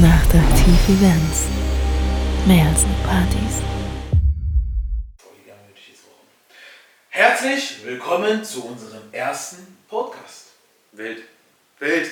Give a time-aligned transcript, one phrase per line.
[0.00, 1.48] Nachtaktiv Events.
[2.46, 3.60] Mehr als nur Partys.
[7.10, 10.52] Herzlich willkommen zu unserem ersten Podcast.
[10.92, 11.24] Wild.
[11.78, 12.10] Wild.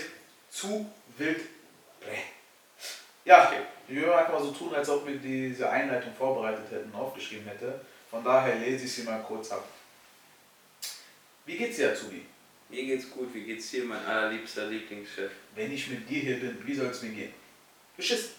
[0.51, 1.41] Zu wild.
[3.25, 3.51] Ja,
[3.89, 7.81] wir würden einfach mal so tun, als ob wir diese Einleitung vorbereitet hätten, aufgeschrieben hätte.
[8.11, 9.67] Von daher lese ich sie mal kurz ab.
[11.47, 12.27] Wie geht's dir, Azubi?
[12.69, 13.33] Mir geht's gut.
[13.33, 15.31] Wie geht's dir, mein allerliebster Lieblingschef?
[15.55, 17.40] Wenn ich mit dir hier bin, wie soll es mir gehen?
[18.01, 18.31] Beschissen.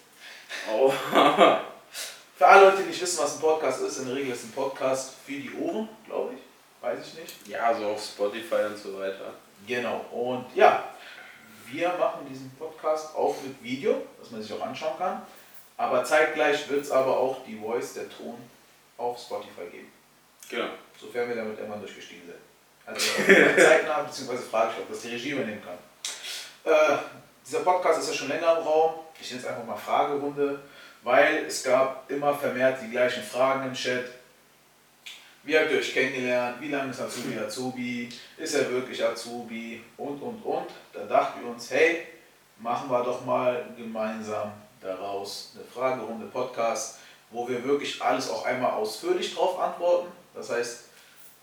[0.73, 0.89] Oh.
[2.35, 4.51] Für alle Leute, die nicht wissen, was ein Podcast ist, in der Regel ist ein
[4.53, 6.41] Podcast für die Ohren, glaube ich.
[6.81, 7.47] Weiß ich nicht.
[7.47, 9.35] ja, so auf Spotify und so weiter.
[9.67, 10.03] Genau.
[10.11, 10.85] Und ja,
[11.67, 15.21] wir machen diesen Podcast auch mit Video, dass man sich auch anschauen kann.
[15.77, 18.37] Aber zeitgleich wird es aber auch die Voice, der Ton,
[18.97, 19.91] auf Spotify geben.
[20.49, 20.69] Genau.
[20.99, 22.39] Sofern wir damit irgendwann durchgestiegen sind.
[22.83, 22.99] Also
[23.63, 25.77] zeitnah, beziehungsweise frage ich, ob das die Regie übernehmen kann.
[26.63, 26.97] Äh,
[27.45, 28.93] dieser Podcast ist ja schon länger im Raum.
[29.21, 30.59] Ich nenne es einfach mal Fragerunde,
[31.03, 34.05] weil es gab immer vermehrt die gleichen Fragen im Chat.
[35.43, 36.57] Wie habt ihr euch kennengelernt?
[36.59, 38.09] Wie lange ist Azubi Azubi?
[38.37, 39.83] Ist er wirklich Azubi?
[39.97, 40.67] Und, und, und.
[40.91, 42.07] Da dachten wir uns, hey,
[42.57, 46.97] machen wir doch mal gemeinsam daraus eine Fragerunde Podcast,
[47.29, 50.11] wo wir wirklich alles auch einmal ausführlich drauf antworten.
[50.33, 50.85] Das heißt,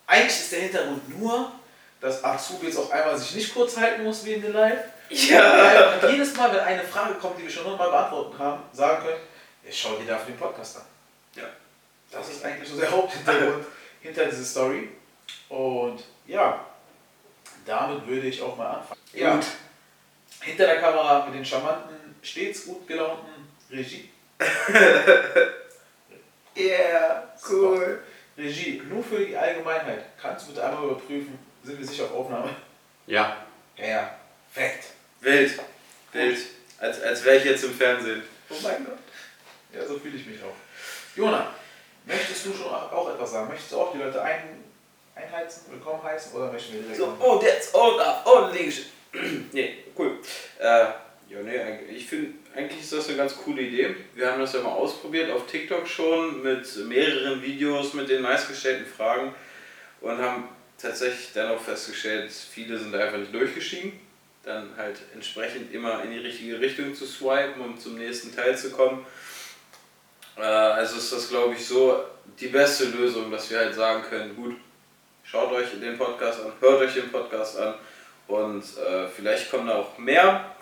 [0.07, 1.53] eigentlich ist der Hintergrund nur,
[2.01, 4.85] dass Azubi jetzt auch einmal sich nicht kurz halten muss wie in der Live.
[5.11, 5.95] Ja.
[5.95, 9.21] Und jedes Mal, wenn eine Frage kommt, die wir schon hundertmal beantwortet haben, sagen können,
[9.65, 10.83] ja, schau dir dafür den Podcast an.
[11.35, 11.45] Ja.
[12.11, 13.67] Das ist eigentlich so der Haupthintergrund
[14.01, 14.89] hinter dieser Story.
[15.49, 16.65] Und ja,
[17.67, 19.01] damit würde ich auch mal anfangen.
[19.13, 19.47] Ja, Gut.
[20.41, 24.11] hinter der Kamera mit den charmanten, stets gut gelaunten Regie.
[26.57, 28.03] Yeah, cool.
[28.37, 30.07] Regie, nur für die Allgemeinheit.
[30.21, 32.51] Kannst du bitte einmal überprüfen, sind wir sicher auf Aufnahme?
[33.07, 33.37] Ja.
[33.77, 34.11] Ja,
[34.53, 34.87] perfekt.
[35.21, 35.59] Wild.
[36.13, 36.39] Wild.
[36.79, 38.23] Als, als wäre ich jetzt im Fernsehen.
[38.51, 38.99] Oh mein Gott.
[39.75, 40.55] Ja, so fühle ich mich auch.
[41.17, 41.53] Jona,
[42.07, 43.49] möchtest du schon auch etwas sagen?
[43.49, 44.63] Möchtest du auch die Leute ein,
[45.15, 48.23] einheizen, willkommen heißen oder möchten wir direkt So, oh, that's all up.
[48.25, 48.49] Oh,
[49.53, 50.19] nee, cool.
[50.59, 53.95] Äh, ja, nee, eigentlich- ich finde, eigentlich ist das eine ganz coole Idee.
[54.15, 58.87] Wir haben das ja mal ausprobiert auf TikTok schon mit mehreren Videos mit den meistgestellten
[58.87, 59.35] Fragen
[60.01, 60.49] und haben
[60.81, 64.01] tatsächlich dann auch festgestellt, viele sind einfach nicht durchgestiegen.
[64.49, 68.71] Dann halt entsprechend immer in die richtige Richtung zu swipen, um zum nächsten Teil zu
[68.71, 69.05] kommen.
[70.39, 72.03] Äh, also ist das, glaube ich, so
[72.41, 74.57] die beste Lösung, dass wir halt sagen können, gut,
[75.23, 77.75] schaut euch den Podcast an, hört euch den Podcast an
[78.27, 80.57] und äh, vielleicht kommen da auch mehr,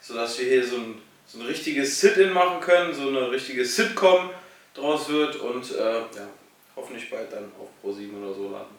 [0.00, 4.30] sodass wir hier so ein, so ein richtiges Sit-In machen können, so eine richtige Sitcom
[4.74, 6.28] draus wird und äh, ja,
[6.74, 8.74] hoffentlich bald dann auf Pro7 oder so landen.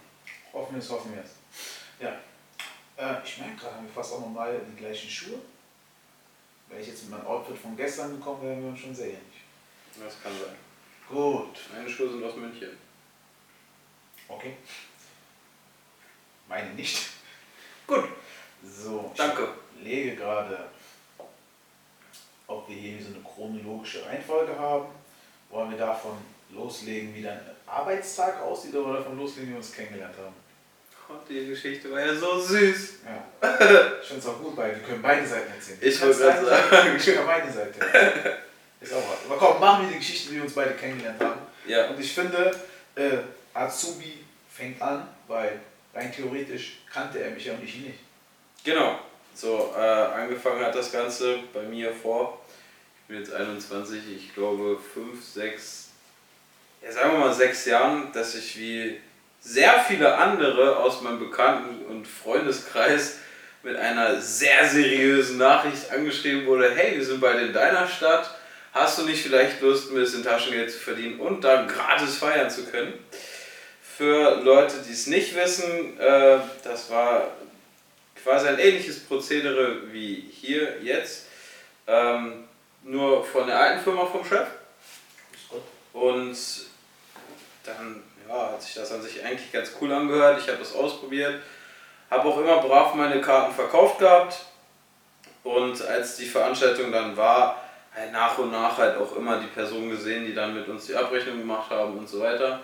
[0.52, 1.32] Hoffen wir es, hoffen wir es.
[2.02, 2.20] Ja.
[3.02, 5.40] Äh, ich merke gerade, haben wir fast auch nochmal die gleichen Schuhe.
[6.68, 9.08] Wenn ich jetzt mit meinem Outfit von gestern gekommen wäre, wären wir uns schon sehr
[9.08, 9.42] ähnlich.
[10.00, 10.56] Das kann sein.
[11.10, 11.60] Gut.
[11.74, 12.78] Meine Schuhe sind aus München.
[14.28, 14.56] Okay.
[16.48, 17.10] Meine nicht.
[17.88, 18.06] Gut.
[18.64, 19.10] So.
[19.12, 19.50] ich Danke.
[19.82, 20.70] lege gerade,
[22.46, 24.86] ob wir hier so eine chronologische Reihenfolge haben.
[25.50, 26.18] Wollen wir davon
[26.52, 30.41] loslegen, wie dein Arbeitstag aussieht oder davon loslegen, wie wir uns kennengelernt haben?
[31.12, 32.94] Oh, die Geschichte war ja so süß.
[33.06, 33.50] Ja.
[34.02, 35.80] Ich finde es auch gut, weil wir können beide Seiten erzählen.
[35.82, 36.96] Ich wollte gerade sagen.
[36.98, 37.80] Ich kann meine Seite.
[37.80, 38.38] erzählen.
[38.80, 39.30] Ist auch was.
[39.30, 41.42] Aber komm, machen wir die Geschichte, wie wir uns beide kennengelernt haben.
[41.66, 41.90] Ja.
[41.90, 42.52] Und ich finde,
[42.96, 43.18] äh,
[43.54, 45.60] Azubi fängt an, weil
[45.94, 48.00] rein theoretisch kannte er mich ja und ich ihn nicht.
[48.64, 49.00] Genau.
[49.34, 52.42] So, äh, angefangen hat das Ganze bei mir vor,
[53.02, 55.90] ich bin jetzt 21, ich glaube 5, 6,
[56.84, 59.00] ja sagen wir mal 6 Jahren, dass ich wie
[59.42, 63.18] sehr viele andere aus meinem Bekannten- und Freundeskreis
[63.64, 68.36] mit einer sehr seriösen Nachricht angeschrieben wurde, hey, wir sind bald in deiner Stadt,
[68.72, 72.66] hast du nicht vielleicht Lust, ein bisschen Taschengeld zu verdienen und dann gratis feiern zu
[72.66, 72.94] können?
[73.98, 77.32] Für Leute, die es nicht wissen, äh, das war
[78.24, 81.26] quasi ein ähnliches Prozedere wie hier jetzt,
[81.88, 82.46] ähm,
[82.84, 84.48] nur von der alten Firma vom Chef.
[85.94, 86.38] Und
[87.64, 90.40] dann ja, hat sich das an sich eigentlich ganz cool angehört.
[90.40, 91.42] Ich habe das ausprobiert,
[92.10, 94.46] habe auch immer brav meine Karten verkauft gehabt.
[95.44, 97.62] Und als die Veranstaltung dann war,
[97.96, 100.96] halt nach und nach halt auch immer die Personen gesehen, die dann mit uns die
[100.96, 102.62] Abrechnung gemacht haben und so weiter.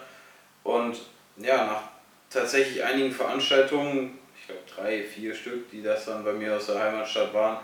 [0.64, 0.98] Und
[1.38, 1.82] ja, nach
[2.30, 6.80] tatsächlich einigen Veranstaltungen, ich glaube drei, vier Stück, die das dann bei mir aus der
[6.80, 7.58] Heimatstadt waren,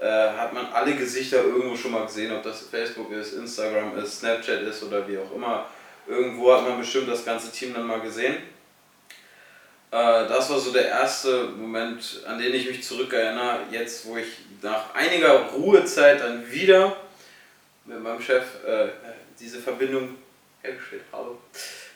[0.00, 4.20] äh, hat man alle Gesichter irgendwo schon mal gesehen, ob das Facebook ist, Instagram ist,
[4.20, 5.66] Snapchat ist oder wie auch immer.
[6.08, 8.36] Irgendwo hat man bestimmt das ganze Team dann mal gesehen.
[9.90, 14.26] Äh, das war so der erste Moment, an den ich mich zurückerinnere, jetzt wo ich
[14.62, 16.96] nach einiger Ruhezeit dann wieder
[17.84, 18.88] mit meinem Chef äh,
[19.38, 20.16] diese Verbindung
[20.62, 21.36] hergestellt habe.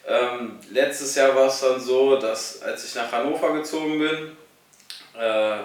[0.07, 4.37] Ähm, letztes Jahr war es dann so, dass als ich nach Hannover gezogen bin
[5.19, 5.59] äh,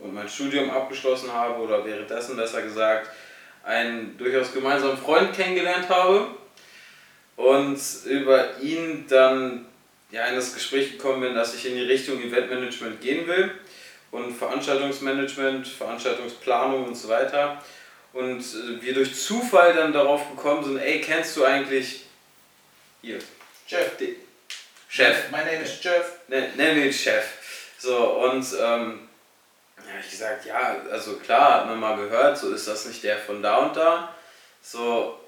[0.00, 3.10] und mein Studium abgeschlossen habe, oder währenddessen besser gesagt,
[3.64, 6.28] einen durchaus gemeinsamen Freund kennengelernt habe
[7.44, 9.66] und über ihn dann
[10.10, 13.50] ja, in das Gespräch gekommen bin, dass ich in die Richtung Eventmanagement gehen will
[14.10, 17.62] und Veranstaltungsmanagement, Veranstaltungsplanung und so weiter.
[18.14, 22.04] Und äh, wir durch Zufall dann darauf gekommen sind, ey, kennst du eigentlich
[23.02, 23.18] hier?
[23.68, 23.96] Jeff.
[23.98, 24.16] Die,
[24.88, 25.30] Chef.
[25.30, 26.20] Mein Name ist Jeff.
[26.28, 27.24] Nenn ihn Chef.
[27.76, 29.08] So, und ähm,
[29.76, 33.18] ja, ich gesagt, ja, also klar, hat man mal gehört, so ist das nicht der
[33.18, 34.14] von da und da.
[34.62, 35.20] So,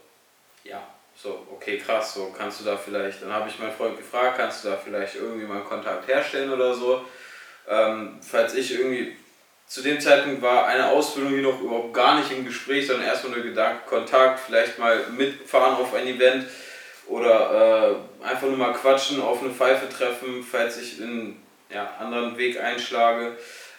[0.65, 0.83] ja,
[1.17, 4.65] so, okay, krass, so kannst du da vielleicht, dann habe ich meinen Freund gefragt, kannst
[4.65, 7.05] du da vielleicht irgendwie mal Kontakt herstellen oder so.
[7.69, 9.17] Ähm, falls ich irgendwie,
[9.67, 13.37] zu dem Zeitpunkt war eine Ausbildung hier noch überhaupt gar nicht im Gespräch, sondern erstmal
[13.37, 16.47] nur Gedanke, Kontakt, vielleicht mal mitfahren auf ein Event
[17.09, 22.37] oder äh, einfach nur mal quatschen, auf eine Pfeife treffen, falls ich einen ja, anderen
[22.37, 23.37] Weg einschlage.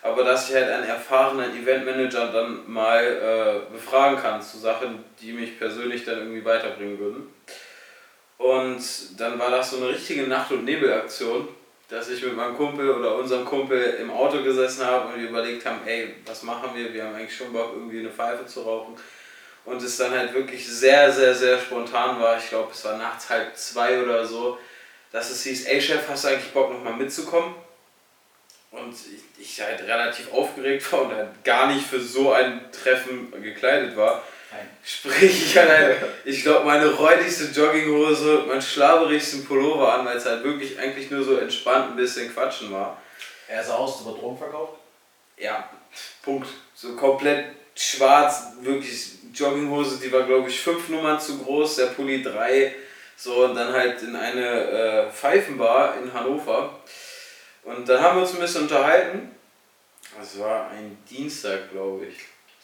[0.07, 5.33] Aber dass ich halt einen erfahrenen Eventmanager dann mal äh, befragen kann zu Sachen, die
[5.33, 7.33] mich persönlich dann irgendwie weiterbringen würden.
[8.37, 8.81] Und
[9.19, 11.47] dann war das so eine richtige Nacht- und Nebelaktion,
[11.89, 15.65] dass ich mit meinem Kumpel oder unserem Kumpel im Auto gesessen habe und wir überlegt
[15.65, 16.93] haben, ey, was machen wir?
[16.93, 18.95] Wir haben eigentlich schon Bock, irgendwie eine Pfeife zu rauchen
[19.65, 22.37] und es dann halt wirklich sehr, sehr, sehr spontan war.
[22.37, 24.57] Ich glaube, es war nachts halb zwei oder so,
[25.11, 27.55] dass es hieß, ey Chef, hast du eigentlich Bock nochmal mitzukommen?
[28.77, 33.31] Und ich, ich, halt relativ aufgeregt war und halt gar nicht für so ein Treffen
[33.41, 34.23] gekleidet war.
[34.51, 34.67] Nein.
[34.83, 40.25] Sprich, ich hatte halt, ich glaube, meine räudigste Jogginghose, meinen schlaberigsten Pullover an, weil es
[40.25, 43.01] halt wirklich eigentlich nur so entspannt ein bisschen quatschen war.
[43.47, 44.73] Er sah aus, über Drogen verkauft?
[45.37, 45.69] Ja,
[46.21, 46.47] Punkt.
[46.75, 47.45] So komplett
[47.75, 52.75] schwarz, wirklich Jogginghose, die war glaube ich fünf Nummern zu groß, der Pulli drei.
[53.15, 56.79] So, und dann halt in eine äh, Pfeifenbar in Hannover.
[57.67, 59.29] Und dann haben wir uns ein bisschen unterhalten.
[60.17, 62.15] Das war ein Dienstag, glaube ich.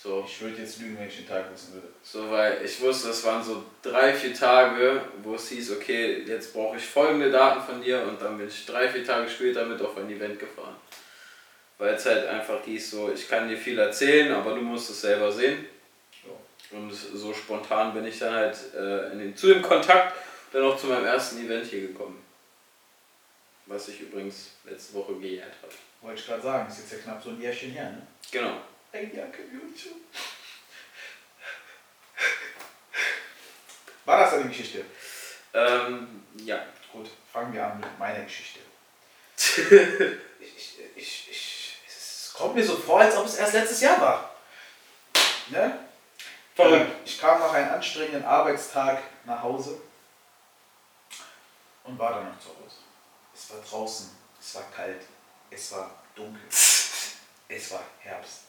[0.02, 0.24] So.
[0.26, 1.90] Ich würde jetzt lügen, wenn ich den Tag wissen würde.
[2.02, 6.54] So, weil ich wusste, das waren so drei, vier Tage, wo es hieß, okay, jetzt
[6.54, 9.82] brauche ich folgende Daten von dir und dann bin ich drei, vier Tage später mit
[9.82, 10.76] auf ein Event gefahren.
[11.78, 15.02] Weil es halt einfach hieß, so, ich kann dir viel erzählen, aber du musst es
[15.02, 15.66] selber sehen.
[16.72, 20.16] Und so spontan bin ich dann halt äh, in den, zu dem Kontakt
[20.54, 22.23] dann auch zu meinem ersten Event hier gekommen.
[23.74, 25.72] Was sich übrigens letzte Woche gejährt hat.
[26.02, 28.06] Wollte ich gerade sagen, ist jetzt ja knapp so ein Jährchen her, ne?
[28.30, 28.62] Genau.
[28.92, 29.96] Ein Jahr Community.
[34.06, 34.86] War das eine Geschichte?
[35.56, 36.64] Ähm, ja.
[36.92, 38.60] Gut, fangen wir an mit meiner Geschichte.
[40.40, 44.36] ich, ich, ich, es kommt mir so vor, als ob es erst letztes Jahr war.
[45.48, 45.80] Ne?
[46.54, 46.92] Verrückt.
[47.06, 49.82] Ich kam nach einem anstrengenden Arbeitstag nach Hause
[51.86, 52.83] und war dann noch zu Hause.
[53.44, 54.10] Es war draußen,
[54.40, 55.02] es war kalt,
[55.52, 58.44] es war dunkel, es war Herbst.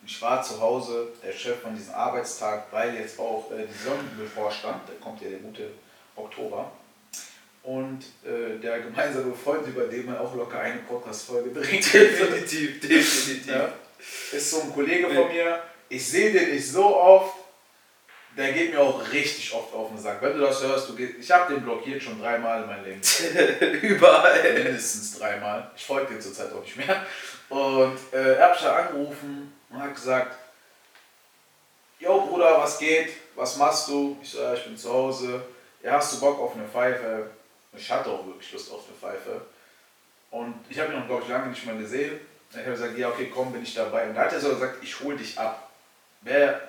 [0.00, 3.72] Und ich war zu Hause, der Chef von diesem Arbeitstag, weil jetzt auch äh, die
[3.72, 5.72] Saison bevorstand, da kommt ja der gute
[6.16, 6.72] Oktober.
[7.64, 11.92] Und äh, der gemeinsame Freund, über den man auch locker eine Podcast-Folge dreht.
[11.92, 13.46] Definitiv, definitiv.
[13.46, 13.74] Ja,
[14.32, 17.33] ist so ein Kollege von mir, ich sehe den nicht so oft,
[18.36, 20.20] der geht mir auch richtig oft auf den Sack.
[20.20, 23.00] Wenn du das hörst, du gehst, ich habe den blockiert schon dreimal in meinem Leben.
[23.82, 24.54] Überall.
[24.54, 25.70] Mindestens dreimal.
[25.76, 27.06] Ich folge dir zurzeit auch nicht mehr.
[27.48, 30.36] Und äh, er hat mich angerufen und hat gesagt,
[32.00, 33.10] Jo Bruder, was geht?
[33.34, 34.18] Was machst du?
[34.22, 35.42] Ich so, ja, ich bin zu Hause.
[35.82, 37.30] Ja, hast du Bock auf eine Pfeife?
[37.76, 39.40] Ich hatte auch wirklich Lust auf eine Pfeife.
[40.30, 42.20] Und ich habe ihn noch, glaube ich, lange nicht mehr gesehen.
[42.50, 44.08] Ich habe gesagt, ja, okay, komm, bin ich dabei.
[44.08, 45.70] Und da hat er so gesagt, ich hole dich ab.
[46.20, 46.60] Wer,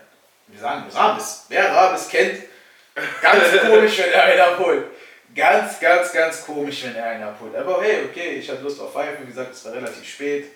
[0.47, 2.43] wir sagen Rabis, wer Rabis kennt,
[3.21, 4.85] ganz komisch, wenn er einen abholt.
[5.35, 7.55] Ganz, ganz, ganz komisch, wenn er einen abholt.
[7.55, 10.51] Aber hey, okay, ich hatte Lust auf Pfeife, wie gesagt, es war relativ spät.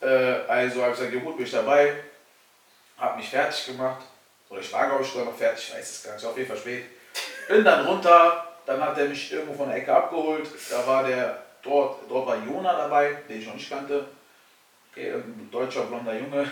[0.00, 1.94] Äh, also habe ich gesagt, ja gut, bin ich dabei.
[2.98, 4.04] Habe mich fertig gemacht.
[4.50, 6.48] Oder ich war, glaube ich, sogar noch fertig, ich weiß es gar nicht, auf jeden
[6.48, 6.84] Fall spät.
[7.48, 10.48] Bin dann runter, dann hat er mich irgendwo von der Ecke abgeholt.
[10.70, 14.06] Da war der, dort, dort war Jona dabei, den ich noch nicht kannte.
[14.92, 16.50] Okay, ein deutscher blonder Junge.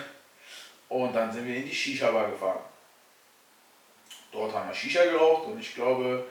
[0.89, 2.61] Und dann sind wir in die Shisha-Bar gefahren.
[4.37, 6.25] Dort haben wir Shisha geraucht und ich glaube,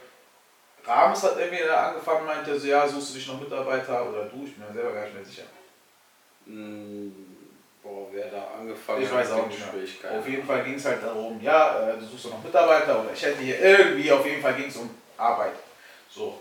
[0.85, 4.45] Rams hat irgendwie angefangen, meinte so, ja, suchst du dich noch Mitarbeiter oder du?
[4.45, 5.43] Ich bin mir selber gar nicht mehr sicher.
[6.45, 7.09] Mm,
[7.81, 10.19] boah, wer da angefangen ich hat, weiß auch nicht mehr.
[10.19, 13.24] Auf jeden Fall ging es halt darum, ja, äh, du suchst noch Mitarbeiter oder ich
[13.24, 15.55] hätte hier irgendwie, auf jeden Fall ging es um Arbeit.
[16.07, 16.39] So,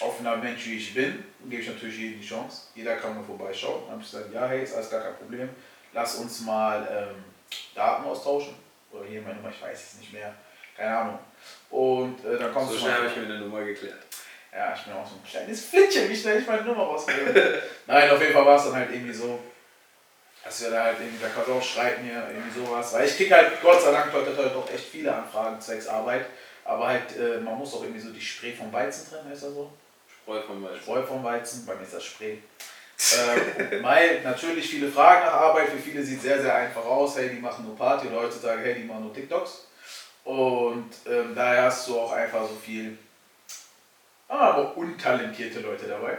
[0.00, 2.64] offener Mensch wie ich bin, gebe ich natürlich jedem die Chance.
[2.74, 3.84] Jeder kann mal vorbeischauen.
[3.84, 5.48] Dann habe ich gesagt, ja, hey, ist alles gar kein Problem.
[5.94, 7.24] Lass uns mal ähm,
[7.74, 8.54] Daten austauschen.
[8.92, 10.34] Oder hier meine Nummer, ich weiß es nicht mehr.
[10.76, 11.18] Keine Ahnung.
[11.70, 13.98] Und äh, dann kommst So du schnell mal- habe ich mir eine Nummer geklärt.
[14.52, 17.62] Ja, ich bin auch so ein kleines Flittchen, wie schnell ich meine Nummer rausgebe.
[17.86, 19.38] Nein, auf jeden Fall war es dann halt irgendwie so,
[20.42, 22.92] dass wir da halt irgendwie, da kannst du auch schreiben hier, irgendwie sowas.
[22.94, 26.26] Weil ich krieg halt, Gott sei Dank, heute halt doch echt viele Anfragen zwecks Arbeit.
[26.64, 29.52] Aber halt, äh, man muss auch irgendwie so die Spree vom Weizen trennen, heißt das
[29.54, 29.70] so?
[30.22, 30.80] Spreu vom Weizen.
[30.80, 32.38] Spreu vom Weizen, bei mir ist das Spree.
[33.70, 37.28] ähm, Mai, natürlich viele Fragen nach Arbeit, für viele sieht sehr, sehr einfach aus, hey,
[37.28, 39.66] die machen nur Party oder heutzutage, hey, die machen nur TikToks.
[40.26, 42.98] Und ähm, daher hast du auch einfach so viel,
[44.26, 46.18] aber untalentierte Leute dabei.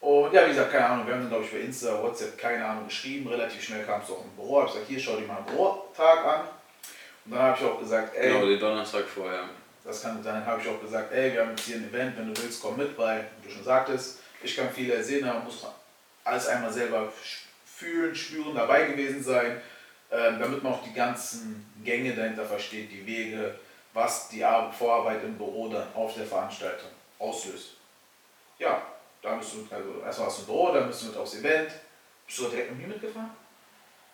[0.00, 2.66] Und ja, wie gesagt, keine Ahnung, wir haben dann, glaube ich, bei Insta, WhatsApp, keine
[2.66, 3.28] Ahnung, geschrieben.
[3.28, 4.64] Relativ schnell kam es auch im Büro.
[4.64, 6.40] Ich habe gesagt, hier, schau dir mal einen Bürotag an.
[7.24, 9.44] Und dann habe ich auch gesagt, ey, Genau, den Donnerstag vorher.
[9.84, 12.34] das kann, dann habe ich auch gesagt, ey, wir haben jetzt hier ein Event, wenn
[12.34, 15.64] du willst, komm mit, weil, wie du schon sagtest, ich kann viel sehen, aber muss
[16.24, 17.12] alles einmal selber
[17.64, 19.60] fühlen, spüren, dabei gewesen sein,
[20.12, 23.58] ähm, damit man auch die ganzen Gänge dahinter versteht, die Wege,
[23.94, 27.76] was die Ar- Vorarbeit im Büro dann auf der Veranstaltung auslöst.
[28.58, 28.82] Ja,
[29.22, 31.70] da bist du, also erstmal hast du ein Büro, dann bist du mit aufs Event.
[32.26, 33.30] Bist du direkt mit mir mitgefahren?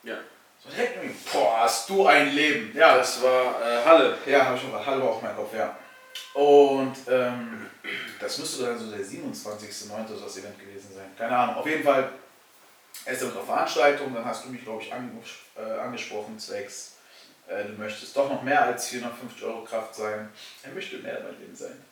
[0.02, 0.16] Ja.
[0.62, 1.14] So direkt mit mir?
[1.32, 2.76] Boah, hast du ein Leben.
[2.76, 4.16] Ja, Das war äh, Halle.
[4.26, 5.76] ja, habe ich schon Hallo auf meinem Kopf, ja.
[6.34, 7.66] Und ähm,
[8.20, 10.08] das müsste dann so der 27.09.
[10.08, 11.10] so das Event gewesen sein.
[11.16, 11.56] Keine Ahnung.
[11.56, 12.10] Auf jeden Fall
[13.08, 16.98] unsere Veranstaltung, dann hast du mich, glaube ich, äh, angesprochen, zwecks,
[17.48, 20.28] äh, du möchtest doch noch mehr als 450 Euro Kraft sein.
[20.62, 21.82] Er möchte mehr in meinem Leben sein.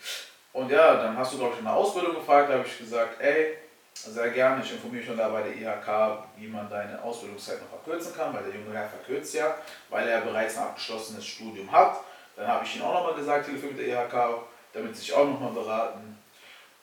[0.53, 3.57] Und ja, dann hast du, glaube ich, eine Ausbildung gefragt, da habe ich gesagt, ey,
[3.95, 7.81] sehr gerne, ich informiere mich schon da bei der IHK, wie man deine Ausbildungszeit noch
[7.81, 9.55] verkürzen kann, weil der junge Herr verkürzt ja,
[9.89, 12.01] weil er bereits ein abgeschlossenes Studium hat.
[12.37, 14.43] Dann habe ich ihm auch nochmal gesagt, Hilfe mit der IHK,
[14.73, 16.19] damit sie sich auch nochmal beraten.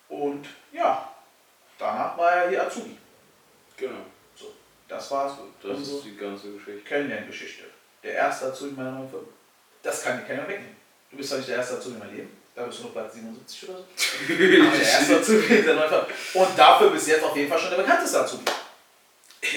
[0.09, 1.09] Und ja,
[1.77, 2.97] danach war er hier Azubi.
[3.77, 4.01] Genau.
[4.87, 5.33] Das war's.
[5.61, 6.81] Das unsere ist die ganze Geschichte.
[6.87, 7.63] Kennenlerngeschichte.
[8.03, 9.27] Der erste Azubi meiner neuen Firma.
[9.81, 10.75] Das kann dir keiner wegnehmen.
[11.09, 13.13] Du bist zwar nicht der erste Azubi in meinem Leben, da bist du noch Platz
[13.13, 13.85] 77 oder so.
[14.33, 16.07] Aber der erste Azubi in der neuen Firma.
[16.33, 18.45] Und dafür bis jetzt auf jeden Fall schon der bekannteste Azubi.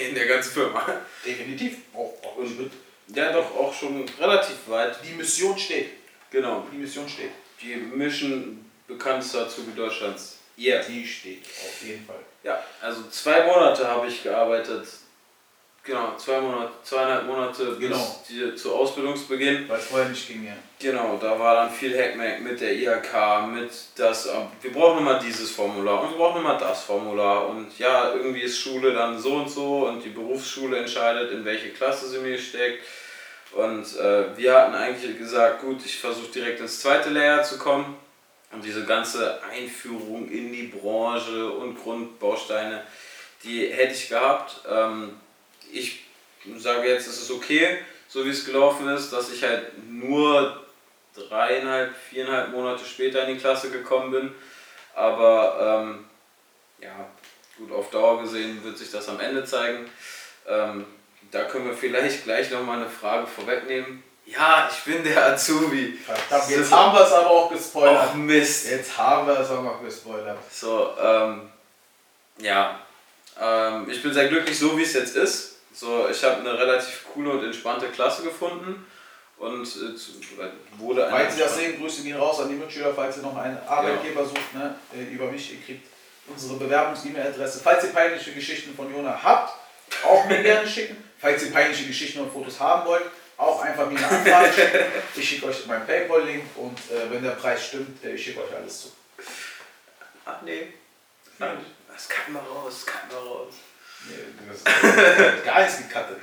[0.09, 0.85] In der ganzen Firma.
[1.25, 1.79] Definitiv.
[1.95, 2.73] Auch, auch nicht mit.
[3.09, 4.97] Ja, doch auch schon relativ weit.
[5.05, 5.91] Die Mission steht.
[6.31, 6.67] Genau.
[6.73, 7.31] Die Mission steht.
[7.63, 10.39] Die Mission bekannteste Azubi Deutschlands.
[10.57, 10.81] Ihr.
[10.81, 12.21] Die steht auf jeden Fall.
[12.43, 14.87] Ja, also zwei Monate habe ich gearbeitet.
[15.87, 17.97] Genau, zwei Monate, zweieinhalb Monate Genau.
[17.97, 19.69] bis die, zu Ausbildungsbeginn.
[19.69, 20.55] Weil es vorher nicht ging, ja.
[20.81, 25.21] Genau, da war dann viel Hackmack mit der IHK, mit das, ähm, wir brauchen immer
[25.21, 29.37] dieses Formular und wir brauchen immer das Formular und ja, irgendwie ist Schule dann so
[29.37, 32.85] und so und die Berufsschule entscheidet, in welche Klasse sie mir steckt.
[33.53, 37.97] Und äh, wir hatten eigentlich gesagt, gut, ich versuche direkt ins zweite Layer zu kommen
[38.53, 42.83] und diese ganze Einführung in die Branche und Grundbausteine,
[43.45, 44.61] die hätte ich gehabt.
[44.69, 45.13] Ähm,
[45.73, 46.05] ich
[46.59, 50.65] sage jetzt, es ist okay, so wie es gelaufen ist, dass ich halt nur
[51.15, 54.35] dreieinhalb, viereinhalb Monate später in die Klasse gekommen bin.
[54.95, 56.05] Aber ähm,
[56.81, 57.09] ja,
[57.59, 59.91] gut, auf Dauer gesehen wird sich das am Ende zeigen.
[60.47, 60.87] Ähm,
[61.31, 64.03] da können wir vielleicht gleich nochmal eine Frage vorwegnehmen.
[64.27, 65.99] Ja, ich bin der Azubi.
[66.05, 66.77] Verdammt, jetzt So.
[66.77, 68.09] haben wir es aber auch gespoilert.
[68.09, 68.71] Och Mist.
[68.71, 70.39] Jetzt haben wir es auch noch gespoilert.
[70.51, 71.51] So, ähm,
[72.39, 72.81] ja,
[73.41, 75.56] ähm, ich bin sehr glücklich, so wie es jetzt ist.
[75.79, 78.87] So, ich habe eine relativ coole und entspannte Klasse gefunden
[79.37, 80.13] und äh, zu,
[80.79, 83.37] wurde eine Falls Sie das sehen, Grüße gehen raus an die Mitschüler, falls ihr noch
[83.37, 85.87] einen Arbeitgeber sucht, ne, äh, über mich, ihr kriegt
[86.29, 87.61] unsere Bewerbungs-E-Mail-Adresse.
[87.63, 89.53] Falls ihr peinliche Geschichten von Jona habt,
[90.03, 90.97] auch mir gerne schicken.
[91.19, 93.05] Falls ihr peinliche Geschichten und Fotos haben wollt,
[93.37, 94.85] auch einfach mir eine Anfrage schicken.
[95.15, 98.57] Ich schicke euch meinen Paypal-Link und äh, wenn der Preis stimmt, äh, ich schicke euch
[98.57, 98.93] alles zu.
[100.25, 100.73] Ach nee.
[101.39, 103.55] Das kann mal raus, das kann mal raus.
[104.09, 104.59] Nee, das
[105.35, 106.19] ist gar nichts gecuttet.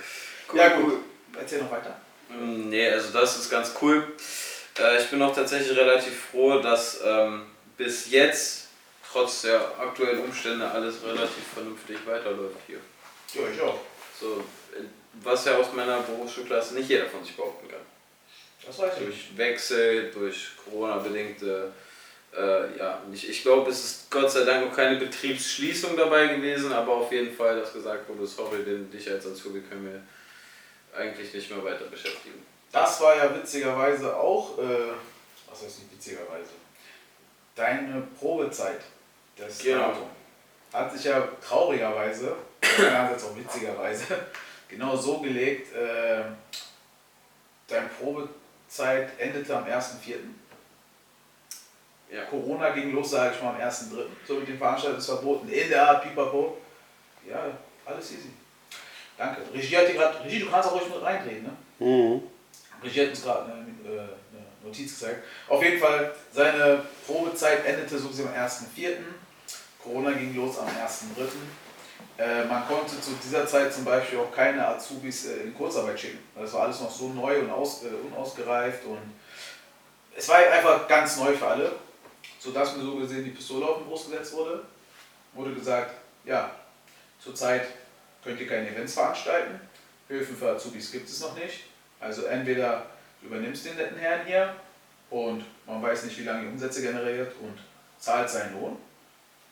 [0.54, 1.00] ja gut,
[1.40, 2.00] erzähl noch weiter.
[2.30, 4.14] Mm, Nee, also das ist ganz cool.
[4.80, 7.44] Äh, ich bin auch tatsächlich relativ froh, dass ähm,
[7.78, 8.68] bis jetzt,
[9.12, 12.80] trotz der aktuellen Umstände, alles relativ vernünftig weiterläuft hier.
[13.34, 13.80] Ja, ich auch.
[14.20, 14.44] So,
[14.76, 14.84] äh,
[15.22, 17.80] was ja aus meiner Berufsschulklasse nicht jeder von sich behaupten kann.
[18.66, 19.06] Das weiß ich.
[19.06, 21.72] Durch Wechsel, durch Corona-bedingte,
[22.38, 26.72] äh, ja, ich, ich glaube, es ist Gott sei Dank noch keine Betriebsschließung dabei gewesen,
[26.74, 31.34] aber auf jeden Fall, dass gesagt wurde, sorry, den, dich als Azubi können wir eigentlich
[31.34, 32.44] nicht mehr weiter beschäftigen.
[32.72, 34.94] Das war ja witzigerweise auch, äh,
[35.50, 36.50] was heißt nicht witzigerweise,
[37.56, 38.82] deine Probezeit.
[39.38, 39.90] Das Genau.
[39.90, 40.10] Datum
[40.72, 42.36] hat sich ja traurigerweise,
[42.80, 44.06] einerseits auch witzigerweise,
[44.68, 46.24] genau so gelegt, äh,
[47.68, 50.16] deine Probezeit endete am 1.4.
[52.14, 52.26] Ja.
[52.26, 54.06] Corona ging los, sage ich mal, am 1.3.
[54.28, 56.58] So mit den Veranstaltungsverboten in der Art Pipapo.
[57.28, 57.46] Ja,
[57.86, 58.30] alles easy.
[59.18, 59.42] Danke.
[59.54, 61.52] Regie hat dir gerade, Regie, du kannst auch ruhig mit reinreden, ne?
[61.80, 62.24] Mhm.
[62.84, 65.24] Regie hat uns gerade eine, äh, eine Notiz gezeigt.
[65.48, 68.98] Auf jeden Fall, seine Probezeit endete so am 1.4.
[69.82, 71.28] Corona ging los am 1.3.
[72.18, 76.20] Äh, man konnte zu dieser Zeit zum Beispiel auch keine Azubis äh, in Kurzarbeit schicken.
[76.36, 79.00] Das war alles noch so neu und aus, äh, unausgereift und
[80.16, 81.72] es war einfach ganz neu für alle,
[82.44, 84.64] sodass mir so gesehen die Pistole auf den Brust gesetzt wurde.
[85.34, 85.96] Wurde gesagt,
[86.26, 86.52] ja,
[87.20, 87.68] zurzeit
[88.24, 89.60] könnt ihr keine Events veranstalten,
[90.08, 91.64] Hilfen für Azubis gibt es noch nicht.
[92.00, 92.86] Also entweder
[93.22, 94.56] du übernimmst den netten Herrn hier
[95.10, 97.58] und man weiß nicht, wie lange die Umsätze generiert und
[97.98, 98.78] zahlt seinen Lohn.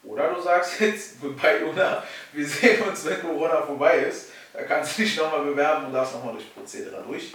[0.03, 4.29] Oder du sagst jetzt, bei Luna, wir sehen uns, wenn Corona vorbei ist.
[4.51, 7.33] Da kannst du dich nochmal bewerben und darfst nochmal durch Prozedere durch.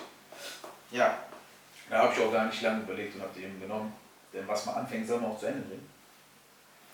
[0.90, 1.18] Ja,
[1.88, 3.92] da habe ich auch gar nicht lange überlegt und habe die eben genommen.
[4.36, 5.88] Denn was man anfängt, soll man auch zu Ende bringen.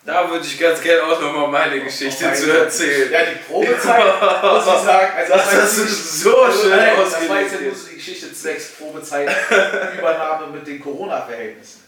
[0.05, 3.11] Da würde ich ganz gerne auch nochmal meine Geschichte Meine- zu erzählen.
[3.11, 4.03] Ja, die Probezeit,
[4.43, 5.11] muss ich sagen.
[5.17, 8.33] Also Das war du jetzt- so also schön nein, Das war jetzt so die Geschichte
[8.33, 9.29] zwecks Probezeit,
[9.97, 11.83] Übernahme mit den Corona-Verhältnissen.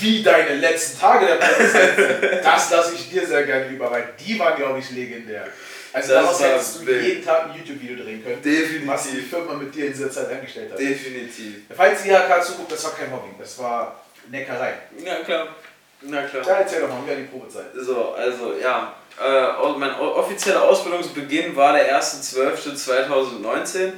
[0.00, 4.08] Wie deine letzten Tage der Probezeit sind, das lasse ich dir sehr gerne über, weil
[4.18, 5.46] die waren, glaube ich, legendär.
[5.92, 8.36] Also Das daraus war hättest du jeden Tag ein YouTube-Video drehen können,
[8.86, 9.30] was die Definitiv.
[9.30, 10.78] Firma mit dir in dieser Zeit angestellt hat.
[10.78, 11.56] Definitiv.
[11.76, 14.74] Falls die IHK zuguckt, das war kein Mobbing, das war Neckerei.
[15.04, 15.48] Na klar.
[16.02, 16.46] Na klar.
[16.46, 17.66] Ja, erzähl doch mal, wie war die Probezeit?
[17.74, 23.92] So, also ja, äh, mein offizieller Ausbildungsbeginn war der 1.12.2019.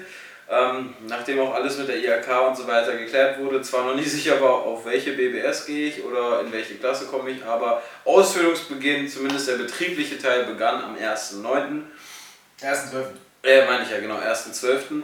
[0.53, 4.11] Ähm, nachdem auch alles mit der IHK und so weiter geklärt wurde, zwar noch nicht
[4.11, 9.09] sicher war, auf welche BBS gehe ich oder in welche Klasse komme ich, aber Ausbildungsbeginn,
[9.09, 11.83] zumindest der betriebliche Teil, begann am 1.9.
[12.63, 13.05] 1.12.
[13.45, 15.03] Äh, meine ich ja, genau, 1.12.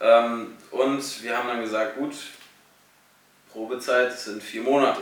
[0.00, 2.14] Ähm, und wir haben dann gesagt, gut,
[3.56, 5.00] Probezeit sind vier Monate.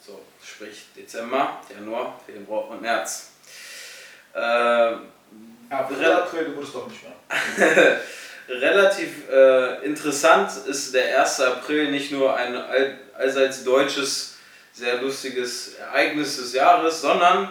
[0.00, 3.32] So, sprich Dezember, Januar, Februar und März.
[4.32, 5.08] Ähm,
[5.68, 8.00] April, April, du wurdest doch nicht mehr.
[8.48, 11.40] relativ äh, interessant ist der 1.
[11.40, 14.38] April nicht nur ein all, allseits deutsches,
[14.72, 17.48] sehr lustiges Ereignis des Jahres, sondern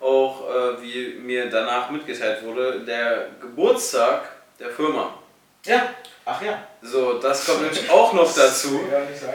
[0.00, 5.18] auch, äh, wie mir danach mitgeteilt wurde, der Geburtstag der Firma.
[5.64, 5.92] Ja,
[6.24, 6.66] ach ja.
[6.80, 8.80] So, das kommt nämlich auch noch dazu.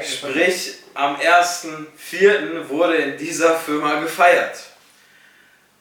[0.04, 2.68] Sprich, am 1.4.
[2.70, 4.58] wurde in dieser Firma gefeiert.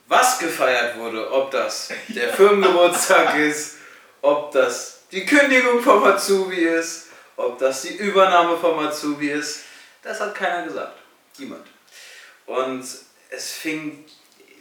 [0.09, 3.77] Was gefeiert wurde, ob das der Firmengeburtstag ist,
[4.23, 9.65] ob das die Kündigung vom Azubi ist, ob das die Übernahme vom Azubi ist,
[10.03, 10.97] das hat keiner gesagt.
[11.39, 11.67] Niemand.
[12.47, 12.85] Und
[13.31, 14.05] es fing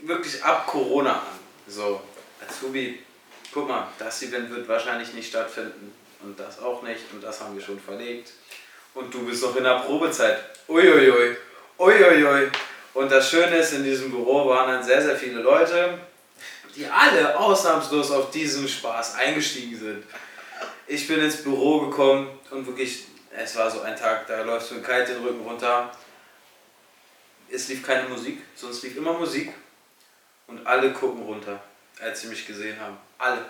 [0.04, 1.40] wirklich ab Corona an.
[1.68, 2.02] So,
[2.42, 3.04] Azubi,
[3.54, 5.94] guck mal, das Event wird wahrscheinlich nicht stattfinden
[6.26, 8.34] und das auch nicht und das haben wir schon verlegt.
[8.94, 10.40] Und du bist noch in der Probezeit.
[10.68, 11.38] Uiuiui,
[11.78, 12.50] uiuiui.
[12.94, 16.00] Und das Schöne ist, in diesem Büro waren dann sehr, sehr viele Leute,
[16.76, 20.04] die alle ausnahmslos auf diesen Spaß eingestiegen sind.
[20.88, 24.82] Ich bin ins Büro gekommen und wirklich, es war so ein Tag, da läufst du
[24.82, 25.92] kalt den Rücken runter.
[27.50, 29.54] Es lief keine Musik, sonst lief immer Musik.
[30.48, 31.60] Und alle gucken runter,
[32.00, 32.98] als sie mich gesehen haben.
[33.18, 33.46] Alle.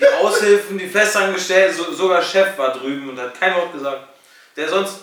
[0.00, 4.00] Die Aushilfen, die Festangestellten, so, sogar Chef war drüben und hat kein Wort gesagt.
[4.56, 5.00] Der sonst,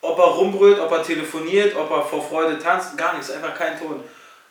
[0.00, 3.78] ob er rumbrüllt, ob er telefoniert, ob er vor Freude tanzt, gar nichts, einfach kein
[3.78, 4.04] Ton.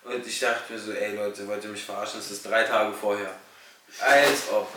[0.03, 2.19] Und ich dachte mir so, ey Leute, wollt ihr mich verarschen?
[2.19, 3.31] Es ist drei Tage vorher.
[3.99, 4.67] Als ob.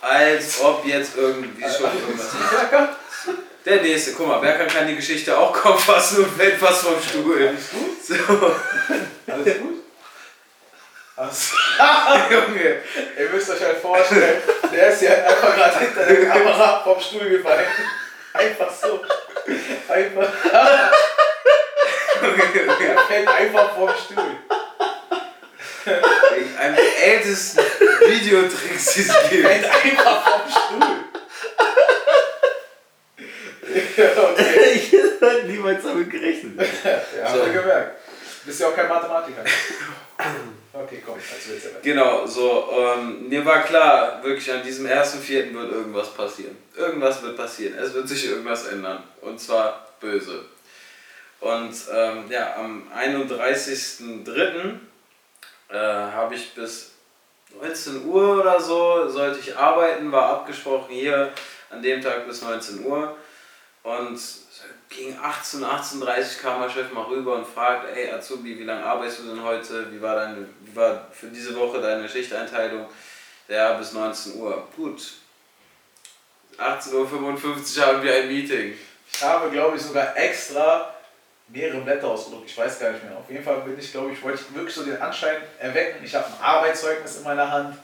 [0.00, 3.36] Als ob jetzt irgendwie schon irgendwas ist.
[3.64, 7.02] Der nächste, guck wer kann, kann die Geschichte auch Kopf fassen und fällt fast vom
[7.02, 7.48] Stuhl.
[7.48, 8.04] Alles gut?
[8.06, 9.79] So, Alles gut?
[11.20, 11.54] Also,
[12.30, 12.80] Junge.
[13.18, 14.40] ihr müsst euch halt vorstellen,
[14.72, 17.66] der ist ja einfach gerade hinter der Kamera vom Stuhl gefallen.
[18.32, 19.04] Einfach so.
[19.88, 20.28] Einfach.
[22.22, 24.36] Er fällt einfach vom Stuhl.
[25.84, 27.60] Wegen einem der ältesten
[28.06, 29.46] Videotricks, die es gibt.
[29.46, 30.88] Fällt einfach vom Stuhl.
[33.96, 34.72] Okay.
[34.74, 36.58] Ich hätte niemals damit gerechnet.
[36.84, 37.38] Ja, So.
[37.40, 38.00] habt ihr gemerkt.
[38.40, 39.44] Du bist ja auch kein Mathematiker.
[40.90, 41.80] Erzähl jetzt weiter.
[41.82, 46.56] Genau, so, ähm, mir war klar, wirklich an diesem ersten Vierten wird irgendwas passieren.
[46.76, 47.78] Irgendwas wird passieren.
[47.78, 49.02] Es wird sich irgendwas ändern.
[49.20, 50.44] Und zwar böse.
[51.40, 54.78] Und ähm, ja, am 31.03.
[55.70, 56.92] Äh, habe ich bis
[57.60, 61.32] 19 Uhr oder so, sollte ich arbeiten, war abgesprochen hier
[61.70, 63.16] an dem Tag bis 19 Uhr.
[63.82, 64.20] Und
[64.90, 69.20] gegen 18, 18.30 kam mein Chef mal rüber und fragt, ey Azubi, wie lange arbeitest
[69.20, 69.90] du denn heute?
[69.92, 72.86] Wie war, deine, wie war für diese Woche deine Schichteinteilung?
[73.48, 74.68] Ja, bis 19 Uhr.
[74.76, 75.00] Gut.
[76.58, 78.74] 18.55 Uhr haben wir ein Meeting.
[79.12, 80.94] Ich habe, glaube ich, sogar extra
[81.48, 82.50] mehrere Blätter ausgedruckt.
[82.50, 83.16] Ich weiß gar nicht mehr.
[83.16, 86.04] Auf jeden Fall bin ich, glaube ich, wollte ich wirklich so den Anschein erwecken.
[86.04, 87.76] Ich habe ein Arbeitszeugnis in meiner Hand.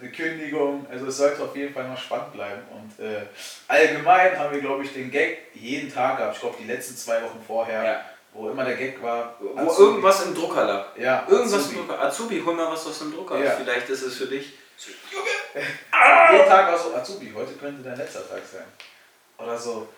[0.00, 0.86] Eine Kündigung.
[0.90, 2.62] Also es sollte auf jeden Fall noch spannend bleiben.
[2.72, 3.22] Und äh,
[3.68, 6.34] allgemein haben wir, glaube ich, den Gag jeden Tag gehabt.
[6.34, 8.04] Ich glaube, die letzten zwei Wochen vorher, Ja.
[8.32, 9.36] wo immer der Gag war.
[9.40, 9.82] Wo Azubi.
[9.90, 10.86] irgendwas im Drucker lag.
[10.98, 11.76] Ja, Irgendwas Azubi.
[11.80, 12.02] im Drucker.
[12.02, 13.38] Azubi, hol mal was aus dem Drucker.
[13.42, 13.52] Ja.
[13.52, 14.54] Vielleicht ist es für dich.
[15.54, 18.64] Jeden Tag war so, Azubi, heute könnte dein letzter Tag sein.
[19.38, 19.88] Oder so,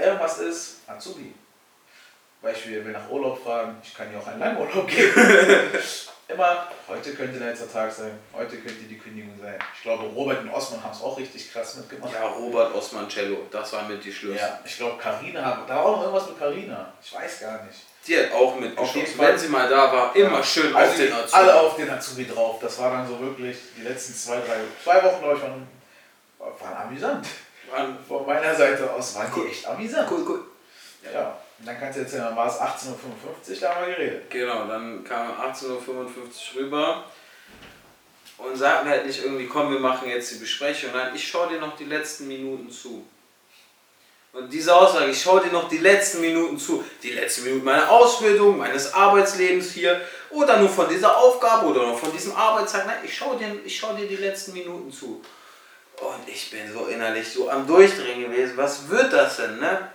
[0.00, 1.32] irgendwas ist, Azubi.
[2.42, 5.12] Beispiel, will nach Urlaub fragen, ich kann dir auch einen Langurlaub geben.
[6.28, 9.58] Immer, heute könnte dein letzter Tag sein, heute könnte die Kündigung sein.
[9.74, 12.12] Ich glaube, Robert und Osman haben es auch richtig krass mitgemacht.
[12.12, 14.36] Ja, Robert Osmancello, das war mit die Schlüssel.
[14.36, 16.92] Ja, ich glaube, Karina da war auch noch irgendwas mit Karina.
[17.02, 17.78] Ich weiß gar nicht.
[18.06, 19.14] Die hat auch mitgeschossen.
[19.16, 21.32] Wenn sie mal da war, immer schön also auf den Azubi.
[21.34, 22.58] Alle auf den Azubi drauf.
[22.60, 25.66] Das war dann so wirklich die letzten zwei, drei, zwei Wochen, glaube ich, waren,
[26.38, 27.26] waren amüsant.
[27.70, 30.10] Waren- Von meiner Seite aus waren die echt amüsant.
[30.10, 30.40] Cool, cool.
[31.10, 32.90] Ja, und dann kannst du jetzt, dann war es 18.55
[33.50, 34.30] Uhr, da haben wir geredet.
[34.30, 37.04] Genau, dann kam 18.55 Uhr rüber
[38.38, 40.90] und sagten halt nicht irgendwie, komm, wir machen jetzt die Besprechung.
[40.92, 43.04] Nein, ich schaue dir noch die letzten Minuten zu.
[44.32, 47.90] Und diese Aussage, ich schaue dir noch die letzten Minuten zu, die letzten Minuten meiner
[47.90, 52.86] Ausbildung, meines Arbeitslebens hier oder nur von dieser Aufgabe oder nur von diesem Arbeitstag.
[52.86, 55.22] Nein, ich schaue dir, ich schaue dir die letzten Minuten zu.
[55.96, 58.56] Und ich bin so innerlich so am Durchdrehen gewesen.
[58.56, 59.90] Was wird das denn, ne?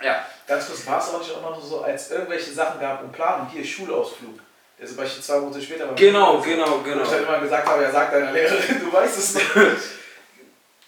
[0.00, 3.12] Ja, Ganz kurz, war es auch nicht immer nur so, als irgendwelche Sachen gab im
[3.12, 4.38] Plan und hier Schulausflug.
[4.78, 5.94] Der zum Beispiel zwei Monate später war.
[5.94, 7.02] Genau, genau, Wo genau.
[7.02, 9.46] ich dann immer gesagt habe, ja, sag deiner Lehrerin, du weißt es nicht.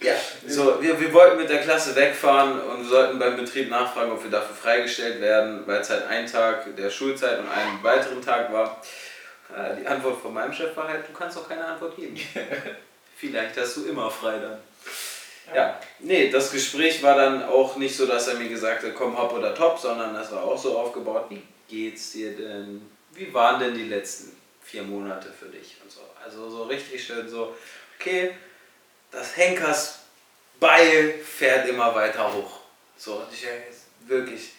[0.01, 0.14] Ja,
[0.46, 4.31] so, wir, wir wollten mit der Klasse wegfahren und sollten beim Betrieb nachfragen, ob wir
[4.31, 8.81] dafür freigestellt werden, weil es halt ein Tag der Schulzeit und einen weiteren Tag war.
[9.55, 12.16] Äh, Die Antwort von meinem Chef war halt, du kannst auch keine Antwort geben.
[13.16, 14.59] Vielleicht hast du immer frei dann.
[15.54, 19.18] Ja, nee, das Gespräch war dann auch nicht so, dass er mir gesagt hat, komm
[19.18, 22.88] hopp oder top, sondern das war auch so aufgebaut, wie geht's dir denn?
[23.12, 26.00] Wie waren denn die letzten vier Monate für dich und so.
[26.24, 27.56] Also so richtig schön so,
[27.98, 28.36] okay,
[29.10, 30.00] das Henkers
[30.60, 32.60] Beil fährt immer weiter hoch.
[32.96, 33.46] So, und ich
[34.06, 34.52] wirklich.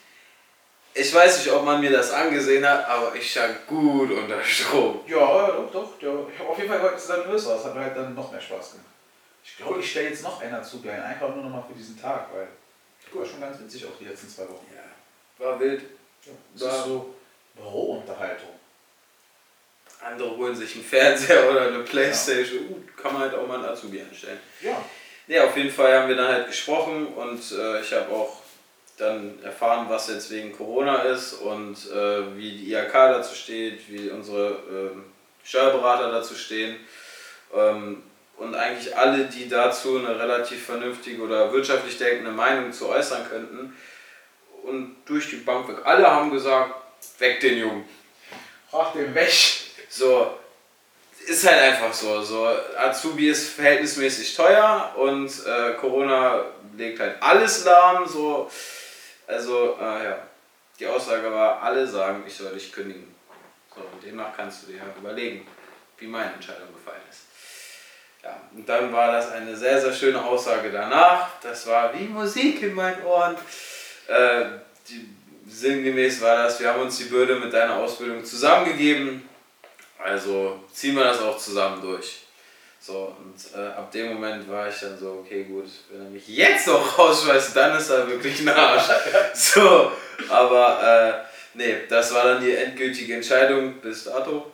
[0.94, 5.00] Ich weiß nicht, ob man mir das angesehen hat, aber ich stand gut unter Strom.
[5.08, 6.02] Ja, doch, doch.
[6.02, 6.10] Ja.
[6.34, 7.54] Ich habe auf jeden Fall heute dann größer.
[7.56, 8.88] Das hat mir halt dann noch mehr Spaß gemacht.
[9.44, 11.02] Ich glaube, ich stelle jetzt noch einer zu, ein.
[11.02, 12.48] Einfach nur noch mal für diesen Tag, weil
[13.04, 14.68] das war schon ganz witzig auch die letzten zwei Wochen.
[14.74, 15.82] Ja, war wild.
[16.26, 17.16] Ja, das ist so
[17.56, 18.50] Bürounterhaltung.
[20.00, 22.66] Andere holen sich einen Fernseher oder eine Playstation.
[22.70, 24.40] Uh, kann man halt auch mal einen Azubi anstellen.
[24.62, 24.84] Ja.
[25.28, 28.42] Ja, auf jeden Fall haben wir dann halt gesprochen und äh, ich habe auch
[28.98, 34.10] dann erfahren, was jetzt wegen Corona ist und äh, wie die IHK dazu steht, wie
[34.10, 35.06] unsere ähm,
[35.44, 36.78] Steuerberater dazu stehen.
[37.56, 38.04] Ähm,
[38.42, 43.78] und eigentlich alle, die dazu eine relativ vernünftige oder wirtschaftlich denkende Meinung zu äußern könnten.
[44.64, 45.78] Und durch die Bank weg.
[45.84, 46.74] Alle haben gesagt,
[47.20, 47.90] weg den Jungen.
[48.72, 49.32] Frag den weg.
[49.90, 50.40] So,
[51.28, 52.24] ist halt einfach so.
[52.24, 56.44] so Azubi ist verhältnismäßig teuer und äh, Corona
[56.76, 58.08] legt halt alles lahm.
[58.08, 58.50] So.
[59.28, 60.18] Also, äh, ja,
[60.80, 63.14] die Aussage war, alle sagen, ich soll dich kündigen.
[63.76, 65.46] So, und demnach kannst du dir ja überlegen,
[66.00, 67.31] wie meine Entscheidung gefallen ist.
[68.24, 71.30] Ja, und dann war das eine sehr, sehr schöne Aussage danach.
[71.42, 73.36] Das war wie Musik in meinen Ohren.
[74.08, 74.46] Äh,
[74.88, 75.10] die,
[75.48, 79.28] sinngemäß war das, wir haben uns die Bürde mit deiner Ausbildung zusammengegeben.
[79.98, 82.22] Also ziehen wir das auch zusammen durch.
[82.80, 86.28] So, und äh, ab dem Moment war ich dann so, okay, gut, wenn er mich
[86.28, 88.90] jetzt noch rausschmeißt, dann ist er wirklich ein Arsch.
[89.34, 89.92] So,
[90.30, 94.52] aber äh, nee, das war dann die endgültige Entscheidung bis dato.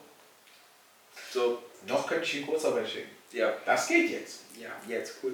[1.31, 3.16] So, Noch könnte ich ihn Kurzarbeit schicken.
[3.37, 4.41] Ja, Das geht jetzt.
[4.59, 5.33] ja, jetzt, cool.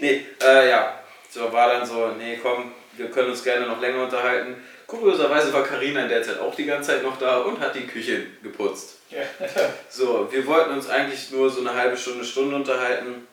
[0.00, 4.04] Nee, äh, ja, so war dann so, nee, komm, wir können uns gerne noch länger
[4.04, 4.62] unterhalten.
[4.86, 7.86] Kurioserweise war Karina in der Zeit auch die ganze Zeit noch da und hat die
[7.86, 8.98] Küche geputzt.
[9.10, 9.22] Ja.
[9.88, 13.26] So, wir wollten uns eigentlich nur so eine halbe Stunde, Stunde unterhalten.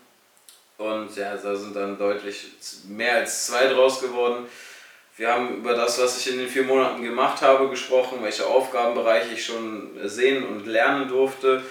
[0.77, 2.45] Und ja, da sind dann deutlich
[2.87, 4.47] mehr als zwei draus geworden.
[5.17, 9.33] Wir haben über das, was ich in den vier Monaten gemacht habe, gesprochen, welche Aufgabenbereiche
[9.33, 11.63] ich schon sehen und lernen durfte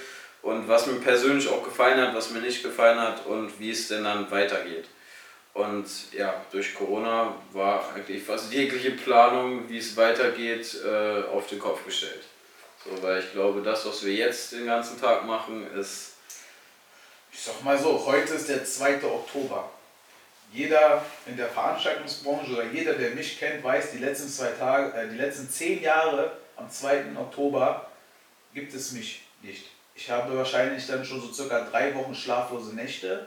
[0.42, 3.88] und was mir persönlich auch gefallen hat, was mir nicht gefallen hat und wie es
[3.88, 4.86] denn dann weitergeht.
[5.52, 11.58] Und ja, durch Corona war eigentlich fast jegliche Planung, wie es weitergeht, äh, auf den
[11.58, 12.22] Kopf gestellt.
[12.84, 16.14] So, weil ich glaube, das, was wir jetzt den ganzen Tag machen, ist.
[17.32, 19.04] Ich sag mal so, heute ist der 2.
[19.04, 19.70] Oktober.
[20.52, 25.08] Jeder in der Veranstaltungsbranche oder jeder, der mich kennt, weiß, die letzten zwei Tage, äh,
[25.08, 27.04] die letzten zehn Jahre am 2.
[27.16, 27.88] Oktober
[28.52, 29.66] gibt es mich nicht.
[30.02, 33.26] Ich habe wahrscheinlich dann schon so circa drei Wochen schlaflose Nächte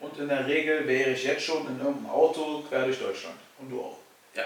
[0.00, 3.36] und in der Regel wäre ich jetzt schon in irgendeinem Auto quer durch Deutschland.
[3.58, 3.98] Und du auch.
[4.34, 4.44] Ja.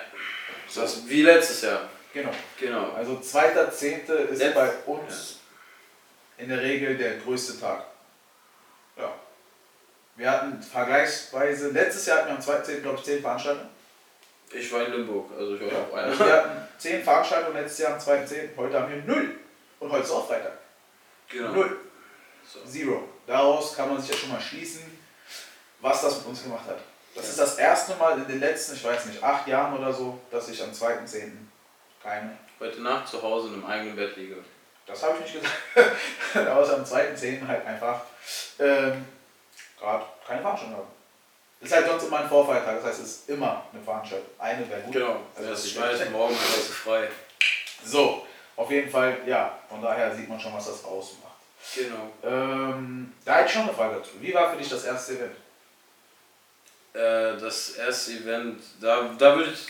[0.74, 1.88] Das ist wie letztes Jahr.
[2.12, 2.30] Genau.
[2.58, 2.90] Genau.
[2.96, 4.12] Also 2.10.
[4.32, 5.38] ist Letzt- bei uns
[6.36, 7.84] in der Regel der größte Tag.
[8.96, 9.14] Ja.
[10.16, 12.80] Wir hatten vergleichsweise, letztes Jahr hatten wir am 2.10.
[12.82, 13.68] glaube ich 10 Veranstaltungen.
[14.50, 15.78] Ich war in Limburg, also ich war Ja.
[15.84, 16.42] auch Also wir einer.
[16.42, 18.56] hatten 10 Veranstaltungen letztes Jahr am 2.10.
[18.56, 19.36] Heute haben wir 0.
[19.78, 20.52] Und heute ist auch Freitag.
[21.28, 21.52] Genau.
[21.52, 21.80] Null.
[22.46, 22.60] So.
[22.64, 23.08] Zero.
[23.26, 24.82] Daraus kann man sich ja schon mal schließen,
[25.80, 26.78] was das mit uns gemacht hat.
[27.14, 30.18] Das ist das erste Mal in den letzten, ich weiß nicht, acht Jahren oder so,
[30.30, 31.32] dass ich am 2.10.
[32.02, 32.38] keine.
[32.60, 34.36] Heute Nacht zu Hause in einem eigenen Bett liege.
[34.86, 35.96] Das habe ich nicht gesagt.
[36.48, 37.46] Außer am 2.10.
[37.46, 38.02] halt einfach
[38.58, 39.04] ähm,
[39.78, 40.88] gerade keine Veranstaltung haben.
[41.60, 44.28] Das ist halt sonst immer ein Vorfeiertag, das heißt, es ist immer eine Veranstaltung.
[44.38, 44.92] Eine wäre gut.
[44.92, 45.20] Genau.
[45.36, 47.08] Also das ist weiß, morgen ist es frei.
[47.84, 48.26] So,
[48.58, 51.36] auf jeden Fall, ja, von daher sieht man schon, was das ausmacht.
[51.76, 52.10] Genau.
[52.24, 54.10] Ähm, da hätte ich schon eine Frage dazu.
[54.20, 55.36] Wie war für dich das erste Event?
[56.92, 59.68] Äh, das erste Event, da, da würde ich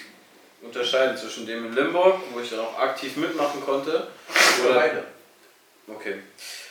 [0.67, 4.09] unterscheiden zwischen dem in Limburg, wo ich dann auch aktiv mitmachen konnte.
[4.65, 5.05] Oder beide?
[5.87, 6.23] Okay.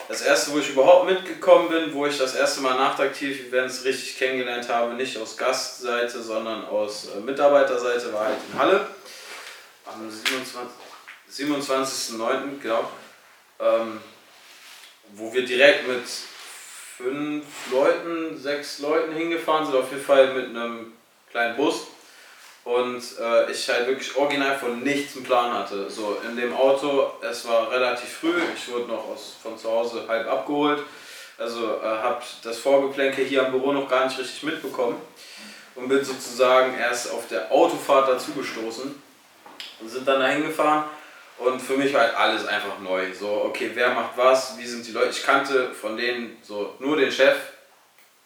[0.08, 4.68] Das erste, wo ich überhaupt mitgekommen bin, wo ich das erste Mal Nachtaktiv-Events richtig kennengelernt
[4.68, 8.86] habe, nicht aus Gastseite, sondern aus äh, Mitarbeiterseite, war halt in Halle.
[9.86, 10.87] Am 27.
[11.30, 12.60] 27.09.
[12.62, 12.90] genau.
[13.60, 14.00] Ähm,
[15.14, 16.04] wo wir direkt mit
[16.96, 20.92] fünf Leuten, sechs Leuten hingefahren sind, auf jeden Fall mit einem
[21.30, 21.86] kleinen Bus.
[22.64, 25.88] Und äh, ich halt wirklich original von nichts einen Plan hatte.
[25.88, 30.04] So in dem Auto, es war relativ früh, ich wurde noch aus, von zu Hause
[30.06, 30.82] halb abgeholt.
[31.38, 35.00] Also äh, habe das Vorgeplänkel hier am Büro noch gar nicht richtig mitbekommen.
[35.76, 39.00] Und bin sozusagen erst auf der Autofahrt dazugestoßen.
[39.80, 40.84] Und sind dann dahin gefahren.
[41.38, 43.12] Und für mich war halt alles einfach neu.
[43.12, 45.10] So, okay, wer macht was, wie sind die Leute.
[45.10, 47.36] Ich kannte von denen so nur den Chef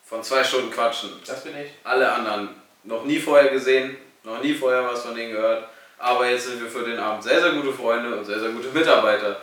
[0.05, 1.11] von zwei Stunden quatschen.
[1.27, 1.71] Das bin ich.
[1.85, 2.49] Alle anderen
[2.85, 5.69] noch nie vorher gesehen, noch nie vorher was von denen gehört.
[5.99, 8.69] Aber jetzt sind wir für den Abend sehr, sehr gute Freunde und sehr, sehr gute
[8.69, 9.37] Mitarbeiter.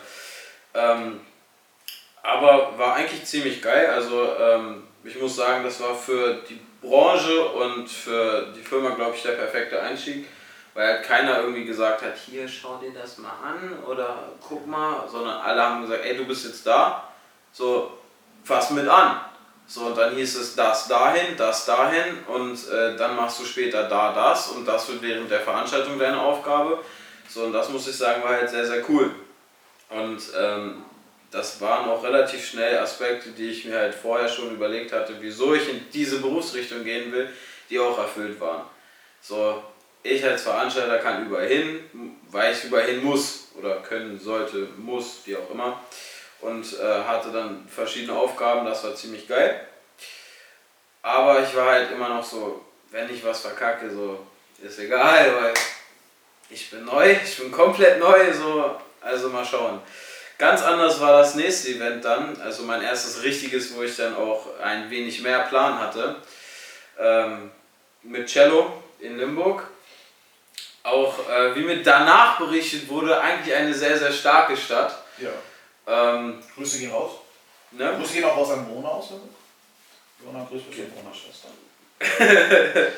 [0.73, 1.21] Ähm,
[2.21, 3.87] aber war eigentlich ziemlich geil.
[3.87, 9.15] Also ähm, ich muss sagen, das war für die Branche und für die Firma, glaube
[9.15, 10.25] ich, der perfekte Einstieg.
[10.79, 15.05] Weil halt keiner irgendwie gesagt hat, hier schau dir das mal an oder guck mal,
[15.11, 17.03] sondern alle haben gesagt, ey, du bist jetzt da,
[17.51, 17.97] so
[18.45, 19.19] fass mit an.
[19.67, 23.89] So, und dann hieß es das dahin, das dahin und äh, dann machst du später
[23.89, 26.81] da das und das wird während der Veranstaltung deine Aufgabe.
[27.27, 29.13] So, und das muss ich sagen, war halt sehr, sehr cool.
[29.89, 30.85] Und ähm,
[31.29, 35.53] das waren auch relativ schnell Aspekte, die ich mir halt vorher schon überlegt hatte, wieso
[35.53, 37.29] ich in diese Berufsrichtung gehen will,
[37.69, 38.63] die auch erfüllt waren.
[39.21, 39.61] So,
[40.03, 45.21] ich als Veranstalter kann überall hin, weil ich überall hin muss oder können sollte, muss,
[45.25, 45.81] wie auch immer.
[46.41, 49.67] Und äh, hatte dann verschiedene Aufgaben, das war ziemlich geil.
[51.01, 54.25] Aber ich war halt immer noch so, wenn ich was verkacke, so
[54.61, 55.53] ist egal, weil
[56.49, 59.81] ich bin neu, ich bin komplett neu, so, also mal schauen.
[60.37, 64.57] Ganz anders war das nächste Event dann, also mein erstes richtiges, wo ich dann auch
[64.61, 66.15] ein wenig mehr Plan hatte,
[66.97, 67.51] ähm,
[68.03, 69.67] mit Cello in Limburg.
[70.89, 74.95] Auch äh, wie mir danach berichtet wurde, eigentlich eine sehr, sehr starke Stadt.
[75.17, 75.29] Ja.
[75.87, 77.11] Ähm, Grüße gehen raus.
[77.71, 77.93] ne?
[77.97, 79.09] Grüße gehen auch raus an Mona aus.
[80.23, 81.49] Jona, grüß mich an Monas Schwester.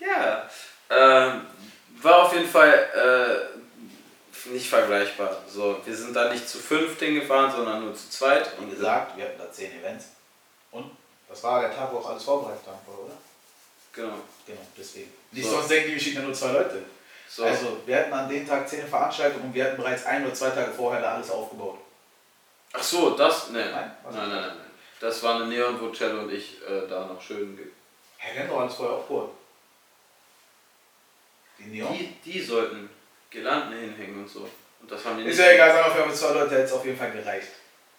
[0.00, 0.48] Ja,
[0.90, 1.46] ähm,
[2.00, 2.72] war auf jeden Fall
[3.54, 5.40] äh, nicht vergleichbar.
[5.48, 8.50] So, wir sind da nicht zu fünft hingefahren, sondern nur zu zweit.
[8.58, 10.06] Wie gesagt, wir hatten da 10 Events.
[10.72, 10.90] Und
[11.28, 13.14] das war der Tag, wo auch alles vorbereitet haben, oder?
[13.92, 14.18] Genau.
[14.46, 15.12] Genau, deswegen.
[15.30, 15.52] Nicht So.
[15.52, 16.82] sonst denken die, wir schicken ja nur zwei Leute.
[17.34, 20.34] So, Also, wir hatten an dem Tag 10 Veranstaltungen und wir hatten bereits ein oder
[20.34, 21.78] zwei Tage vorher da alles aufgebaut.
[22.74, 23.48] ach so, das?
[23.50, 23.60] Ne.
[23.60, 23.90] Nein, Nein?
[24.04, 24.40] nein, nein, nein.
[24.58, 24.70] nein.
[25.00, 27.56] Das war eine Neon, wo Cello und ich äh, da noch schön.
[27.56, 27.66] ge-
[28.18, 29.30] Hä, wir haben doch alles vorher aufgebaut.
[31.58, 31.92] Die Neon?
[31.92, 32.88] Die, die sollten
[33.30, 34.48] Girlanden hinhängen und so.
[34.80, 36.84] Und das haben die Ist ja egal, sagen wir, wir haben zwei Leute, es auf
[36.84, 37.48] jeden Fall gereicht.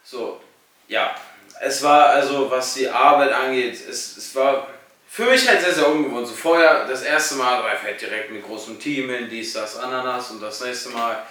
[0.03, 0.39] So,
[0.87, 1.15] ja.
[1.61, 4.67] Es war also, was die Arbeit angeht, es, es war
[5.13, 6.27] für mich halt sehr, sehr ungewohnt.
[6.27, 9.77] So vorher, das erste Mal war ich halt direkt mit großem Team hin, dies, das,
[9.77, 11.21] Ananas und das nächste Mal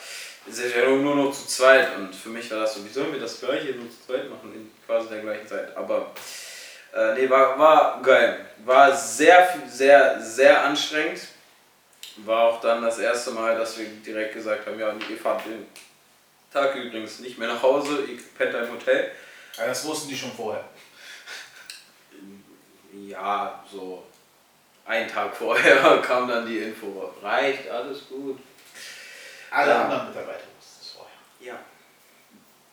[0.47, 3.41] wir nur noch zu zweit und für mich war das so, wie sollen wir das
[3.41, 5.77] gleiche nur zu zweit machen in quasi der gleichen Zeit.
[5.77, 6.13] Aber
[6.95, 8.47] äh, nee, war, war geil.
[8.65, 11.21] War sehr, sehr, sehr anstrengend.
[12.19, 15.67] War auch dann das erste Mal, dass wir direkt gesagt haben, ja, ihr fahrt den
[16.53, 19.11] Tag übrigens nicht mehr nach Hause, ihr pennt im Hotel.
[19.57, 20.65] Das wussten die schon vorher.
[22.93, 24.05] Ja, so
[24.85, 27.11] einen Tag vorher kam dann die Info.
[27.23, 28.39] Reicht, alles gut.
[29.51, 29.85] Alle Ja.
[29.85, 31.13] anderen Mitarbeiter wussten es vorher.
[31.41, 31.59] Ja.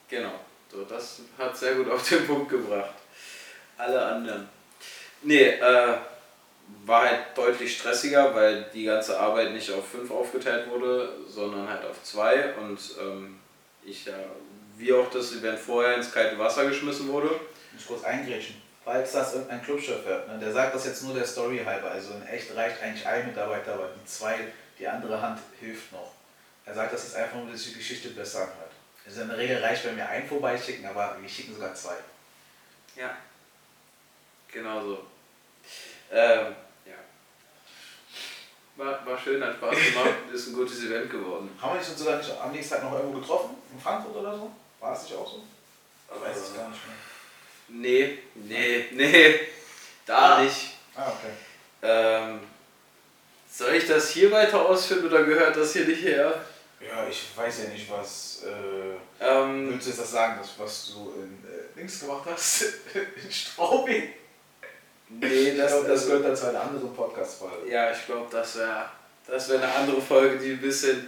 [0.07, 0.31] Genau.
[0.71, 2.93] So, das hat sehr gut auf den Punkt gebracht.
[3.77, 4.47] Alle anderen.
[5.21, 5.97] Nee, äh,
[6.85, 11.83] war halt deutlich stressiger, weil die ganze Arbeit nicht auf fünf aufgeteilt wurde, sondern halt
[11.85, 12.53] auf zwei.
[12.55, 13.39] Und ähm,
[13.83, 14.13] ich ja,
[14.77, 17.29] wie auch das Event vorher ins kalte Wasser geschmissen wurde.
[17.71, 18.61] Ich muss kurz eingrätschen.
[18.93, 21.91] Das irgendein Clubchef hört, ne, der sagt das jetzt nur der Story halber.
[21.91, 24.39] Also in echt reicht eigentlich ein Mitarbeiter, aber die zwei,
[24.77, 26.13] die andere Hand hilft noch.
[26.65, 28.71] Er sagt das jetzt einfach nur, dass die Geschichte besser anhört.
[29.05, 31.95] Also in der Regel reicht, wenn wir einen vorbeischicken, aber wir schicken sogar zwei.
[32.95, 33.17] Ja.
[34.51, 35.07] Genau so.
[36.11, 36.93] Ähm, ja.
[38.75, 41.49] War, war schön, hat Spaß gemacht, ist ein gutes Event geworden.
[41.61, 43.55] Haben wir uns sogar nicht am nächsten Tag noch irgendwo getroffen?
[43.73, 44.51] In Frankfurt oder so?
[44.79, 45.43] War es nicht auch so?
[46.13, 46.95] Ich weiß es gar nicht mehr.
[47.71, 49.39] Nee, nee, nee,
[50.05, 50.43] da Ah.
[50.43, 50.73] nicht.
[50.95, 51.31] Ah, okay.
[51.81, 52.39] Ähm,
[53.51, 56.43] soll ich das hier weiter ausführen oder gehört das hier nicht her?
[56.81, 58.43] Ja, ich weiß ja nicht, was.
[58.45, 62.63] Äh, Ähm, willst du jetzt das sagen, das, was du in äh, Dings gemacht hast?
[62.93, 64.13] in Straubing?
[65.09, 67.69] nee, das, glaube, das gehört dann zu einer anderen Podcast-Folge.
[67.69, 68.89] Ja, ich glaube, das wäre
[69.27, 71.07] das wär eine andere Folge, die ein bisschen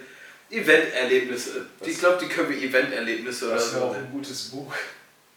[0.49, 1.65] Event-Erlebnisse.
[1.81, 4.73] Ich glaube, die können wir Event-Erlebnisse oder Das wäre so auch ein gutes Buch.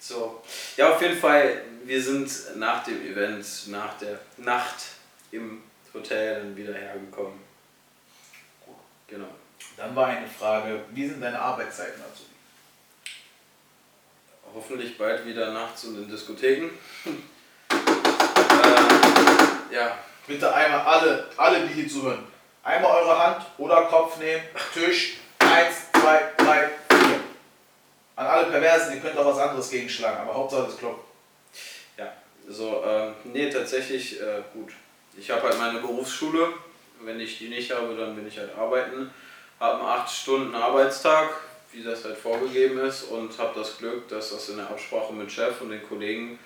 [0.07, 0.43] So.
[0.77, 4.75] Ja, auf jeden Fall, wir sind nach dem Event, nach der Nacht
[5.31, 5.63] im
[5.95, 7.41] Hotel dann wieder hergekommen.
[9.07, 9.29] Genau.
[9.79, 12.25] Dann war eine Frage, wie sind deine Arbeitszeiten dazu?
[14.55, 16.69] Hoffentlich bald wieder nachts und in Diskotheken.
[17.71, 22.27] äh, ja, Bitte einmal alle, alle, die hier zuhören,
[22.63, 25.84] einmal eure Hand oder Kopf nehmen, Tisch, eins.
[28.17, 31.05] An alle Perversen, ihr könnt auch was anderes gegenschlagen, aber Hauptsache das klopft.
[31.99, 32.13] Ja,
[32.49, 34.73] so, ähm, nee, tatsächlich, äh, gut.
[35.17, 36.49] Ich habe halt meine Berufsschule.
[37.01, 39.11] Wenn ich die nicht habe, dann bin ich halt arbeiten.
[39.59, 41.29] Habe einen 8 Stunden Arbeitstag,
[41.73, 45.31] wie das halt vorgegeben ist, und habe das Glück, dass das in der Absprache mit
[45.31, 46.39] Chef und den Kollegen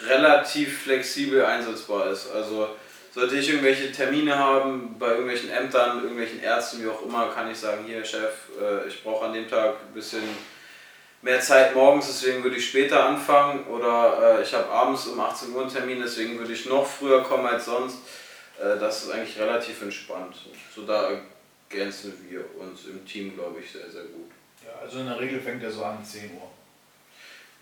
[0.00, 2.30] relativ flexibel einsetzbar ist.
[2.30, 2.68] Also
[3.12, 7.58] sollte ich irgendwelche Termine haben bei irgendwelchen Ämtern, irgendwelchen Ärzten, wie auch immer, kann ich
[7.58, 10.22] sagen, hier Chef, äh, ich brauche an dem Tag ein bisschen
[11.26, 13.66] mehr Zeit morgens, deswegen würde ich später anfangen.
[13.66, 17.22] Oder äh, ich habe abends um 18 Uhr einen Termin, deswegen würde ich noch früher
[17.22, 17.98] kommen als sonst.
[18.58, 20.36] Äh, das ist eigentlich relativ entspannt.
[20.74, 21.20] So da
[21.68, 24.30] ergänzen wir uns im Team, glaube ich, sehr, sehr gut.
[24.64, 26.48] Ja, also in der Regel fängt er so an 10 Uhr.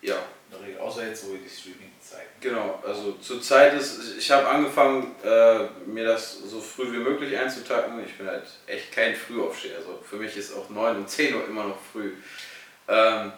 [0.03, 0.17] Ja,
[0.51, 2.29] In der Regel, außer jetzt so die Streaming-Zeiten.
[2.39, 2.79] genau.
[2.87, 8.05] Also zurzeit ist, ich habe angefangen, äh, mir das so früh wie möglich einzutacken.
[8.05, 9.79] Ich bin halt echt kein Frühaufsteher.
[9.79, 12.13] Also für mich ist auch 9 und 10 Uhr immer noch früh.
[12.87, 13.33] Ähm,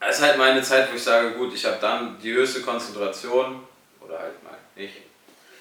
[0.00, 3.66] es ist halt meine Zeit, wo ich sage, gut, ich habe dann die höchste Konzentration
[4.00, 4.94] oder halt mal nicht.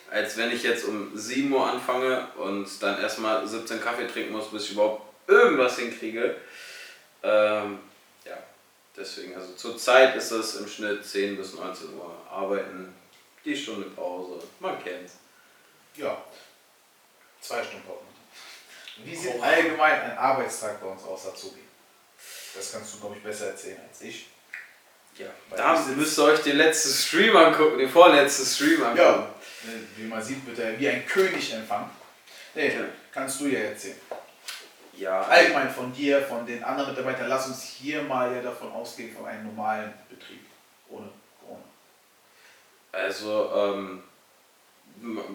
[0.09, 4.49] Als wenn ich jetzt um 7 Uhr anfange und dann erstmal 17 Kaffee trinken muss,
[4.51, 6.37] bis ich überhaupt irgendwas hinkriege.
[7.23, 7.79] Ähm,
[8.23, 8.37] ja,
[8.95, 12.93] deswegen, also zurzeit ist es im Schnitt 10 bis 19 Uhr arbeiten,
[13.43, 15.15] die Stunde Pause, man kennt's.
[15.95, 16.17] Ja,
[17.41, 18.01] zwei Stunden Pause.
[19.03, 21.66] Wie sieht allgemein ein Arbeitstag bei uns aus, Azubi?
[22.55, 24.27] Das kannst du, glaube ich, besser erzählen als ich.
[25.17, 28.99] Ja, da müsst ihr euch den letzten Stream angucken, den vorletzten Stream angucken.
[29.01, 29.29] Ja,
[29.95, 31.89] wie man sieht, wird er wie ein König empfangen.
[32.53, 32.85] Nee, Ja.
[33.11, 33.97] kannst du ja erzählen.
[34.93, 39.15] Ja, Allgemein von dir, von den anderen Mitarbeitern, lass uns hier mal ja davon ausgehen,
[39.15, 40.45] von einem normalen Betrieb.
[40.89, 41.63] Ohne Corona.
[42.91, 44.03] Also ähm,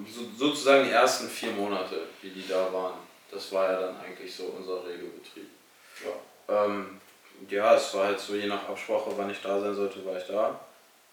[0.09, 2.95] so, sozusagen die ersten vier Monate, wie die da waren,
[3.31, 5.49] das war ja dann eigentlich so unser Regelbetrieb.
[6.05, 6.65] Ja.
[6.65, 7.01] Ähm,
[7.49, 10.27] ja, es war halt so, je nach Absprache, wann ich da sein sollte, war ich
[10.27, 10.59] da.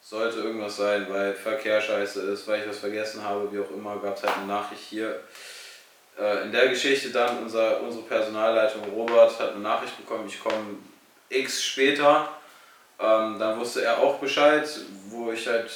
[0.02, 3.98] Sollte irgendwas sein, weil Verkehr scheiße ist, weil ich was vergessen habe, wie auch immer,
[3.98, 5.20] gab es halt eine Nachricht hier.
[6.18, 10.78] Äh, in der Geschichte dann, unser, unsere Personalleitung Robert hat eine Nachricht bekommen, ich komme
[11.30, 12.30] x später.
[13.00, 14.68] Ähm, dann wusste er auch Bescheid,
[15.10, 15.70] wo ich halt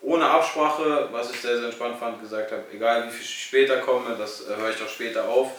[0.00, 3.78] ohne Absprache, was ich sehr, sehr entspannt fand, gesagt habe, egal wie viel ich später
[3.78, 5.50] komme, das äh, höre ich doch später auf.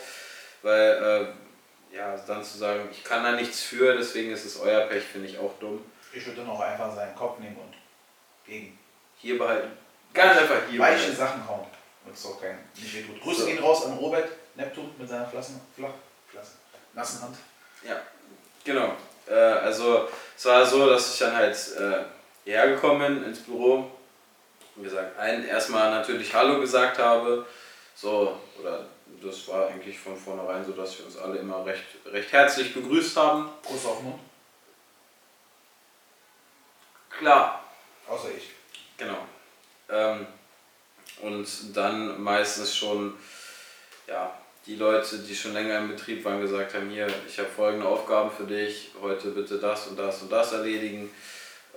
[0.61, 1.44] Weil, äh,
[1.95, 5.29] ja, dann zu sagen, ich kann da nichts für, deswegen ist es euer Pech, finde
[5.29, 5.83] ich auch dumm.
[6.13, 7.73] Ich würde dann auch einfach seinen Kopf nehmen und
[8.45, 8.77] gegen
[9.17, 9.71] Hier behalten.
[10.13, 11.17] Ganz einfach hier weiche behalten.
[11.17, 11.65] Sachen hauen.
[12.05, 13.21] Und es auch kein nicht wehtut.
[13.21, 13.47] Grüße So.
[13.47, 15.93] gehen raus an Robert Neptun mit seiner Flassen, flach,
[16.29, 16.57] Flassen,
[16.93, 17.37] nassen Hand.
[18.65, 18.93] Genau.
[19.27, 22.03] Äh, also es war so, dass ich dann halt äh,
[22.43, 23.89] hierher gekommen bin ins Büro.
[24.75, 27.45] Wie gesagt, allen erstmal natürlich Hallo gesagt habe.
[27.95, 28.85] So, oder
[29.25, 33.17] das war eigentlich von vornherein so, dass wir uns alle immer recht, recht herzlich begrüßt
[33.17, 33.49] haben.
[33.63, 34.19] Kuss auf Mund.
[37.09, 37.65] Klar,
[38.07, 38.51] Außer ich.
[38.97, 39.17] Genau.
[39.89, 40.27] Ähm,
[41.21, 43.17] und dann meistens schon,
[44.07, 44.31] ja,
[44.65, 48.31] die Leute, die schon länger im Betrieb waren, gesagt haben, hier, ich habe folgende Aufgaben
[48.31, 51.11] für dich, heute bitte das und das und das erledigen.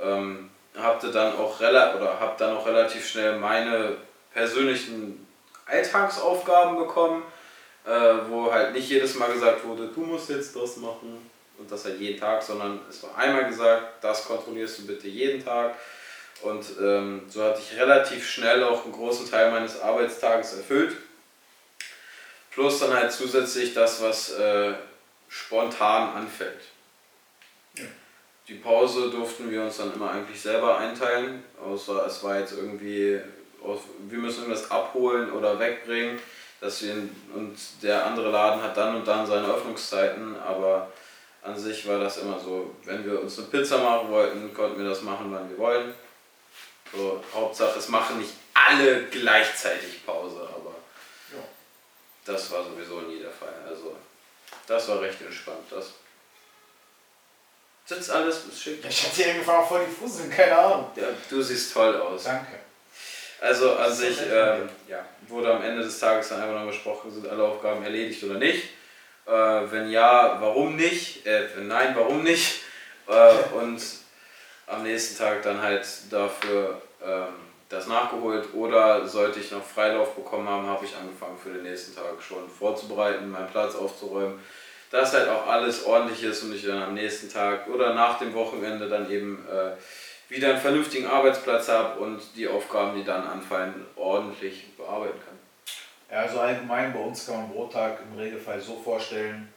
[0.00, 3.96] Ähm, habte dann auch rela oder hab dann auch relativ schnell meine
[4.32, 5.26] persönlichen
[5.66, 7.22] Alltagsaufgaben bekommen,
[7.88, 11.86] äh, wo halt nicht jedes Mal gesagt wurde, du musst jetzt das machen und das
[11.86, 15.74] halt jeden Tag, sondern es war einmal gesagt, das kontrollierst du bitte jeden Tag.
[16.42, 20.96] Und ähm, so hatte ich relativ schnell auch einen großen Teil meines Arbeitstages erfüllt.
[22.50, 24.74] Plus dann halt zusätzlich das, was äh,
[25.28, 26.60] spontan anfällt.
[27.74, 27.84] Ja.
[28.48, 33.20] Die Pause durften wir uns dann immer eigentlich selber einteilen, außer es war jetzt irgendwie,
[34.08, 36.18] wir müssen irgendwas abholen oder wegbringen.
[36.60, 36.92] Dass wir,
[37.34, 40.90] und der andere Laden hat dann und dann seine Öffnungszeiten, aber
[41.42, 44.88] an sich war das immer so, wenn wir uns eine Pizza machen wollten, konnten wir
[44.88, 45.94] das machen, wann wir wollen.
[46.92, 50.74] So, Hauptsache, es machen nicht alle gleichzeitig Pause, aber
[51.32, 51.42] Ja.
[52.24, 53.54] das war sowieso nie der Fall.
[53.68, 53.94] Also,
[54.66, 55.64] das war recht entspannt.
[55.70, 55.92] Das
[57.86, 58.84] sitzt alles, ist schick.
[58.88, 60.90] Ich hatte hier angefangen vor die Fuseln, keine Ahnung.
[60.96, 62.24] Ja, du siehst toll aus.
[62.24, 62.58] Danke.
[63.40, 67.28] Also an sich ähm, ja, wurde am Ende des Tages dann einfach noch besprochen, sind
[67.28, 68.64] alle Aufgaben erledigt oder nicht.
[69.26, 69.30] Äh,
[69.70, 71.24] wenn ja, warum nicht?
[71.26, 72.62] Äh, wenn nein, warum nicht?
[73.06, 73.80] Äh, und
[74.66, 77.34] am nächsten Tag dann halt dafür ähm,
[77.68, 78.54] das nachgeholt.
[78.54, 82.48] Oder sollte ich noch Freilauf bekommen haben, habe ich angefangen für den nächsten Tag schon
[82.48, 84.38] vorzubereiten, meinen Platz aufzuräumen.
[84.90, 88.32] Dass halt auch alles ordentlich ist und ich dann am nächsten Tag oder nach dem
[88.32, 89.72] Wochenende dann eben äh,
[90.28, 95.38] wieder einen vernünftigen Arbeitsplatz habe und die Aufgaben, die dann anfallen, ordentlich bearbeiten kann.
[96.10, 99.52] Ja, also allgemein bei uns kann man Brottag im Regelfall so vorstellen,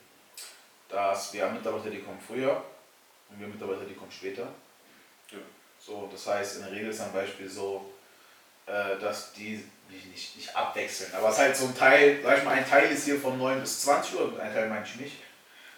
[0.90, 2.64] dass wir haben Mitarbeiter, die kommen früher
[3.30, 4.44] und wir haben Mitarbeiter, die kommen später.
[5.32, 5.38] Ja.
[5.80, 7.94] So, das heißt, in der Regel ist ein Beispiel so,
[8.66, 11.14] äh, dass die nicht, nicht, nicht abwechseln.
[11.16, 13.38] Aber es ist halt so ein Teil, sag ich mal, ein Teil ist hier von
[13.38, 15.18] 9 bis 20 Uhr, ein Teil meine ich nicht.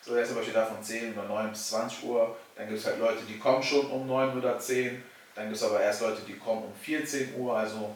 [0.01, 2.35] So, der ist zum Beispiel da von 10 oder 9 bis 20 Uhr.
[2.55, 5.03] Dann gibt es halt Leute, die kommen schon um 9 oder 10.
[5.35, 7.57] Dann gibt es aber erst Leute, die kommen um 14 Uhr.
[7.57, 7.95] Also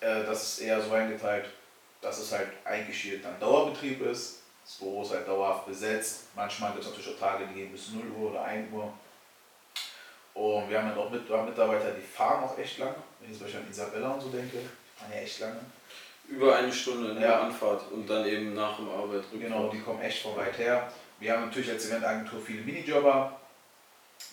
[0.00, 1.46] äh, das ist eher so eingeteilt,
[2.00, 4.40] dass es halt eigentlich hier dann Dauerbetrieb ist.
[4.64, 6.24] Das Büro ist halt dauerhaft besetzt.
[6.34, 8.92] Manchmal gibt es natürlich auch Tage, die gehen bis 0 Uhr oder 1 Uhr.
[10.32, 12.94] Und wir haben halt auch mit, wir haben Mitarbeiter, die fahren auch echt lange.
[13.18, 14.58] Wenn ich zum Beispiel an Isabella und so denke,
[14.96, 15.60] fahren ja echt lange.
[16.28, 17.40] Über eine Stunde in der Ja.
[17.40, 19.40] Anfahrt und dann eben nach dem Arbeit rückfahrt.
[19.40, 20.90] Genau, die kommen echt von weit her.
[21.18, 23.39] Wir haben natürlich als Eventagentur viele Minijobber.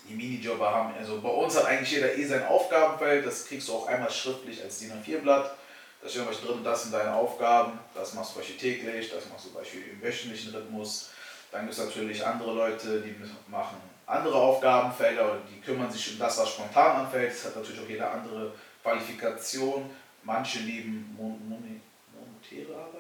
[0.08, 3.74] Die Minijobber haben, also bei uns hat eigentlich jeder eh sein Aufgabenfeld, das kriegst du
[3.74, 5.56] auch einmal schriftlich als DIN A4-Blatt.
[6.02, 9.48] Da steht Beispiel drin, das sind deine Aufgaben, das machst du Beispiel täglich, das machst
[9.48, 11.10] du Beispiel im wöchentlichen Rhythmus.
[11.52, 13.16] Dann gibt es natürlich andere Leute, die
[13.50, 17.32] machen andere Aufgabenfelder oder die kümmern sich um das, was spontan anfällt.
[17.32, 19.90] Es hat natürlich auch jeder andere Qualifikation.
[20.24, 21.82] Manche lieben mon mon
[22.14, 22.97] monetäre Arbeit.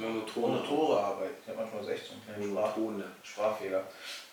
[0.00, 0.46] Monotone.
[0.46, 1.30] Monotore Arbeit.
[1.42, 3.04] Ich habe manchmal so echt so einen kleinen Sprach Monotone.
[3.22, 3.82] Sprachfehler.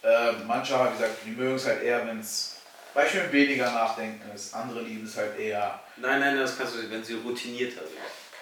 [0.02, 2.58] Äh, manche haben gesagt, die mögen es halt eher, wenn es
[2.94, 4.54] Beispiel weniger nachdenken ist.
[4.54, 7.86] Andere lieben es halt eher, Nein, nein, das kannst du, wenn sie routiniert hat.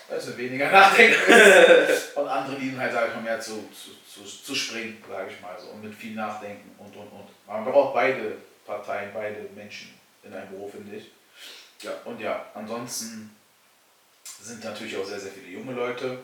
[0.07, 1.31] wenn es weniger nachdenken
[1.89, 2.15] ist.
[2.15, 5.41] Und andere lieben halt, sag ich mal, mehr zu, zu, zu, zu springen, sage ich
[5.41, 5.67] mal so.
[5.69, 7.27] Und mit viel Nachdenken und und und.
[7.47, 11.11] Man braucht beide Parteien, beide Menschen in einem Büro, finde ich.
[11.81, 11.91] Ja.
[12.05, 13.35] Und ja, ansonsten
[14.41, 16.19] sind natürlich auch sehr, sehr viele junge Leute.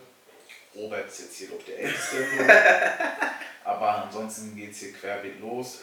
[0.75, 2.17] Robert ist jetzt hier doch der Älteste.
[3.63, 5.79] Aber ansonsten geht es hier querbeet los.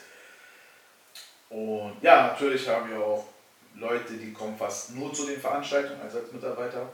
[1.50, 3.26] Und ja, natürlich haben wir auch
[3.74, 6.88] Leute, die kommen fast nur zu den Veranstaltungen als, Mitarbeiter.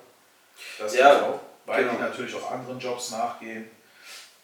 [0.79, 2.03] Das Ja, auch, weil die genau.
[2.03, 3.71] natürlich auch anderen Jobs nachgehen.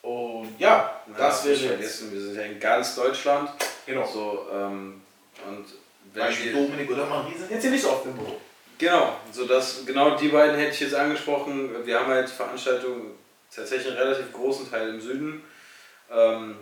[0.02, 3.50] Und ja, Na, das wäre jetzt vergessen, wir sind ja in ganz Deutschland.
[3.84, 4.06] genau.
[4.06, 5.02] So, ähm,
[5.46, 5.66] und
[6.14, 8.40] wenn Beispiel wir, Dominik oder Marie sind jetzt hier nicht so oft im Büro.
[8.78, 11.84] Genau, so dass genau die beiden hätte ich jetzt angesprochen.
[11.84, 13.18] Wir haben halt Veranstaltungen
[13.54, 15.44] tatsächlich einen relativ großen Teil im Süden.
[16.10, 16.56] Ähm,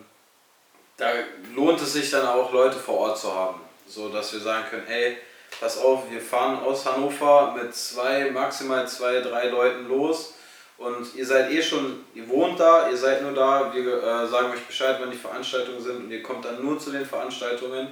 [0.96, 1.12] da
[1.54, 4.86] lohnt es sich dann auch Leute vor Ort zu haben, so dass wir sagen können,
[4.86, 5.18] hey,
[5.60, 10.34] pass auf, wir fahren aus Hannover mit zwei, maximal zwei, drei Leuten los
[10.76, 14.52] und ihr seid eh schon, ihr wohnt da, ihr seid nur da, wir äh, sagen
[14.52, 17.88] euch Bescheid, wann die Veranstaltungen sind und ihr kommt dann nur zu den Veranstaltungen,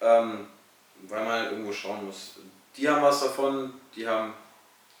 [0.00, 0.46] ähm,
[1.08, 2.36] weil man halt irgendwo schauen muss.
[2.76, 4.34] Die haben was davon, die haben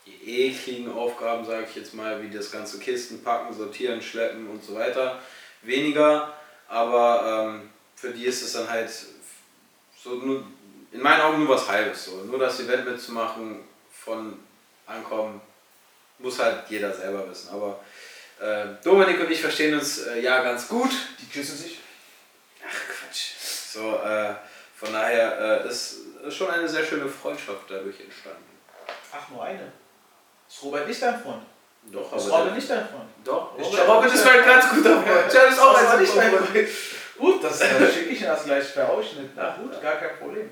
[0.06, 4.64] die ekligen Aufgaben, sage ich jetzt mal, wie das ganze Kisten packen, sortieren, schleppen und
[4.64, 5.20] so weiter.
[5.62, 6.34] Weniger,
[6.68, 8.90] aber ähm, für die ist es dann halt
[10.02, 10.44] so nur,
[10.90, 12.06] in meinen Augen nur was Halbes.
[12.06, 12.24] So.
[12.24, 13.60] Nur das Event mitzumachen,
[13.92, 14.38] von
[14.86, 15.40] Ankommen,
[16.18, 17.50] muss halt jeder selber wissen.
[17.50, 17.80] Aber
[18.40, 20.90] äh, Dominik und ich verstehen uns äh, ja ganz gut.
[21.20, 21.78] Die küssen sich.
[22.66, 23.34] Ach Quatsch.
[23.72, 24.34] So, äh,
[24.76, 28.44] von daher äh, ist, ist schon eine sehr schöne Freundschaft dadurch entstanden.
[29.12, 29.72] Ach, nur eine.
[30.52, 31.42] Ist Robert nicht dein Freund?
[31.90, 33.08] Doch, Ist Robert nicht dein Freund?
[33.24, 35.32] doch, Robert- Robert, Robert ist mein ganz guter Freund.
[35.32, 36.68] Jan ist auch Das ein nicht dein Freund.
[37.18, 39.30] Gut, das äh, schicke ich Ihnen das gleich per Ausschnitt.
[39.34, 40.50] Na gut, gar kein Problem.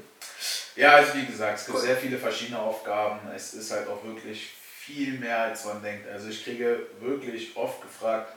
[0.77, 1.85] Ja, also wie gesagt, es gibt Cool.
[1.85, 3.21] sehr viele verschiedene Aufgaben.
[3.35, 6.09] Es ist halt auch wirklich viel mehr, als man denkt.
[6.09, 8.35] Also ich kriege wirklich oft gefragt,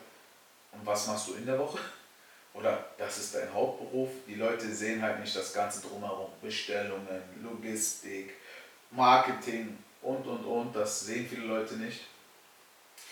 [0.72, 1.78] und was machst du in der Woche?
[2.53, 4.09] Oder das ist dein Hauptberuf.
[4.28, 6.30] Die Leute sehen halt nicht das Ganze drumherum.
[6.41, 8.34] Bestellungen, Logistik,
[8.91, 12.01] Marketing und und und, das sehen viele Leute nicht.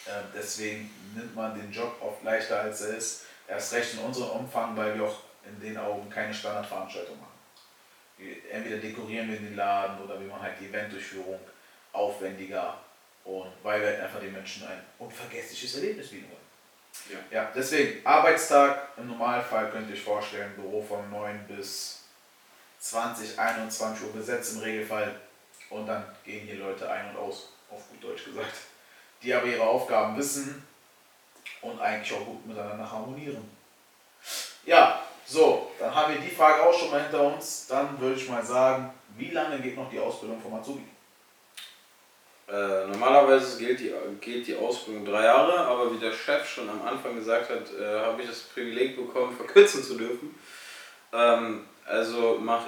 [0.07, 3.25] Ähm, deswegen nimmt man den Job oft leichter als er ist.
[3.47, 7.31] Erst recht in unserem Umfang, weil wir auch in den Augen keine Standardveranstaltung machen.
[8.51, 11.39] Entweder dekorieren wir den Laden oder wir machen halt die Eventdurchführung
[11.91, 12.77] aufwendiger
[13.23, 16.41] und weil wir halt einfach den Menschen ein unvergessliches Erlebnis bieten wollen.
[17.09, 17.43] Ja.
[17.43, 22.03] ja, deswegen Arbeitstag im Normalfall könnt ihr euch vorstellen, Büro von 9 bis
[22.79, 25.15] 20, 21 Uhr besetzt im Regelfall
[25.71, 28.55] und dann gehen hier Leute ein und aus, auf gut Deutsch gesagt,
[29.23, 30.63] die aber ihre Aufgaben wissen
[31.61, 33.49] und eigentlich auch gut miteinander harmonieren.
[34.65, 37.67] Ja, so, dann haben wir die Frage auch schon mal hinter uns.
[37.67, 40.83] Dann würde ich mal sagen, wie lange geht noch die Ausbildung vom Azubi?
[42.47, 46.85] Äh, normalerweise gilt die, geht die Ausbildung drei Jahre, aber wie der Chef schon am
[46.85, 50.35] Anfang gesagt hat, äh, habe ich das Privileg bekommen, verkürzen zu dürfen.
[51.13, 52.67] Ähm, also mache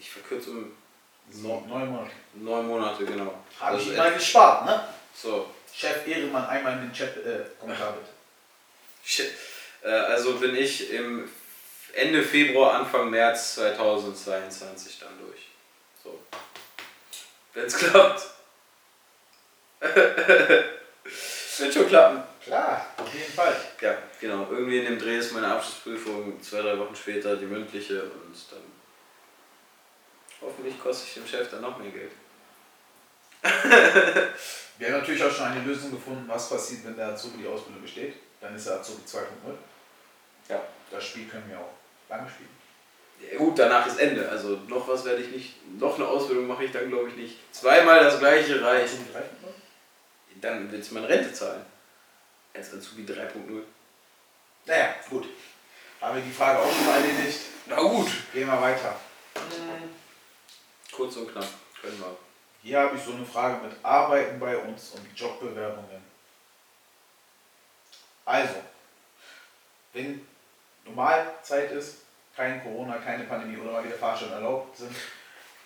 [0.00, 0.50] ich, verkürze
[1.32, 2.10] So, neun Monate.
[2.34, 3.34] neun Monate, genau.
[3.60, 4.84] Habe Also ich mal gespart, ne?
[5.14, 8.10] So, Chef Ehrenmann, einmal in den Chat äh, Kommentar bitte.
[9.04, 9.30] shit.
[9.82, 11.28] Äh, also bin ich im
[11.94, 15.48] Ende Februar, Anfang März 2022 dann durch.
[16.02, 16.18] So.
[17.54, 18.22] Wenn es klappt.
[21.58, 22.22] Wird schon klappen.
[22.42, 23.54] Klar, auf jeden Fall.
[23.80, 24.46] Ja, genau.
[24.50, 28.60] Irgendwie in dem Dreh ist meine Abschlussprüfung, zwei, drei Wochen später die mündliche und dann
[30.40, 32.12] hoffentlich koste ich dem Chef dann noch mehr Geld.
[34.78, 37.82] Wir haben natürlich auch schon eine Lösung gefunden, was passiert, wenn der Azubi die Ausbildung
[37.82, 38.14] besteht.
[38.40, 39.20] Dann ist er Azubi 2.0.
[40.48, 40.62] Ja.
[40.90, 41.72] Das Spiel können wir auch
[42.08, 42.48] lange spielen.
[43.20, 44.28] Ja, gut, danach ist Ende.
[44.28, 47.36] Also noch was werde ich nicht, noch eine Ausbildung mache ich dann glaube ich nicht.
[47.52, 48.94] Zweimal das gleiche reicht.
[48.94, 50.40] Azubi 3.0?
[50.40, 51.64] Dann willst du meine Rente zahlen.
[52.54, 53.62] Als Azubi 3.0.
[54.66, 55.26] Naja, gut.
[56.00, 57.40] Haben wir die Frage auch schon erledigt.
[57.66, 58.08] Na gut.
[58.32, 58.98] Gehen wir weiter.
[61.00, 61.46] Kurz und knapp.
[61.80, 62.14] Können wir.
[62.62, 66.02] Hier habe ich so eine Frage mit Arbeiten bei uns und Jobbewerbungen.
[68.26, 68.56] Also,
[69.94, 70.26] wenn
[70.84, 72.02] Normalzeit ist,
[72.36, 74.94] kein Corona, keine Pandemie oder mal wieder Fahrstunden erlaubt sind,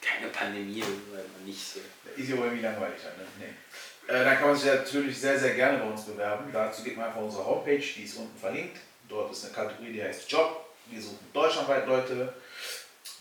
[0.00, 1.80] Keine Pandemie, weil man nicht so.
[2.14, 3.26] ist ja wohl irgendwie langweilig dann, ne?
[3.40, 4.14] Nee.
[4.14, 6.48] Äh, dann kann man sich natürlich sehr, sehr gerne bei uns bewerben.
[6.52, 8.78] Dazu geht man einfach auf unsere Homepage, die ist unten verlinkt.
[9.08, 10.64] Dort ist eine Kategorie, die heißt Job.
[10.86, 12.32] Wir suchen deutschlandweit Leute,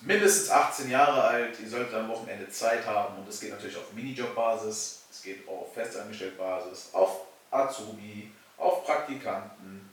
[0.03, 1.59] mindestens 18 Jahre alt.
[1.59, 5.73] Ihr solltet am Wochenende Zeit haben und es geht natürlich auf Minijob-Basis, es geht auf
[5.73, 9.89] Festangestellt-Basis, auf Azubi, auf Praktikanten.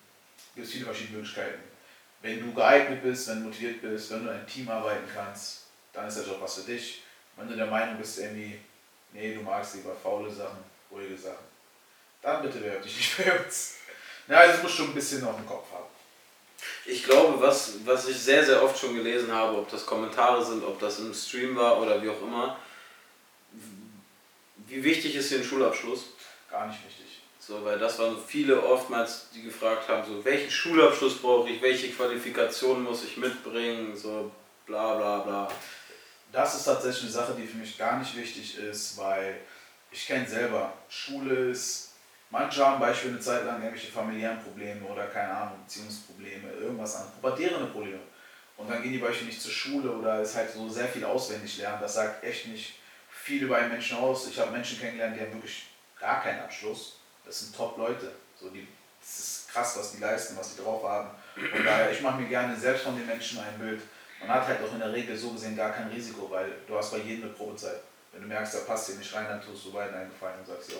[0.50, 1.60] Es gibt viele verschiedene Möglichkeiten.
[2.22, 5.64] Wenn du geeignet bist, wenn du motiviert bist, wenn du in einem Team arbeiten kannst,
[5.92, 7.02] dann ist der Job was für dich.
[7.36, 8.60] Wenn du der Meinung bist, irgendwie,
[9.12, 10.58] nee, du magst lieber faule Sachen,
[10.90, 11.46] ruhige Sachen,
[12.20, 13.76] dann bitte bewerb dich nicht bei uns.
[14.26, 15.86] Na, also es muss schon ein bisschen auf dem Kopf haben.
[16.86, 20.64] Ich glaube, was, was ich sehr, sehr oft schon gelesen habe, ob das Kommentare sind,
[20.64, 22.58] ob das im Stream war oder wie auch immer,
[24.66, 26.04] wie wichtig ist hier ein Schulabschluss?
[26.50, 27.20] Gar nicht wichtig.
[27.38, 31.90] So, weil das waren viele oftmals, die gefragt haben, so welchen Schulabschluss brauche ich, welche
[31.90, 34.30] Qualifikation muss ich mitbringen, so
[34.66, 35.48] bla bla bla.
[36.32, 39.40] Das ist tatsächlich eine Sache, die für mich gar nicht wichtig ist, weil
[39.90, 41.89] ich kenne selber, Schule ist,
[42.30, 47.12] manche haben beispielsweise eine Zeit lang irgendwelche familiären Probleme oder keine Ahnung, Beziehungsprobleme, irgendwas an,
[47.20, 48.00] pubertierende Probleme.
[48.56, 51.58] Und dann gehen die beispielsweise nicht zur Schule oder ist halt so sehr viel auswendig
[51.58, 51.80] lernen.
[51.80, 52.78] Das sagt echt nicht
[53.10, 54.28] viel über einen Menschen aus.
[54.28, 55.66] Ich habe Menschen kennengelernt, die haben wirklich
[55.98, 56.98] gar keinen Abschluss.
[57.24, 58.12] Das sind Top-Leute.
[58.38, 58.50] So
[59.00, 61.10] das ist krass, was die leisten, was die drauf haben.
[61.36, 63.80] Und daher, ich mache mir gerne selbst von den Menschen ein Bild.
[64.20, 66.90] Man hat halt auch in der Regel so gesehen gar kein Risiko, weil du hast
[66.90, 67.80] bei jedem eine Probezeit.
[68.12, 70.46] Wenn du merkst, der passt dir nicht rein, dann tust du beiden einen Gefallen und
[70.46, 70.78] sagst, ja,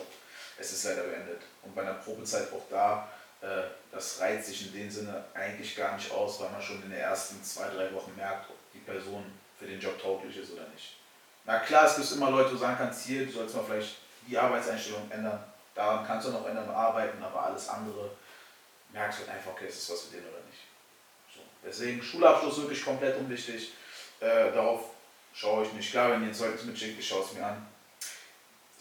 [0.61, 1.41] es ist leider beendet.
[1.63, 3.09] Und bei einer Probezeit auch da,
[3.41, 6.91] äh, das reizt sich in dem Sinne eigentlich gar nicht aus, weil man schon in
[6.91, 9.25] den ersten zwei, drei Wochen merkt, ob die Person
[9.59, 10.97] für den Job tauglich ist oder nicht.
[11.45, 13.97] Na klar, es gibt immer Leute, wo du sagen kannst, hier, du sollst mal vielleicht
[14.27, 15.43] die Arbeitseinstellung ändern.
[15.73, 18.11] Daran kannst du noch ändern arbeiten, aber alles andere
[18.93, 20.61] merkst du halt einfach, okay, ist das was für den oder nicht.
[21.33, 21.41] So.
[21.65, 23.73] Deswegen Schulabschluss wirklich komplett unwichtig.
[24.19, 24.89] Äh, darauf
[25.33, 25.91] schaue ich nicht.
[25.91, 27.65] Klar, wenn ihr ein Zeugnis mitschickt, ich schaue es mir an.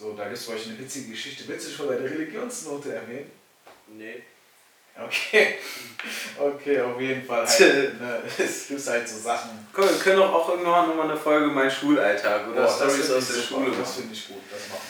[0.01, 1.45] So, da gibt es für euch eine witzige Geschichte.
[1.47, 3.31] Willst du schon deine Religionsnote erwähnen?
[3.89, 4.23] Nee.
[4.99, 5.57] Okay.
[6.39, 7.47] Okay, auf jeden Fall.
[7.47, 9.51] Halt, ne, es gibt halt so Sachen.
[9.73, 13.27] Komm, wir können doch auch irgendwann nochmal eine Folge Mein Schulalltag oder das Stories aus
[13.27, 13.43] der super.
[13.49, 13.93] Schule Das machen.
[13.97, 14.39] finde ich gut.
[14.51, 14.81] Das machen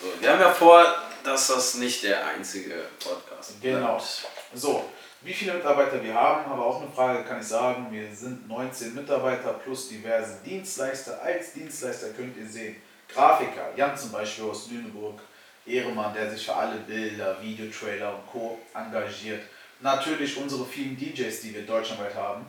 [0.00, 0.10] wir.
[0.14, 0.84] So, wir haben ja vor,
[1.22, 3.96] dass das nicht der einzige Podcast Genau.
[3.96, 4.26] bleibt.
[4.54, 4.88] So,
[5.20, 7.88] wie viele Mitarbeiter wir haben, aber auch eine Frage kann ich sagen.
[7.90, 11.20] Wir sind 19 Mitarbeiter plus diverse Dienstleister.
[11.20, 12.76] Als Dienstleister könnt ihr sehen,
[13.14, 15.20] Grafiker, Jan zum Beispiel aus Lüneburg,
[15.66, 18.58] Ehremann, der sich für alle Bilder, Videotrailer und Co.
[18.74, 19.42] engagiert.
[19.80, 22.44] Natürlich unsere vielen DJs, die wir deutschlandweit haben,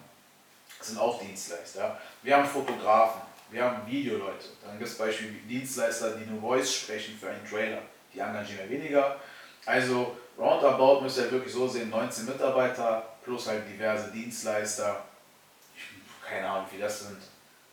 [0.82, 2.00] sind auch Dienstleister.
[2.24, 4.48] Wir haben Fotografen, wir haben Videoleute.
[4.66, 7.82] Dann gibt es beispielsweise Dienstleister, die nur Voice sprechen für einen Trailer.
[8.14, 9.20] Die engagieren wir weniger.
[9.66, 15.04] Also roundabout müsst ihr wirklich so sehen, 19 Mitarbeiter plus halt diverse Dienstleister.
[15.76, 15.84] Ich,
[16.28, 17.18] keine Ahnung, wie das sind.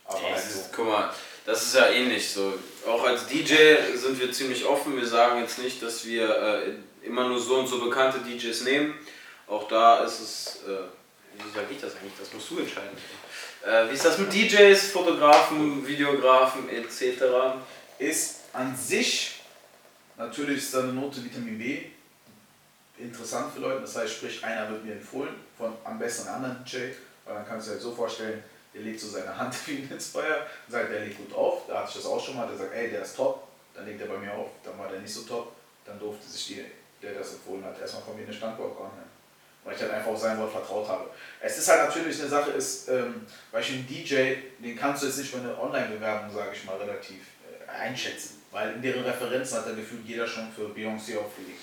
[0.05, 0.61] Aber Ja, halt es so.
[0.61, 1.11] ist, guck mal,
[1.45, 2.55] das ist ja ähnlich so.
[2.87, 3.55] Auch als DJ
[3.95, 4.97] sind wir ziemlich offen.
[4.97, 8.95] Wir sagen jetzt nicht, dass wir äh, immer nur so und so bekannte DJs nehmen.
[9.47, 10.61] Auch da ist es.
[10.67, 10.85] Äh,
[11.35, 12.13] wie sage ich das eigentlich?
[12.19, 12.97] Das musst du entscheiden.
[13.65, 17.23] Äh, wie ist das mit DJs, Fotografen, Videografen etc.?
[17.99, 19.41] ist an sich,
[20.17, 21.83] natürlich ist eine Note Vitamin B
[22.99, 23.81] interessant für Leute.
[23.81, 26.79] Das heißt, sprich, einer wird mir empfohlen von am besten einem anderen DJ,
[27.25, 28.43] weil dann kannst du dir halt so vorstellen,
[28.75, 31.63] der legt so seine Hand wie ein Inspire und sagt, der legt gut auf.
[31.67, 33.49] Da hatte ich das auch schon mal, der sagt, ey, der ist top.
[33.75, 35.53] Dann legt er bei mir auf, dann war der nicht so top.
[35.85, 36.65] Dann durfte sich die,
[37.03, 39.11] der das empfohlen hat, erstmal von mir eine Standort anhören.
[39.65, 41.11] Weil ich halt einfach auf sein Wort vertraut habe.
[41.41, 45.07] Es ist halt natürlich eine Sache, ist, ähm, weil ich einen DJ, den kannst du
[45.07, 48.43] jetzt nicht bei einer Online-Bewerbung, sage ich mal, relativ äh, einschätzen.
[48.51, 51.61] Weil in deren Referenzen hat er gefühlt jeder schon für Beyoncé aufgelegt.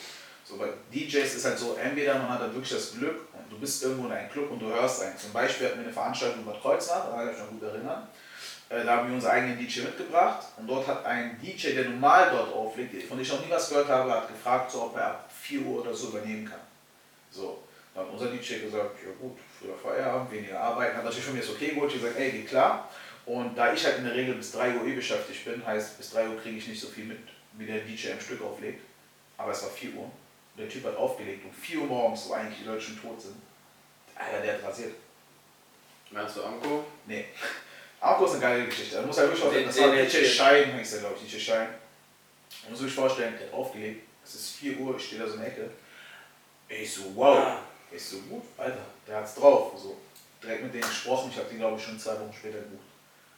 [0.49, 3.59] So bei DJs ist halt so, entweder man hat halt wirklich das Glück und du
[3.59, 5.15] bist irgendwo in einem Club und du hörst einen.
[5.15, 7.61] Zum Beispiel hatten wir eine Veranstaltung in Bad Kreuznach, da kann ich mich noch gut
[7.61, 8.07] erinnern.
[8.69, 12.31] Äh, Da haben wir unseren eigenen DJ mitgebracht und dort hat ein DJ, der normal
[12.31, 15.05] dort auflegt, von dem ich noch nie was gehört habe, hat gefragt, so, ob er
[15.05, 16.61] ab 4 Uhr oder so übernehmen kann.
[17.29, 17.61] So,
[17.93, 21.41] dann hat unser DJ gesagt, ja gut, früher Feierabend, weniger arbeiten, hat natürlich von mir
[21.41, 22.89] das okay geholt, ich gesagt, ey, geht klar.
[23.27, 26.09] Und da ich halt in der Regel bis 3 Uhr eh beschäftigt bin, heißt bis
[26.09, 27.19] 3 Uhr kriege ich nicht so viel mit,
[27.53, 28.81] wie der DJ im Stück auflegt.
[29.37, 30.09] Aber es war 4 Uhr.
[30.59, 33.35] Der Typ hat aufgelegt um 4 Uhr morgens, wo eigentlich die Leute schon tot sind.
[34.15, 34.93] Alter, der hat rasiert.
[36.11, 36.83] Meinst du Amco?
[37.05, 37.25] Nee.
[38.01, 38.95] Amco ist eine geile Geschichte.
[38.97, 41.69] Da muss er wirklich Den- das war ich- Schein, heißt der glaube ich, DJ Schein.
[42.63, 45.35] Man muss sich vorstellen, der hat aufgelegt, es ist 4 Uhr, ich stehe da so
[45.35, 45.69] in der Ecke.
[46.67, 47.37] Ich so, wow.
[47.37, 47.59] Ah.
[47.91, 49.73] Ich so, gut, Alter, der hat's drauf.
[49.77, 49.97] So,
[50.43, 52.83] direkt mit denen gesprochen, ich habe den glaube ich schon zwei Wochen später gebucht.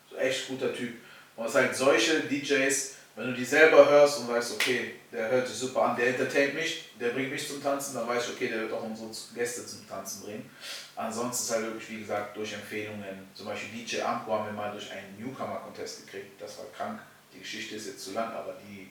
[0.09, 0.95] So echt guter Typ.
[1.37, 5.29] Und es ist halt solche DJs, wenn du die selber hörst und weißt, okay, der
[5.29, 8.33] hört sich super an, der entertaint mich, der bringt mich zum Tanzen, dann weißt du,
[8.33, 10.49] okay, der wird auch unsere Gäste zum Tanzen bringen.
[10.95, 14.71] Ansonsten ist halt wirklich, wie gesagt, durch Empfehlungen, zum Beispiel DJ Amco haben wir mal
[14.71, 16.99] durch einen Newcomer-Contest gekriegt, das war krank.
[17.33, 18.89] Die Geschichte ist jetzt zu lang, aber die,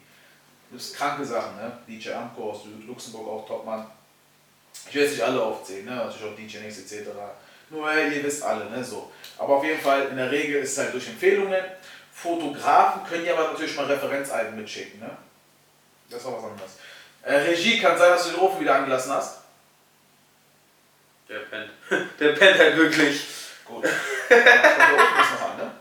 [0.73, 1.79] das kranke Sachen, ne?
[1.89, 3.87] DJ Amco aus Luxemburg, auch Topmann.
[4.89, 5.97] Ich will jetzt nicht alle aufzählen, ne?
[5.97, 7.09] natürlich auch DJ Nix etc.
[7.71, 8.83] Nur ihr wisst alle, ne?
[8.83, 9.11] so.
[9.39, 11.63] Aber auf jeden Fall, in der Regel ist es halt durch Empfehlungen.
[12.23, 15.17] Fotografen können ja aber natürlich mal Referenzalben mitschicken, ne?
[16.11, 16.73] Das war was anderes.
[17.23, 19.39] Äh, Regie, kann sein, dass du den Ofen wieder angelassen hast.
[21.29, 21.71] Der pennt.
[22.19, 23.27] Der pennt halt wirklich.
[23.65, 23.85] Gut.
[23.85, 23.93] Der
[24.39, 25.73] Ofen ist noch an, ne?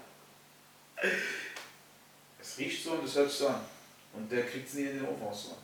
[2.42, 3.66] Es riecht so und es hört sich so an.
[4.14, 5.64] Und der kriegt es nie in den Ofen auszumachen.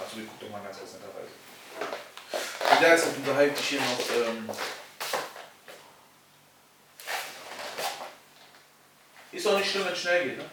[0.00, 1.32] Also, wir gucken doch mal ganz kurz netterweise.
[2.72, 4.28] Und derzeit unterhalte ich hier noch.
[4.28, 4.50] Ähm,
[9.32, 10.44] ist auch nicht schlimm, wenn es schnell geht, ne?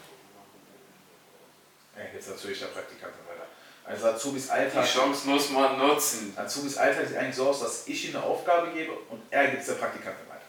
[1.98, 3.48] Ja, jetzt natürlich der Praktikant weiter.
[3.86, 4.86] Also Azubis Die Alltag.
[4.86, 6.34] Chance muss man nutzen.
[6.36, 9.62] Azubis Alltag sieht eigentlich so aus, dass ich ihm eine Aufgabe gebe und er gibt
[9.62, 10.42] es der Praktikantin weiter.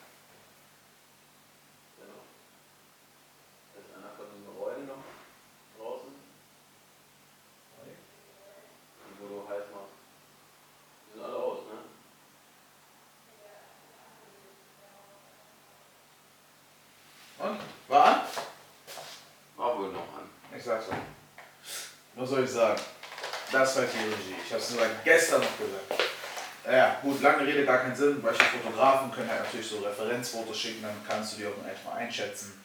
[1.99, 2.25] Genau.
[3.79, 5.05] Ist einer von den Rollen noch
[5.79, 6.15] draußen?
[9.21, 9.95] Wo du heiß machst.
[11.07, 11.79] Die sind alle aus, ne?
[17.39, 17.61] Und?
[17.89, 18.21] War an?
[19.57, 20.29] War wohl noch an.
[20.57, 20.97] Ich sag's euch.
[22.15, 22.81] Was soll ich sagen?
[23.53, 24.35] Das war die Regie.
[24.45, 26.11] Ich hab's sogar gestern noch gesagt.
[26.67, 28.21] Ja, gut, lange Rede, gar keinen Sinn.
[28.21, 31.93] Beispiel Fotografen können halt natürlich so Referenzfotos schicken, dann kannst du die auch in etwa
[31.93, 32.65] einschätzen.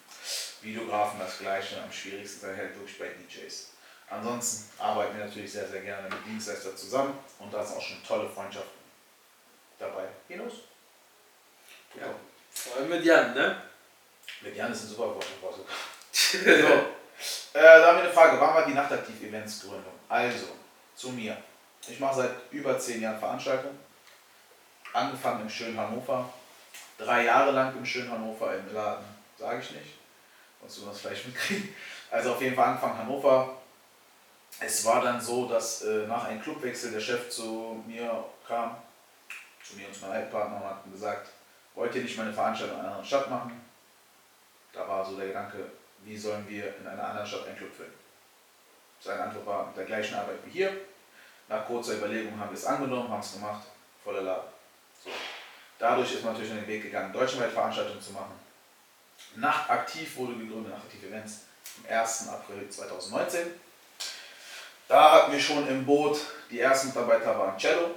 [0.62, 3.72] Videografen das gleiche, am schwierigsten sei halt wirklich bei DJs.
[4.10, 8.04] Ansonsten arbeiten wir natürlich sehr, sehr gerne mit Dienstleister zusammen und da sind auch schon
[8.04, 8.80] tolle Freundschaften
[9.80, 10.08] dabei.
[10.28, 10.54] Hinos?
[11.96, 12.08] Ja.
[12.52, 13.64] Vor allem mit Jan, ne?
[14.42, 15.56] Mit Jan ist ein super sogar.
[17.54, 18.40] So, äh, da haben wir eine Frage.
[18.40, 19.94] Wann war die Nachtaktiv-Events-Gründung?
[20.08, 20.48] Also,
[20.96, 21.38] zu mir.
[21.88, 23.78] Ich mache seit über zehn Jahren Veranstaltungen.
[24.94, 26.32] Angefangen im schönen Hannover.
[27.04, 29.06] Drei Jahre lang im schönen Hannover im Laden.
[29.36, 29.98] Sage ich nicht.
[30.60, 31.74] Sonst du das vielleicht mitkriegen.
[32.12, 33.58] Also auf jeden Fall angefangen Hannover.
[34.60, 38.76] Es war dann so, dass äh, nach einem Clubwechsel der Chef zu mir kam,
[39.64, 41.30] zu mir und zu meinem Altpartner und hat gesagt,
[41.74, 43.60] wollt ihr nicht mal eine Veranstaltung in einer anderen Stadt machen?
[44.72, 45.72] Da war so der Gedanke,
[46.04, 47.94] wie sollen wir in einer anderen Stadt einen Club füllen?
[49.00, 50.72] Seine Antwort war mit der gleichen Arbeit wie hier.
[51.48, 53.64] Nach kurzer Überlegung haben wir es angenommen, haben es gemacht,
[54.04, 54.50] voller Laden.
[55.04, 55.10] So.
[55.82, 58.40] Dadurch ist man natürlich in den Weg gegangen, deutschlandweit Veranstaltungen zu machen.
[59.36, 61.40] Nachtaktiv wurde gegründet, Nachtaktiv Events,
[61.90, 62.28] am 1.
[62.30, 63.48] April 2019.
[64.88, 66.20] Da hatten wir schon im Boot,
[66.52, 67.96] die ersten Mitarbeiter waren Cello,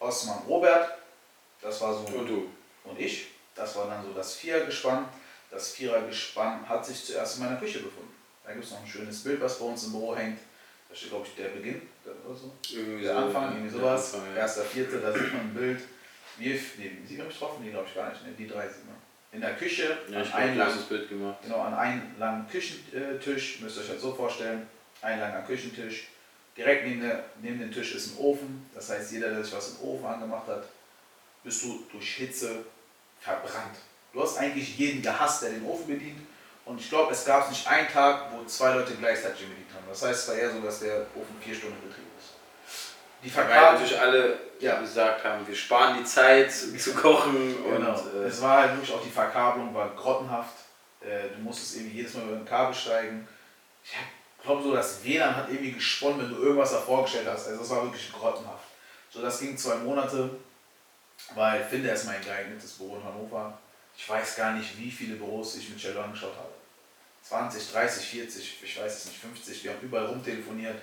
[0.00, 0.90] Osman Robert,
[1.62, 2.48] das war so Und du.
[2.82, 3.28] und ich.
[3.54, 5.06] Das war dann so das Viergespann.
[5.50, 8.12] Das Vierergespann hat sich zuerst in meiner Küche befunden.
[8.44, 10.40] Da gibt es noch ein schönes Bild, was bei uns im Büro hängt.
[10.88, 12.52] Da steht, glaube ich, der Beginn oder so.
[12.70, 14.14] Irgendwie Der so, Anfang, irgendwie sowas.
[14.34, 14.40] Ja.
[14.40, 15.80] Erster, vierte, da sieht man ein Bild.
[16.40, 17.58] Wir, nee, sieht man mich drauf?
[17.62, 18.26] Nee, glaube ich gar nicht.
[18.26, 18.32] Ne?
[18.38, 18.96] Die drei sieht man.
[19.32, 21.38] In der Küche, Ja, an ich einem habe langen Bild gemacht.
[21.42, 24.66] Genau, an einen langen Küchentisch, müsst ihr euch das so vorstellen,
[25.02, 26.08] ein langer Küchentisch.
[26.56, 29.76] Direkt neben, der, neben dem Tisch ist ein Ofen, das heißt, jeder, der sich was
[29.76, 30.64] im Ofen angemacht hat,
[31.44, 32.64] bist du durch Hitze
[33.20, 33.76] verbrannt.
[34.12, 36.20] Du hast eigentlich jeden gehasst, der den Ofen bedient.
[36.64, 39.84] Und ich glaube, es gab nicht einen Tag, wo zwei Leute gleichzeitig bedient haben.
[39.88, 42.09] Das heißt, es war eher so, dass der Ofen vier Stunden in Betrieb ist.
[43.22, 44.80] Die Verkabelung, natürlich alle Ja.
[44.80, 47.92] gesagt haben, wir sparen die Zeit zu kochen Genau.
[47.98, 50.54] und äh, es war halt wirklich auch die Verkabelung war grottenhaft.
[51.00, 53.26] Äh, du musstest irgendwie jedes Mal über ein Kabel steigen.
[53.84, 57.48] Ich glaube so, das WLAN hat irgendwie gesponnen, wenn du irgendwas davor gestellt hast.
[57.48, 58.64] Also es war wirklich grottenhaft.
[59.10, 60.30] So, das ging zwei Monate,
[61.34, 63.58] weil finde erstmal ein geeignetes Büro in Hannover.
[63.96, 66.48] Ich weiß gar nicht, wie viele Büros ich mit Cello angeschaut habe.
[67.24, 69.64] 20, 30, 40, ich weiß es nicht, 50.
[69.64, 70.80] Wir haben überall rumtelefoniert,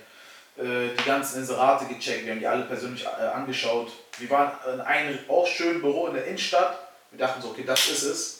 [0.96, 3.92] die ganzen Inserate gecheckt, wir haben die alle persönlich äh, angeschaut.
[4.18, 6.78] Wir waren in einem auch schönen Büro in der Innenstadt.
[7.10, 8.38] Wir dachten so, okay, das ist es.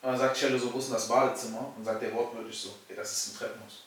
[0.00, 1.72] Und dann sagt Cello so, wo ist denn das Badezimmer?
[1.76, 3.84] Und sagt der wortwörtlich so, okay, das ist ein Treppenhaus.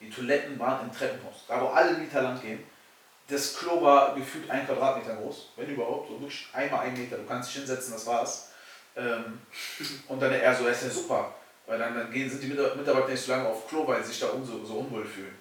[0.00, 2.64] Die Toiletten waren im Treppenhaus, da wo alle Mieter lang gehen.
[3.28, 7.16] Das Klo war gefühlt ein Quadratmeter groß, wenn überhaupt, so wirklich einmal ein Meter.
[7.18, 8.48] Du kannst dich hinsetzen, das war's.
[8.96, 9.40] Ähm,
[10.08, 11.34] und dann er so, das ist ja super.
[11.66, 14.08] Weil dann, dann gehen, sind die Mitar- Mitarbeiter nicht so lange auf Klo, weil sie
[14.10, 15.38] sich da um so, so unwohl fühlen.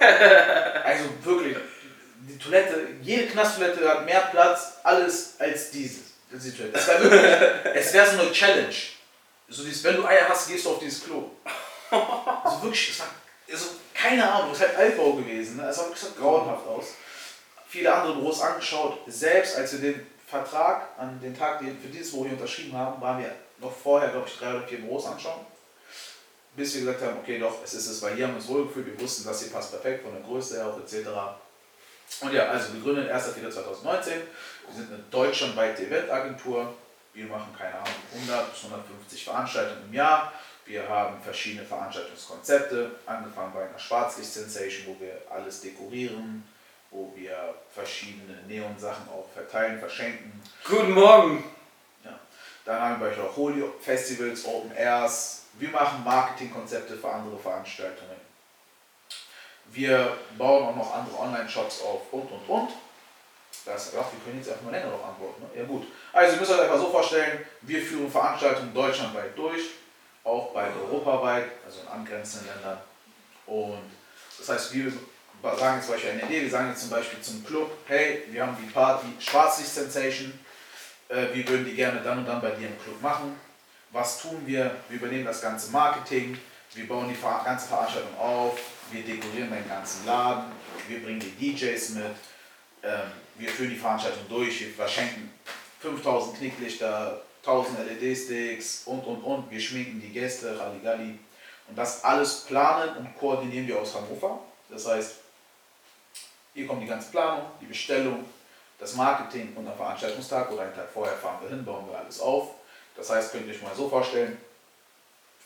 [0.00, 1.56] Also wirklich,
[2.28, 6.02] die Toilette, jede Knasttoilette hat mehr Platz, alles als dieses.
[6.30, 6.74] als.
[6.74, 8.74] Es wäre wirklich, es wäre so eine Challenge.
[9.48, 11.30] So dieses, wenn du Eier hast, gehst du auf dieses Klo.
[11.90, 13.08] Also wirklich, es war,
[13.50, 15.56] also, keine Ahnung, es ist halt Altbau gewesen.
[15.56, 15.68] Ne?
[15.68, 16.94] Es sah wirklich grauenhaft aus.
[17.68, 18.98] Viele andere Büros angeschaut.
[19.08, 23.00] Selbst als wir den Vertrag an den Tag, den für dieses Büro hier unterschrieben haben,
[23.02, 25.44] waren wir noch vorher, glaube ich, drei oder vier Büros anschauen.
[26.56, 28.86] Bis wir gesagt haben, okay, doch, es ist es, weil hier haben wir uns wohlgefühlt,
[28.86, 31.08] wir wussten, das hier passt perfekt, von der Größe her auch etc.
[32.20, 33.44] Und ja, also gegründet 1.4.2019.
[33.46, 36.74] Wir sind eine deutschlandweite Eventagentur.
[37.14, 40.32] Wir machen, keine Ahnung, 100 bis 150 Veranstaltungen im Jahr.
[40.66, 46.44] Wir haben verschiedene Veranstaltungskonzepte, angefangen bei einer Schwarzlicht-Sensation, wo wir alles dekorieren,
[46.90, 50.40] wo wir verschiedene Neon-Sachen auch verteilen, verschenken.
[50.64, 51.44] Guten Morgen!
[52.64, 55.39] Dann haben wir beispielsweise auch Holi-Festivals, Open Airs.
[55.60, 58.16] Wir machen Marketingkonzepte für andere Veranstaltungen.
[59.66, 62.70] Wir bauen auch noch andere Online-Shops auf und und und.
[63.66, 65.42] Das, ach, wir können jetzt einfach mal länger darauf antworten.
[65.42, 65.60] Ne?
[65.60, 65.86] Ja gut.
[66.14, 69.62] Also ihr müsst euch einfach so vorstellen, wir führen Veranstaltungen deutschlandweit durch,
[70.24, 72.78] auch bald europaweit, also in angrenzenden Ländern.
[73.46, 73.90] Und
[74.38, 74.90] das heißt, wir
[75.58, 78.46] sagen jetzt zum Beispiel eine Idee, wir sagen jetzt zum Beispiel zum Club, hey, wir
[78.46, 80.32] haben die Party Schwarzlicht Sensation,
[81.08, 83.38] äh, wir würden die gerne dann und dann bei dir im Club machen.
[83.92, 84.76] Was tun wir?
[84.88, 86.38] Wir übernehmen das ganze Marketing,
[86.74, 88.58] wir bauen die ganze Veranstaltung auf,
[88.92, 90.52] wir dekorieren den ganzen Laden,
[90.86, 92.04] wir bringen die DJs mit,
[92.84, 95.32] ähm, wir führen die Veranstaltung durch, wir verschenken
[95.80, 101.18] 5000 Knicklichter, 1000 LED-Sticks und und und, wir schminken die Gäste, Halligalli.
[101.66, 104.40] Und das alles planen und koordinieren wir aus Hannover.
[104.68, 105.14] Das heißt,
[106.54, 108.24] hier kommt die ganze Planung, die Bestellung,
[108.78, 112.20] das Marketing und am Veranstaltungstag oder einen Tag vorher fahren wir hin, bauen wir alles
[112.20, 112.59] auf.
[112.96, 114.38] Das heißt, könnt ihr euch mal so vorstellen,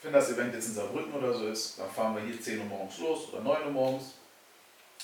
[0.01, 2.65] wenn das Event jetzt in Saarbrücken oder so ist, dann fahren wir hier 10 Uhr
[2.65, 4.03] morgens los oder 9 Uhr morgens,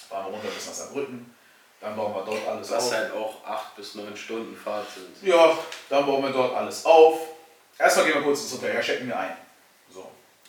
[0.09, 1.33] fahren wir runter bis nach Saarbrücken,
[1.79, 2.93] dann bauen wir dort alles Was auf.
[2.93, 5.27] halt auch 8 bis 9 Stunden Fahrt sind.
[5.27, 5.57] Ja,
[5.89, 7.19] dann bauen wir dort alles auf.
[7.79, 9.35] Erstmal gehen wir kurz ins Hotel, ja, checken wir ein.
[9.91, 10.01] So.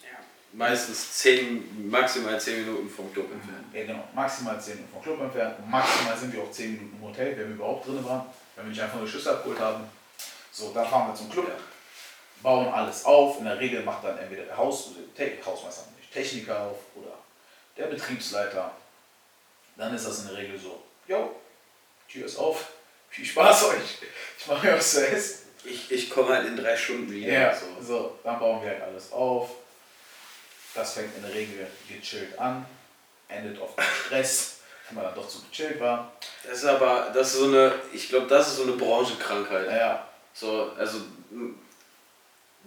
[0.02, 0.18] Ja.
[0.52, 3.64] Meistens 10, maximal 10 Minuten vom Club entfernt.
[3.72, 4.04] Ja, genau.
[4.14, 5.58] Maximal 10 Minuten vom Club entfernt.
[5.60, 8.26] Und maximal sind wir auch 10 Minuten im Hotel, wenn wir überhaupt drin waren.
[8.54, 9.84] Wenn wir nicht einfach nur Schüsse abgeholt haben.
[10.50, 11.54] So, dann fahren wir zum Club, Ja.
[12.42, 13.38] Bauen alles auf.
[13.38, 17.12] In der Regel macht dann entweder der Haus, Te- Hausmeister nicht, Techniker auf oder
[17.76, 18.70] der Betriebsleiter.
[19.76, 21.34] Dann ist das in der Regel so, jo,
[22.08, 22.66] Tür ist auf,
[23.08, 23.98] viel Spaß euch.
[24.38, 25.38] Ich mache mir was zu essen.
[25.64, 27.32] Ich, ich komme halt in 3 Stunden wieder.
[27.32, 27.66] Ja, So.
[27.82, 29.50] so, dann bauen wir halt alles auf.
[30.74, 32.66] Das fängt in der Regel gechillt an,
[33.28, 34.56] endet oft mit Stress,
[34.88, 36.12] wenn man dann doch zu gechillt war.
[36.42, 39.66] Das ist aber, das ist so eine, ich glaube, das ist so eine Branchenkrankheit.
[39.68, 40.98] Naja, So, also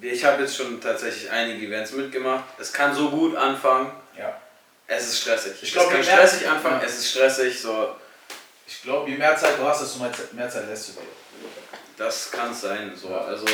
[0.01, 2.43] ich habe jetzt schon tatsächlich einige Events mitgemacht.
[2.59, 4.39] Es kann so gut anfangen, ja.
[4.87, 5.53] es ist stressig.
[5.61, 6.87] Ich glaub, es kann stressig anfangen, Ja.
[6.87, 7.95] es ist stressig, so,
[8.67, 11.01] Ich glaube, je mehr Zeit du hast, desto mehr Zeit, Zeit lässt du dir.
[11.97, 12.93] das kann es sein.
[12.95, 13.09] So.
[13.09, 13.19] Ja.
[13.19, 13.45] Also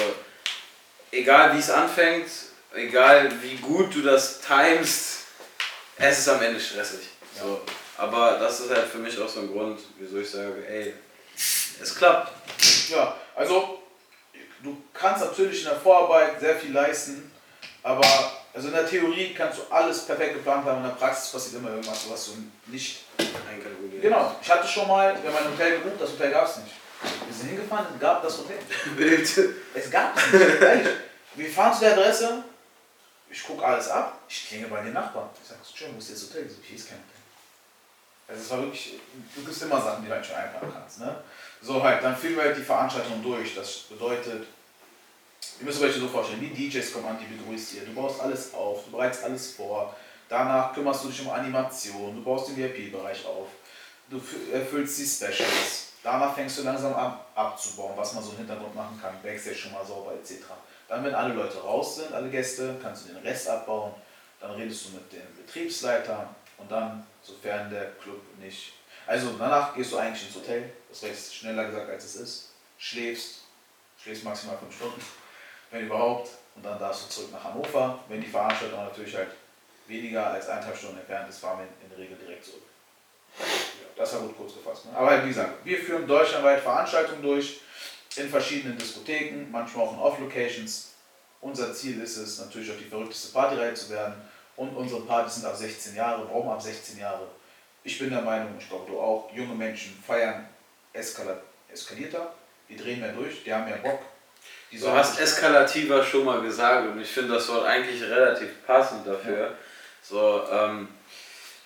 [1.12, 2.28] egal wie es anfängt,
[2.74, 5.26] egal wie gut du das timest,
[5.98, 7.08] es ist am Ende stressig.
[7.40, 7.62] So.
[7.98, 10.94] Aber das ist halt für mich auch so ein Grund, wieso ich sage, ey,
[11.36, 12.32] es klappt.
[12.90, 13.81] Ja, also
[14.64, 17.32] du kannst natürlich in der Vorarbeit sehr viel leisten.
[17.84, 18.06] Aber
[18.54, 21.70] also in der Theorie kannst du alles perfekt geplant haben, in der Praxis passiert immer
[21.72, 22.32] irgendwas, was du
[22.68, 24.02] nicht Einkalkuliert.
[24.02, 26.76] Genau, ich hatte schon mal, wir haben ein Hotel gebucht, das Hotel gab es nicht.
[27.26, 28.60] Wir sind hingefahren, es gab das Hotel.
[28.96, 29.56] Bild.
[29.74, 30.88] Es gab es nicht, ehrlich.
[31.36, 32.44] Wir fahren zu der Adresse,
[33.30, 35.30] ich gucke alles ab, ich klinge bei den Nachbarn.
[35.42, 36.46] Ich sage, Entschuldigung, wo ist das Hotel?
[36.46, 37.22] Ich so, hier ist kein Hotel.
[38.28, 39.00] Also es war wirklich,
[39.36, 41.00] du gibst immer Sachen, die du halt schon einplanen kannst.
[41.00, 41.16] Ne?
[41.62, 43.54] So halt, dann führen wir halt die Veranstaltung durch.
[43.56, 44.48] Das bedeutet,
[45.60, 47.86] ihr müsst euch so vorstellen, die DJs kommen an, die begrüßt ihr.
[47.86, 49.96] Du baust alles auf, du bereitest alles vor.
[50.28, 53.48] Danach kümmerst du dich um Animation, du baust den VIP-Bereich auf,
[54.10, 55.88] du fü- erfüllst die Specials.
[56.04, 59.74] Danach fängst du langsam an abzubauen, was man so im Hintergrund machen kann, Backstage schon
[59.74, 60.46] mal sauber etc.
[60.88, 63.92] Dann, wenn alle Leute raus sind, alle Gäste, kannst du den Rest abbauen.
[64.40, 68.74] Dann redest du mit dem Betriebsleiter und dann, sofern der Club nicht.
[69.08, 73.42] Also danach gehst du eigentlich ins Hotel, das ist schneller gesagt als es ist, schläfst,
[74.02, 75.02] schläfst maximal fünf Stunden,
[75.72, 78.00] wenn überhaupt, und dann darfst du zurück nach Hannover.
[78.08, 79.32] Wenn die Veranstaltung natürlich halt
[79.88, 82.64] weniger als eineinhalb Stunden entfernt ist, fahren wir in der Regel direkt zurück.
[83.40, 83.46] Ja,
[83.96, 84.86] das war gut kurz gefasst.
[84.86, 84.92] Ne?
[84.96, 87.62] Aber wie gesagt, wir führen deutschlandweit Veranstaltungen durch
[88.18, 90.90] in verschiedenen Diskotheken, manchmal auch in Off-Locations.
[91.40, 94.16] Unser Ziel ist es, natürlich auch die verrückteste Partyreihe zu werden.
[94.58, 96.28] Und unsere Partys sind ab 16 Jahre.
[96.28, 97.28] Warum ab 16 Jahre?
[97.84, 100.48] Ich bin der Meinung, ich glaube du auch, junge Menschen feiern
[100.94, 102.34] eskala eskalierter,
[102.70, 104.02] die drehen mehr durch, die haben mehr Bock.
[104.72, 109.56] Du hast eskalativer schon mal gesagt und ich finde das Wort eigentlich relativ passend dafür.
[110.02, 110.88] So, ähm,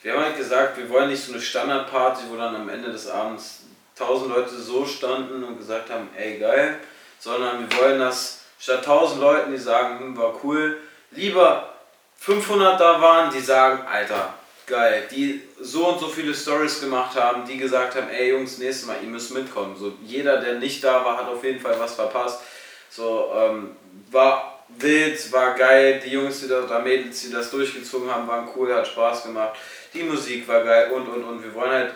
[0.02, 3.08] wir haben halt gesagt, wir wollen nicht so eine Standardparty, wo dann am Ende des
[3.08, 3.64] Abends
[3.96, 6.80] tausend Leute so standen und gesagt haben, ey geil,
[7.20, 10.78] sondern wir wollen, dass statt tausend Leuten, die sagen, hm, war cool,
[11.12, 11.74] lieber
[12.18, 14.34] 500 da waren, die sagen, Alter,
[14.68, 18.88] geil, die so und so viele Stories gemacht haben, die gesagt haben, ey Jungs, nächstes
[18.88, 19.76] Mal, ihr müsst mitkommen.
[19.78, 22.42] So, jeder, der nicht da war, hat auf jeden Fall was verpasst.
[22.90, 23.76] So, ähm,
[24.12, 28.74] war wild, war geil, die Jungs, die da, Mädels, die das durchgezogen haben, waren cool,
[28.74, 29.58] hat Spaß gemacht,
[29.94, 31.44] die Musik war geil und und und.
[31.44, 31.94] Wir wollen halt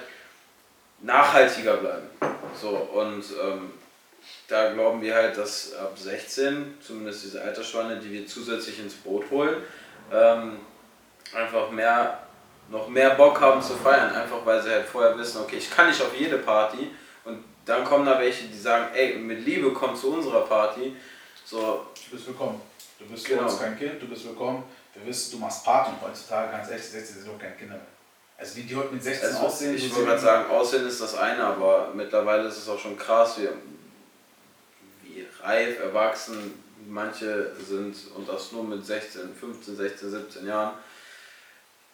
[1.02, 2.10] nachhaltiger bleiben.
[2.60, 3.72] So, und ähm,
[4.48, 9.30] da glauben wir halt, dass ab 16, zumindest diese Altersspanne, die wir zusätzlich ins Boot
[9.30, 9.58] holen,
[10.12, 10.58] ähm,
[11.34, 12.20] einfach mehr,
[12.72, 15.88] noch mehr Bock haben zu feiern, einfach weil sie halt vorher wissen, okay, ich kann
[15.88, 16.92] nicht auf jede Party
[17.26, 20.96] und dann kommen da welche, die sagen, ey, mit Liebe komm zu unserer Party.
[21.46, 22.62] So, Du bist willkommen.
[22.98, 23.42] Du bist Genau.
[23.42, 24.64] für uns kein Kind, du bist willkommen.
[24.94, 27.86] Wir wissen, du machst Party und heutzutage ganz ehrlich, 16 sind doch keine Kinder mehr.
[28.38, 31.16] Also wie die heute mit 16 also aussehen, ich wollte gerade sagen, Aussehen ist das
[31.18, 33.50] eine, aber mittlerweile ist es auch schon krass, wie,
[35.04, 40.74] wie reif, erwachsen manche sind und das nur mit 16, 15, 16, 17 Jahren.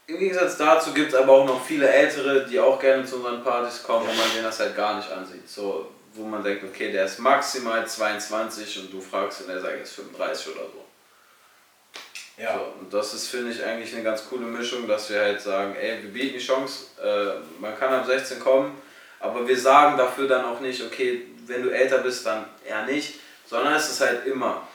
[0.08, 3.44] Im Gegensatz dazu gibt es aber auch noch viele Ältere, die auch gerne zu unseren
[3.44, 5.50] Partys kommen, wo man denen das halt gar nicht ansieht.
[5.50, 9.74] So, wo man denkt, okay, der ist maximal 22 und du fragst und der sagt,
[9.74, 10.86] er ist 35 oder so.
[12.38, 12.54] Ja.
[12.54, 15.76] So, und das ist, finde ich, eigentlich eine ganz coole Mischung, dass wir halt sagen,
[15.76, 18.80] ey, wir bieten die Chance, äh, man kann ab 16 kommen,
[19.20, 23.16] aber wir sagen dafür dann auch nicht, okay, wenn du älter bist, dann eher nicht,
[23.48, 24.68] sondern es ist halt immer,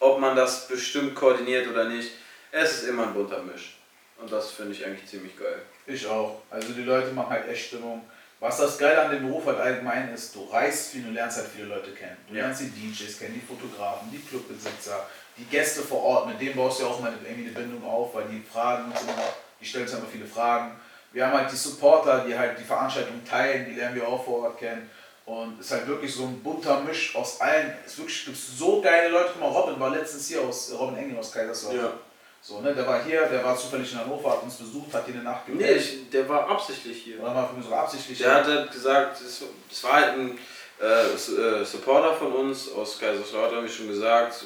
[0.00, 2.12] ob man das bestimmt koordiniert oder nicht,
[2.50, 3.77] es ist immer ein bunter Misch.
[4.20, 5.62] Und das finde ich eigentlich ziemlich geil.
[5.86, 6.42] Ich auch.
[6.50, 8.02] Also die Leute machen halt echt Stimmung.
[8.40, 11.48] Was das Geile an dem Beruf halt allgemein ist, du reist viel, du lernst halt
[11.54, 12.16] viele Leute kennen.
[12.28, 12.42] Du Ja.
[12.44, 15.06] lernst die DJs kennen, die Fotografen, die Clubbesitzer,
[15.36, 18.14] die Gäste vor Ort, mit denen baust du ja auch mal irgendwie eine Bindung auf,
[18.14, 19.14] weil die fragen uns immer,
[19.60, 20.72] die stellen uns immer viele Fragen.
[21.12, 24.44] Wir haben halt die Supporter, die halt die Veranstaltung teilen, die lernen wir auch vor
[24.44, 24.88] Ort kennen.
[25.26, 27.74] Und es ist halt wirklich so ein bunter Misch aus allen.
[27.84, 29.30] Es wirklich, gibt so geile Leute.
[29.32, 31.92] Guck mal, Robin war letztens hier aus, Robin Engel aus Kaiserslautern.
[32.40, 35.14] So, ne, der war hier, der war zufällig in Hannover, hat uns besucht, hat hier
[35.14, 37.20] eine Nacht Nee, ich, der war absichtlich hier.
[37.20, 38.18] Oder mich sogar absichtlich.
[38.18, 40.38] Der hat halt gesagt, es es war halt ein
[40.80, 44.44] äh, äh, Supporter von uns aus Kaiserslautern, wie schon gesagt,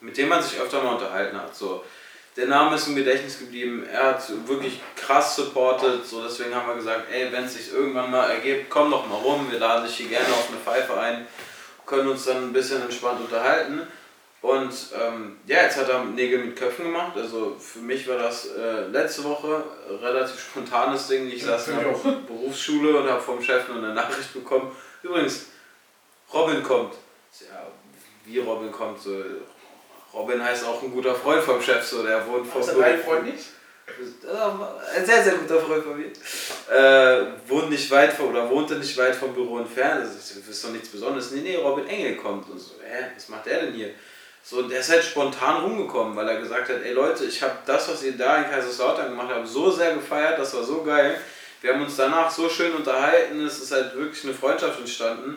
[0.00, 1.54] mit dem man sich öfter mal unterhalten hat.
[1.54, 1.82] So.
[2.36, 6.74] Der Name ist im Gedächtnis geblieben, er hat wirklich krass supportet, so deswegen haben wir
[6.74, 9.96] gesagt, ey, wenn es sich irgendwann mal ergibt, komm doch mal rum, wir laden dich
[9.96, 11.26] hier gerne auf eine Pfeife ein,
[11.86, 13.86] können uns dann ein bisschen entspannt unterhalten.
[14.42, 17.16] Und ähm, ja, jetzt hat er Nägel mit Köpfen gemacht.
[17.16, 21.26] Also für mich war das äh, letzte Woche ein relativ spontanes Ding.
[21.28, 21.86] Ich saß in der.
[22.26, 24.70] Berufsschule und habe vom Chef nur eine Nachricht bekommen.
[25.02, 25.46] Übrigens,
[26.32, 26.94] Robin kommt.
[27.40, 27.66] Ja,
[28.24, 29.00] wie Robin kommt.
[29.00, 29.22] So,
[30.12, 31.84] Robin heißt auch ein guter Freund vom Chef.
[31.84, 33.46] So, der wohnt vom Ist dein Freund nicht?
[34.96, 36.06] ein sehr, sehr guter Freund von mir.
[36.06, 40.02] Äh, wohnt nicht weit von, oder wohnte nicht weit vom Büro entfernt.
[40.02, 41.30] Also, das ist doch nichts Besonderes.
[41.30, 42.48] Nee, nee, Robin Engel kommt.
[42.50, 43.90] Und so, hä, was macht der denn hier?
[44.48, 47.54] So, und der ist halt spontan rumgekommen, weil er gesagt hat, ey Leute, ich habe
[47.66, 51.20] das, was ihr da in Kaiserslautern gemacht habt, so sehr gefeiert, das war so geil.
[51.60, 55.36] Wir haben uns danach so schön unterhalten, es ist halt wirklich eine Freundschaft entstanden.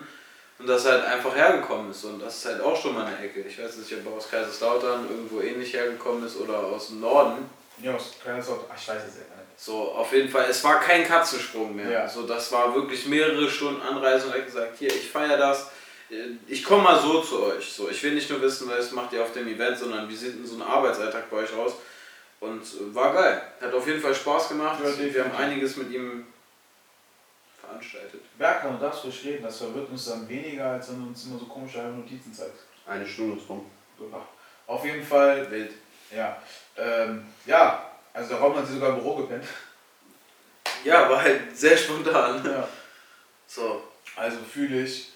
[0.59, 2.03] Und dass er halt einfach hergekommen ist.
[2.03, 3.39] Und das ist halt auch schon mal eine Ecke.
[3.39, 7.49] Ich weiß nicht, ob er aus Kaiserslautern irgendwo ähnlich hergekommen ist oder aus dem Norden.
[7.81, 9.57] Ja, aus Kaiserslautern, ach, ich weiß es ja nicht.
[9.57, 11.89] So, auf jeden Fall, es war kein Katzensprung mehr.
[11.89, 12.07] Ja.
[12.07, 15.71] So, das war wirklich mehrere Stunden Anreise und er hat gesagt, hier, ich feiere das.
[16.47, 17.71] Ich komme mal so zu euch.
[17.71, 20.35] So, ich will nicht nur wissen, was macht ihr auf dem Event, sondern wie sieht
[20.35, 21.73] denn so ein Arbeitsalltag bei euch aus?
[22.39, 23.41] Und äh, war geil.
[23.61, 24.79] Hat auf jeden Fall Spaß gemacht.
[24.83, 26.25] Ja, Wir haben einiges mit ihm
[27.59, 28.21] veranstaltet.
[28.37, 31.37] Berkan, du darfst ruhig reden, das verwirrt uns dann weniger, als wenn du uns immer
[31.37, 32.63] so komische Notizen zeigst.
[32.87, 33.69] Eine Stunde ist rum.
[33.97, 34.25] Super.
[34.65, 35.71] Auf jeden Fall, Wild.
[36.15, 36.41] ja.
[36.77, 39.45] Ähm, ja, also der Raum hat sie sogar im Büro gepennt.
[40.83, 42.43] Ja, war halt sehr spontan.
[42.45, 42.67] Ja.
[43.45, 43.83] So.
[44.15, 45.08] Also fühle ich.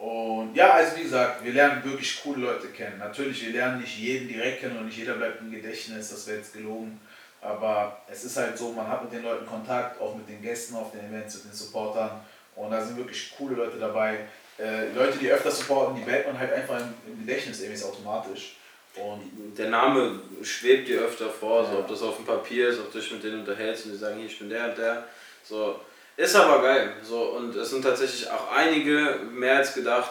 [0.00, 2.98] Und ja, also wie gesagt, wir lernen wirklich coole Leute kennen.
[2.98, 6.38] Natürlich, wir lernen nicht jeden direkt kennen und nicht jeder bleibt im Gedächtnis, das wäre
[6.38, 6.98] jetzt gelogen.
[7.42, 10.74] Aber es ist halt so, man hat mit den Leuten Kontakt, auch mit den Gästen
[10.74, 12.12] auf den Events, mit den Supportern.
[12.56, 14.20] Und da sind wirklich coole Leute dabei.
[14.58, 18.56] Äh, Leute, die öfter supporten, die behält man halt einfach im, im Gedächtnis irgendwie automatisch.
[18.96, 21.78] Und Der Name schwebt dir öfter vor, so Ja.
[21.80, 24.16] ob das auf dem Papier ist, ob du dich mit denen unterhältst und die sagen,
[24.16, 25.04] hier, ich bin der und der.
[25.44, 25.78] So.
[26.16, 26.92] Ist aber geil.
[27.02, 30.10] So, und es sind tatsächlich auch einige, mehr als gedacht,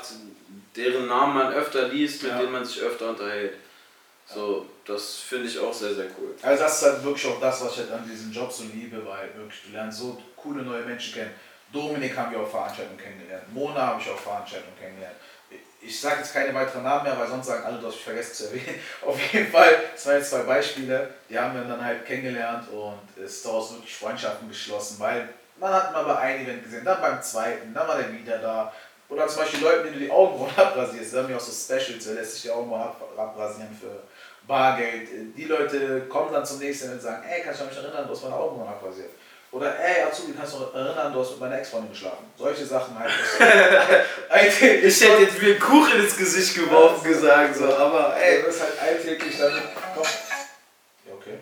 [0.76, 2.39] deren Namen man öfter liest, mit Ja.
[2.39, 3.54] denen man sich öfter unterhält.
[4.26, 6.36] So, das finde ich auch sehr, sehr cool.
[6.41, 9.04] Also das ist halt wirklich auch das, was ich halt an diesem Job so liebe,
[9.06, 11.34] weil wirklich du lernst so coole neue Menschen kennen.
[11.74, 15.16] Dominik haben wir auf Veranstaltungen kennengelernt, Mona habe ich auf Veranstaltungen kennengelernt.
[15.82, 18.34] Ich sage jetzt keine weiteren Namen mehr, weil sonst sagen alle, du hast mich vergessen
[18.34, 18.80] zu erwähnen.
[19.02, 23.00] Auf jeden Fall, das waren jetzt zwei Beispiele, die haben wir dann halt kennengelernt und
[23.24, 25.30] es ist daraus wirklich Freundschaften geschlossen, weil
[25.60, 28.74] man hat mal bei einem Event gesehen, dann beim zweiten, dann war der wieder da.
[29.10, 32.05] Oder zum Beispiel Leuten, denen du die Augenbrauen abrasierst, da haben wir auch so Specials,
[32.05, 34.03] da lässt sich die Augenbrauen ab- abrasieren für
[34.47, 35.10] Bargeld.
[35.36, 38.24] Die Leute kommen dann zum nächsten und sagen, ey, kannst du mich erinnern, du hast
[38.24, 39.10] meine Augenbrauen abrasiert.
[39.51, 42.32] Oder ey, Azubi, kannst du erinnern, du hast mit meiner Ex-Freundin geschlafen.
[42.38, 43.10] Solche Sachen halt.
[44.30, 45.01] alltäglich.
[45.01, 48.55] Ich hätte jetzt mir einen Kuchen ins Gesicht geworfen gesagt, so, aber ey, ey, das
[48.55, 49.64] ist halt alltäglich damit.
[49.95, 50.03] Komm.
[50.03, 51.39] Ja, okay.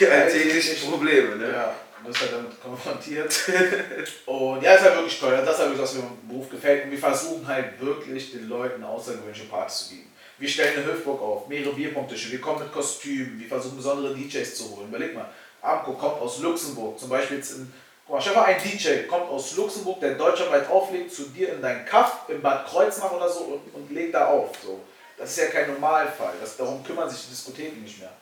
[0.00, 1.52] die alltäglichen Probleme, ne?
[1.52, 1.72] Ja,
[2.06, 3.34] bist halt damit konfrontiert.
[4.26, 5.32] und ja, ist halt wirklich toll.
[5.44, 6.84] Das ist halt wirklich, was mir im Beruf gefällt.
[6.84, 10.12] Und wir versuchen halt wirklich den Leuten außergewöhnliche Parts zu bieten.
[10.38, 14.54] Wir stellen eine Hüftburg auf, mehrere Bierpunktische, wir kommen mit Kostümen, wir versuchen besondere DJs
[14.54, 14.88] zu holen.
[14.88, 15.30] Überleg mal,
[15.62, 17.72] Amco kommt aus Luxemburg, zum Beispiel jetzt in,
[18.06, 21.62] guck mal, stell mal, ein DJ kommt aus Luxemburg, der deutschlandweit auflegt, zu dir in
[21.62, 24.50] dein Kaff, im Bad Kreuznach oder so und, und legt da auf.
[24.62, 24.80] So.
[25.16, 28.12] Das ist ja kein Normalfall, das, darum kümmern sich die Diskotheken nicht mehr.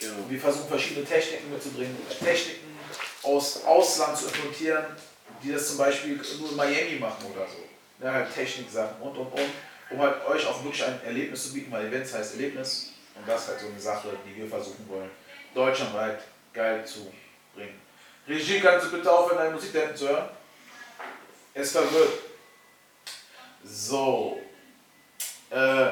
[0.00, 0.14] Genau.
[0.26, 2.77] Wir versuchen verschiedene Techniken mitzubringen, Techniken
[3.22, 4.84] aus Ausland zu importieren,
[5.42, 7.58] die das zum Beispiel nur in Miami machen oder so.
[8.04, 9.50] Ja, halt Techniksachen und und und,
[9.90, 13.42] um halt euch auch wirklich ein Erlebnis zu bieten, weil Events heißt Erlebnis und das
[13.42, 15.10] ist halt so eine Sache, die wir versuchen wollen,
[15.54, 16.20] deutschlandweit
[16.52, 17.10] geil zu
[17.54, 17.80] bringen.
[18.28, 20.28] Regie, kannst du bitte aufhören, deine Musik hinten zu hören?
[21.54, 22.12] Es verwirrt.
[23.64, 24.40] So.
[25.50, 25.86] Äh,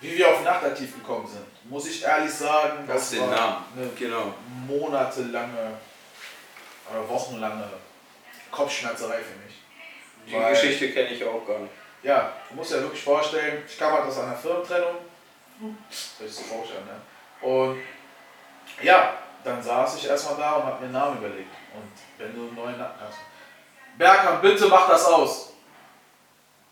[0.00, 3.64] wie wir auf Nachtaktiv gekommen sind, muss ich ehrlich sagen, Das den war Namen.
[3.76, 4.34] eine Genau.
[4.66, 5.78] monatelange
[6.92, 7.68] oder wochenlange
[8.50, 9.56] Kopfschmerzerei für mich.
[10.26, 11.72] Die Weil- Geschichte kenne ich auch gar nicht.
[12.02, 14.96] Ja, du musst dir ja wirklich vorstellen, ich kam halt aus einer Firmentrennung.
[15.88, 17.46] Das hört sich so vorstellen, ne?
[17.48, 17.80] Und
[18.82, 21.54] ja, dann saß ich erstmal da und habe mir einen Namen überlegt.
[21.74, 23.18] Und wenn du einen neuen Namen hast.
[23.96, 25.52] Bergham, bitte mach das aus.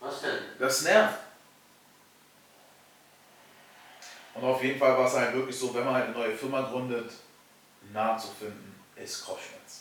[0.00, 0.38] Was denn?
[0.58, 1.18] Das nervt.
[4.34, 6.62] Und auf jeden Fall war es halt wirklich so, wenn man halt eine neue Firma
[6.62, 7.12] gründet,
[7.82, 9.79] einen Namen zu finden, ist Kopfschmerz.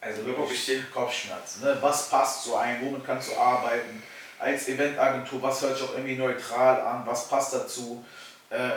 [0.00, 0.82] Also wirklich dir.
[0.92, 1.58] Kopfschmerz.
[1.60, 1.76] Ne?
[1.80, 2.80] Was passt so ein?
[2.82, 4.02] Womit kannst du arbeiten?
[4.38, 7.02] Als Eventagentur, was hört sich auch irgendwie neutral an?
[7.04, 8.04] Was passt dazu?
[8.50, 8.70] Äh,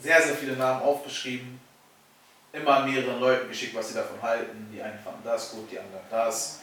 [0.00, 1.60] sehr, sehr viele Namen aufgeschrieben.
[2.52, 4.70] Immer mehreren Leuten geschickt, was sie davon halten.
[4.72, 6.60] Die einen fanden das gut, die anderen das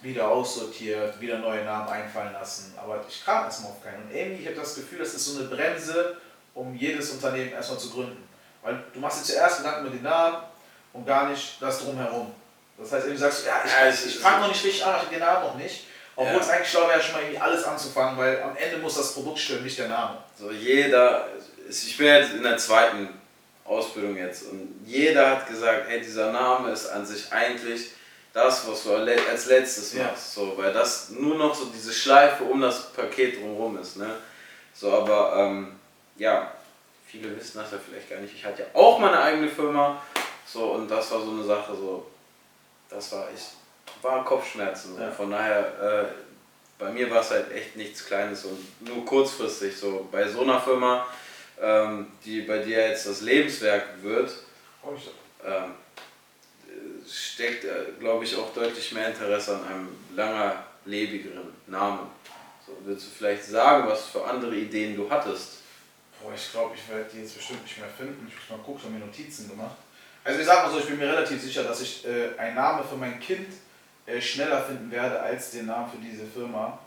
[0.00, 2.74] wieder aussortiert, wieder neue Namen einfallen lassen.
[2.76, 4.04] Aber ich kam erstmal auf keinen.
[4.04, 6.16] Und irgendwie, ich habe das Gefühl, das ist so eine Bremse,
[6.54, 8.26] um jedes Unternehmen erstmal zu gründen.
[8.62, 10.38] Weil du machst dir zuerst Gedanken mit den Namen
[10.92, 12.32] und gar nicht das drumherum.
[12.78, 15.08] Das heißt, irgendwie sagst du, ja, ich, ich ist- fange noch nicht richtig an, ich
[15.08, 15.84] den Namen noch nicht.
[16.14, 19.12] Obwohl es eigentlich schlau wäre, schon mal irgendwie alles anzufangen, weil am Ende muss das
[19.12, 20.16] Produkt stimmen, nicht der Name.
[20.38, 21.28] So jeder,
[21.68, 23.08] ich bin jetzt in der zweiten
[23.66, 27.90] Ausbildung jetzt und jeder hat gesagt, hey, dieser Name ist an sich eigentlich
[28.32, 30.04] das, was du als letztes Ja.
[30.04, 30.32] machst.
[30.34, 33.96] So, weil das nur noch so diese Schleife um das Paket drumherum ist.
[33.96, 34.08] Ne?
[34.74, 35.78] So, aber ähm,
[36.16, 36.50] ja,
[37.06, 38.34] viele wissen das ja vielleicht gar nicht.
[38.34, 40.00] Ich hatte ja auch meine eigene Firma.
[40.46, 42.06] So, und das war so eine Sache, so,
[42.88, 43.42] das war ich,
[44.02, 45.00] war Kopfschmerzen.
[45.00, 45.10] Ja.
[45.10, 46.04] Von daher, äh,
[46.78, 49.76] bei mir war es halt echt nichts Kleines und nur kurzfristig.
[49.76, 51.06] So, bei so einer Firma,
[51.60, 54.30] ähm, die bei dir jetzt das Lebenswerk wird,
[55.44, 55.74] ähm,
[56.68, 62.10] äh, steckt, äh, glaube ich, auch deutlich mehr Interesse an einem langer, lebigeren Namen.
[62.66, 65.58] So, willst du vielleicht sagen, was für andere Ideen du hattest?
[66.20, 68.26] Boah, ich glaube, ich werde die jetzt bestimmt nicht mehr finden.
[68.28, 69.76] Ich muss mal gucken, ich habe mir Notizen gemacht.
[70.26, 72.82] Also ich sag mal so, ich bin mir relativ sicher, dass ich äh, einen Namen
[72.88, 73.46] für mein Kind
[74.06, 76.78] äh, schneller finden werde als den Namen für diese Firma.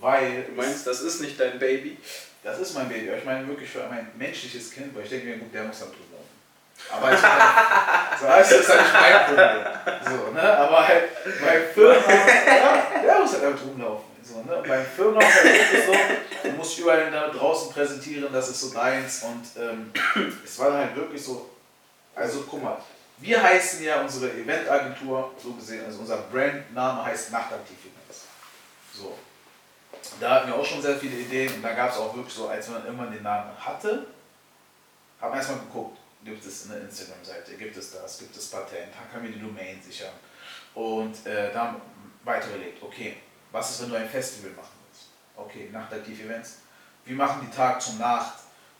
[0.00, 1.98] Weil Du meinst, das ist nicht dein Baby?
[2.42, 3.08] das ist mein Baby.
[3.10, 5.80] aber Ich meine wirklich für mein menschliches Kind, weil ich denke mir, gut, der muss
[5.80, 6.38] da drüber laufen.
[6.90, 7.18] Aber ich,
[8.20, 10.26] so heißt das ist halt nicht mein Problem.
[10.26, 10.58] So, ne?
[10.58, 11.04] Aber halt
[11.44, 12.06] beim Firmenhaus,
[12.46, 14.04] ja, der muss halt damit rumlaufen.
[14.22, 14.62] So, ne?
[14.66, 18.70] Beim Firmenhaus ist halt wirklich so, du musst überall da draußen präsentieren, das ist so
[18.72, 19.24] deins.
[19.24, 19.92] Und ähm,
[20.44, 21.50] es war dann halt wirklich so,
[22.18, 22.78] also guck mal,
[23.18, 28.26] wir heißen ja unsere Eventagentur, so gesehen, also unser Brandname heißt Nachtaktiv Events.
[28.92, 29.16] So.
[30.20, 32.48] Da hatten wir auch schon sehr viele Ideen und da gab es auch wirklich so,
[32.48, 34.06] als man irgendwann den Namen hatte,
[35.20, 39.22] haben wir erstmal geguckt, gibt es eine Instagram-Seite, gibt es das, gibt es Patent, kann
[39.22, 40.12] mir die Domain sichern.
[40.74, 41.80] Und äh, dann
[42.24, 43.16] weiter überlegt, okay,
[43.50, 45.06] was ist, wenn du ein Festival machen willst?
[45.36, 46.58] Okay, Nachtaktiv-Events.
[47.04, 48.34] Wie machen die Tag zum Nacht?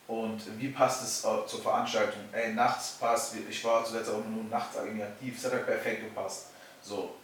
[0.09, 2.23] Und wie passt es äh, zur Veranstaltung?
[2.33, 6.03] Ey, nachts passt, ich war zuletzt auch nur nachts irgendwie aktiv, es hat halt perfekt
[6.03, 6.47] gepasst.
[6.83, 7.15] So.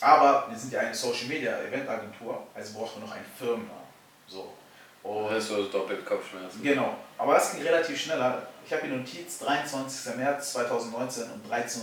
[0.00, 3.84] Aber wir sind ja eine Social Media Eventagentur, also brauchen wir noch einen Firmennamen.
[4.26, 4.54] So.
[5.02, 6.62] Und Das ist so doppelt Kopfschmerzen.
[6.62, 8.46] Genau, aber das ging relativ schneller.
[8.64, 10.16] Ich habe die Notiz 23.
[10.16, 11.82] März 2019 um 13.47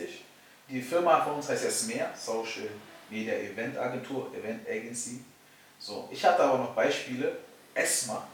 [0.00, 0.08] Uhr.
[0.68, 2.68] Die Firma von uns heißt ja SMER, Social
[3.10, 5.24] Media Event Agentur, Event Agency.
[5.78, 7.36] So, ich hatte aber noch Beispiele.
[7.74, 8.26] ESMA,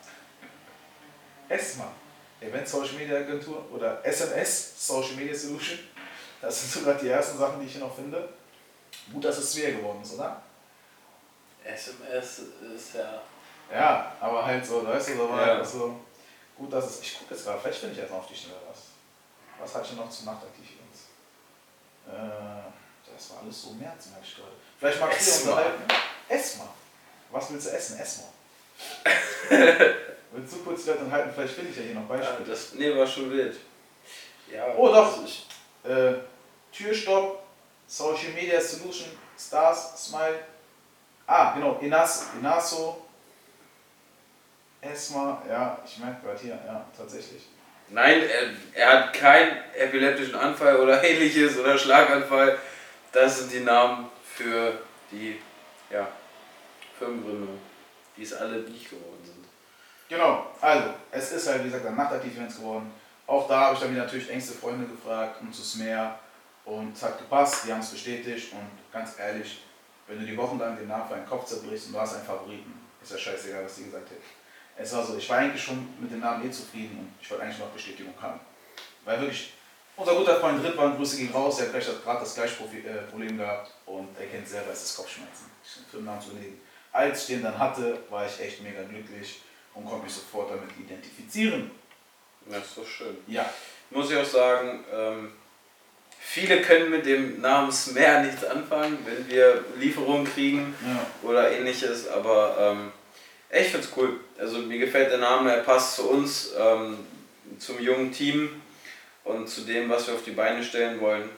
[1.49, 1.91] ESMA,
[2.41, 5.79] Event Social Media Agentur oder SMS, Social Media Solution.
[6.41, 8.29] Das sind sogar die ersten Sachen, die ich hier noch finde.
[9.13, 10.43] Gut, dass es schwer geworden ist, oder?
[11.65, 12.41] SMS
[12.77, 13.23] ist ja.
[13.73, 15.65] Ja, aber halt so, weißt du, so, war Ja.
[15.65, 16.01] so
[16.57, 17.01] gut, dass es.
[17.01, 18.79] Ich gucke jetzt gerade, vielleicht finde ich jetzt noch auf die Schnelle was.
[19.59, 21.07] Was hatte ich noch zu Nachtaktiv uns?
[22.07, 24.53] Äh, das war alles so März, merke ich gerade.
[24.79, 25.51] Vielleicht magst du Esma.
[25.53, 25.83] unterhalten.
[26.29, 26.69] Esma.
[27.31, 27.99] Was willst du essen?
[27.99, 28.25] Esma.
[30.33, 31.31] willst du kurz die Leute unterhalten?
[31.35, 32.49] Vielleicht finde ich ja hier noch ja Beispiele.
[32.49, 33.57] das, nee, war schon wild.
[34.53, 35.25] Ja, Oh, doch.
[35.25, 35.47] ist-
[35.85, 36.15] Äh,
[36.73, 37.43] Türstopp,
[37.87, 39.09] Social Media Solution,
[39.39, 40.41] Stars, Smile.
[41.27, 43.07] Ah, genau, Inas, Inaso,
[44.81, 47.43] Esma, ja, ich merke gerade hier, ja, tatsächlich.
[47.89, 52.59] Nein, er, er hat keinen epileptischen Anfall oder ähnliches oder Schlaganfall.
[53.13, 54.79] Das sind die Namen für
[55.11, 55.41] die
[55.91, 56.07] ja,
[56.99, 57.59] Firmengründung,
[58.17, 59.36] die es alle nicht geworden sind.
[60.09, 62.93] Genau, also, es ist halt, wie gesagt, ein Nachtaktiv-Events geworden.
[63.27, 66.19] Auch da habe ich dann wieder natürlich engste Freunde gefragt und zu Smer
[66.65, 69.63] und es hat gepasst, die haben es bestätigt und ganz ehrlich,
[70.07, 72.25] wenn du die Wochen lang den Namen für einen Kopf zerbrichst und du hast einen
[72.25, 74.23] Favoriten, ist ja scheißegal, was die gesagt hätten.
[74.77, 77.43] Es war so, ich war eigentlich schon mit dem Namen eh zufrieden und ich wollte
[77.43, 78.39] eigentlich noch Bestätigung haben.
[79.05, 79.55] Weil wirklich,
[79.97, 83.39] unser guter Freund Rittmann, Grüße ging raus, der hat gleich gerade das gleiche äh, Problem
[83.39, 86.61] gehabt und er kennt selber, es ist Kopfschmerzen, sich einen Firmennamen zu überlegen.
[86.93, 89.41] Als ich den dann hatte, war ich echt mega glücklich
[89.77, 91.71] und konnte mich sofort damit identifizieren.
[92.49, 93.17] Das ist doch schön.
[93.27, 93.49] Ja,
[93.91, 95.33] Muss ich auch sagen, ähm,
[96.19, 102.09] viele können mit dem Namen Smer nichts anfangen, wenn wir Lieferungen kriegen ja, oder ähnliches,
[102.09, 102.93] aber ähm,
[103.51, 104.21] ich find's cool.
[104.39, 106.99] Also mir gefällt der Name, er passt zu uns, ähm,
[107.59, 108.61] zum jungen Team
[109.25, 111.29] und zu dem, was wir auf die Beine stellen wollen.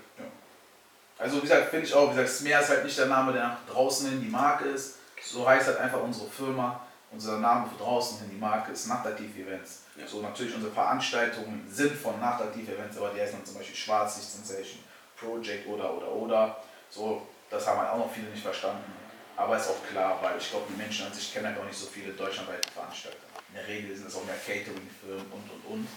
[1.18, 3.42] Also wie gesagt, finde ich auch, wie gesagt, Smear ist halt nicht der Name, der
[3.42, 4.98] nach draußen hin die Marke ist.
[5.22, 6.80] So heißt halt einfach unsere Firma,
[7.10, 9.82] unser Name für draußen hin die Marke ist Nachtaktiv Events.
[9.96, 10.06] Ja.
[10.06, 14.30] So natürlich unsere Veranstaltungen sind von Nachtaktiv Events, aber die heißen dann zum Beispiel Schwarzlicht
[14.30, 14.80] Sensation,
[15.16, 16.62] Project oder oder oder.
[16.90, 18.92] So, das haben halt auch noch viele nicht verstanden.
[19.36, 21.78] Aber ist auch klar, weil ich glaube, die Menschen an sich kennen halt auch nicht
[21.78, 23.18] so viele deutschlandweite Veranstalter.
[23.48, 25.88] In der Regel sind es auch mehr Catering-Firmen und und und.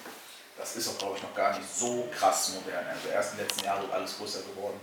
[0.57, 2.85] Das ist auch, glaube ich, noch gar nicht so krass modern.
[2.87, 4.79] Also erst in den letzten Jahren ist alles größer geworden.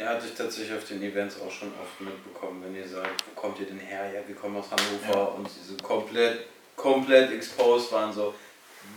[0.00, 3.38] Er hat sich tatsächlich auf den Events auch schon oft mitbekommen, wenn ihr sagt, wo
[3.38, 4.10] kommt ihr denn her?
[4.14, 5.24] Ja, wir kommen aus Hannover Ja.
[5.34, 8.32] und diese komplett, komplett exposed waren so,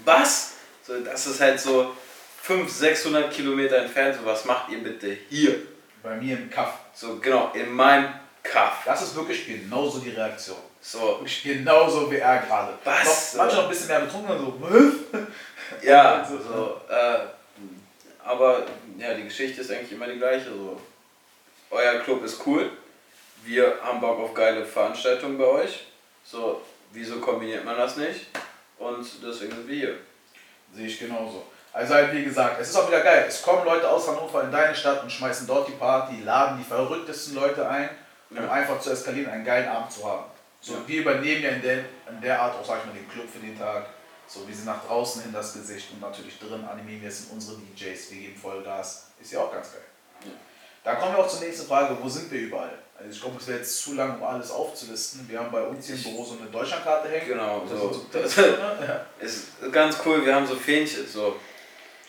[0.06, 0.54] was?
[0.82, 1.94] So, das ist halt so
[2.44, 5.64] 500, 600 Kilometer entfernt, so was macht ihr bitte hier?
[6.02, 6.74] Bei mir im Kaff.
[6.94, 8.08] So genau, in meinem
[8.42, 8.84] Kaff.
[8.86, 10.56] Das ist wirklich genauso die Reaktion.
[10.80, 12.78] So, Wirklich genauso wie er gerade.
[12.86, 13.34] Was?
[13.34, 17.20] Noch, manche noch ein bisschen mehr betrunken, so, "Was?" ja, So, so, äh,
[18.24, 18.66] aber
[18.98, 20.46] ja, die Geschichte ist eigentlich immer die gleiche.
[20.50, 20.80] So.
[21.74, 22.70] Euer Club ist cool,
[23.44, 25.88] wir haben Bock auf geile Veranstaltungen bei euch.
[26.24, 28.28] So, wieso kombiniert man das nicht?
[28.78, 29.96] Und deswegen sind wir hier.
[30.74, 31.46] Sehe ich genauso.
[31.72, 33.26] Also halt wie gesagt, es ist auch wieder geil.
[33.28, 36.64] Es kommen Leute aus Hannover in deine Stadt und schmeißen dort die Party, laden die
[36.64, 37.90] verrücktesten Leute ein,
[38.30, 38.52] um Ja.
[38.52, 40.26] einfach zu eskalieren, einen geilen Abend zu haben.
[40.62, 40.80] So, Ja.
[40.86, 41.78] wir übernehmen ja in der,
[42.08, 43.88] in der Art auch, sag ich mal, den Club für den Tag.
[44.28, 47.58] So, wir sind nach draußen hin das Gesicht und natürlich drin animieren wir sind unsere
[47.58, 49.08] DJs, wir geben Vollgas.
[49.20, 49.82] Ist ja auch ganz geil.
[50.26, 50.32] Ja.
[50.84, 52.78] Da kommen wir auch zur nächsten Frage, wo sind wir überall?
[52.98, 55.28] Also ich glaube, es wäre jetzt zu lang, um alles aufzulisten.
[55.28, 57.28] Wir haben bei uns hier im Büro so eine Deutschlandkarte hängen.
[57.28, 58.06] Genau, so.
[58.12, 59.06] Das ja.
[59.20, 61.36] ist ganz cool, wir haben so Fähnchen, so.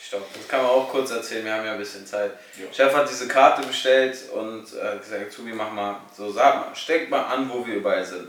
[0.01, 2.33] Stopp, das kann man auch kurz erzählen, wir haben ja ein bisschen Zeit.
[2.59, 2.71] Ja.
[2.71, 7.09] Chef hat diese Karte bestellt und äh, gesagt, Zubi, mach mal, so sag mal, steck
[7.09, 8.29] mal an, wo wir überall sind.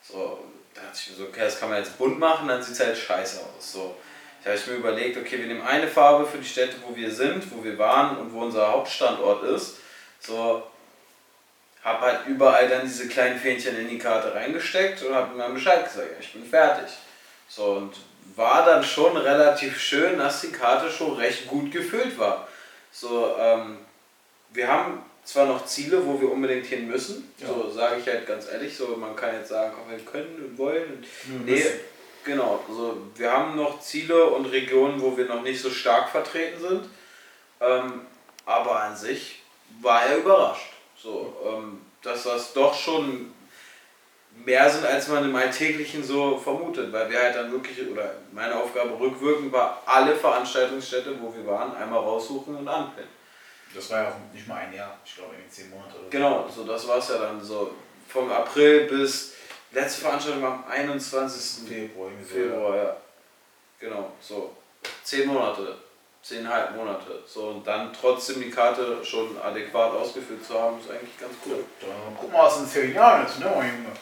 [0.00, 0.38] So,
[0.74, 2.80] da dachte ich mir so, okay, das kann man jetzt bunt machen, dann sieht es
[2.80, 3.72] halt scheiße aus.
[3.72, 3.96] So,
[4.44, 7.10] da habe ich mir überlegt, okay, wir nehmen eine Farbe für die Städte, wo wir
[7.10, 9.76] sind, wo wir waren und wo unser Hauptstandort ist.
[10.20, 10.62] So,
[11.84, 15.54] hab halt überall dann diese kleinen Fähnchen in die Karte reingesteckt und hab mir dann
[15.54, 16.92] Bescheid gesagt, ja, ich bin fertig.
[17.48, 17.94] So, und
[18.36, 22.46] war dann schon relativ schön, dass die Karte schon recht gut gefüllt war.
[22.92, 23.78] So, ähm,
[24.52, 27.46] wir haben zwar noch Ziele, wo wir unbedingt hin müssen, Ja.
[27.48, 30.58] so sage ich halt ganz ehrlich, so man kann jetzt sagen, komm, wir können und
[30.58, 31.04] wollen.
[31.28, 31.64] Und Nee.
[32.24, 32.64] Genau.
[32.68, 36.88] Also wir haben noch Ziele und Regionen, wo wir noch nicht so stark vertreten sind.
[37.60, 38.06] Ähm,
[38.44, 39.42] aber an sich
[39.80, 40.72] war er überrascht.
[40.96, 43.32] So, ähm, dass das doch schon
[44.44, 46.92] mehr sind, als man im Alltäglichen so vermutet.
[46.92, 51.74] Weil wir halt dann wirklich, oder meine Aufgabe rückwirkend war, alle Veranstaltungsstätte, wo wir waren,
[51.76, 53.10] einmal raussuchen und anpinnen.
[53.74, 56.10] Das war ja auch nicht mal ein Jahr, ich glaube irgendwie zehn Monate oder so.
[56.10, 57.74] Genau, so das war es ja dann so.
[58.08, 59.31] Vom April bis
[59.72, 61.68] letzte Veranstaltung war am 21.
[61.68, 62.10] Februar.
[62.26, 62.96] Februar, ja.
[63.80, 64.56] Genau, so.
[65.04, 65.76] Zehn Monate,
[66.22, 67.22] zehneinhalb Monate.
[67.26, 71.64] So, und dann trotzdem die Karte schon adäquat ausgefüllt zu haben, ist eigentlich ganz cool.
[71.80, 73.92] Dann guck mal, was in zehn Jahren ist, ne, Junge?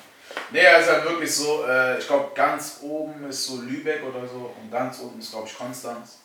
[0.51, 4.55] Nee, ist halt wirklich so, äh, ich glaube, ganz oben ist so Lübeck oder so
[4.61, 6.19] und ganz unten ist, glaube ich, Konstanz.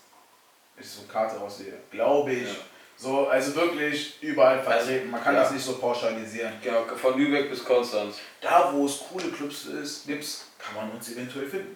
[0.78, 2.48] Ich so Karte aussehe, glaube ich.
[2.48, 2.60] Ja.
[2.98, 5.12] So, also wirklich überall vertreten.
[5.12, 5.42] Man kann ja.
[5.42, 6.54] das nicht so pauschalisieren.
[6.64, 8.18] Genau, von Lübeck bis Konstanz.
[8.42, 11.76] Da, wo es coole Clubs ist, gibt's, kann man uns eventuell finden.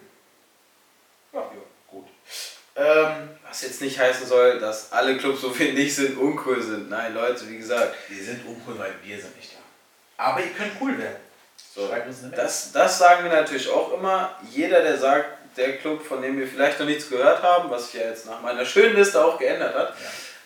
[1.34, 2.08] Ja, ja gut.
[2.76, 6.90] Ähm, Was jetzt nicht heißen soll, dass alle Clubs, so finde ich, sind, uncool sind.
[6.90, 7.96] Nein, Leute, wie gesagt.
[8.08, 10.24] wir sind uncool, weil wir sind nicht da.
[10.24, 11.18] Aber ihr könnt cool werden.
[11.76, 12.40] So, Schreibt uns eine Mail.
[12.40, 14.38] das, das sagen wir natürlich auch immer.
[14.52, 18.02] Jeder, der sagt, der Club, von dem wir vielleicht noch nichts gehört haben, was sich
[18.02, 19.94] ja jetzt nach meiner schönen Liste auch geändert hat,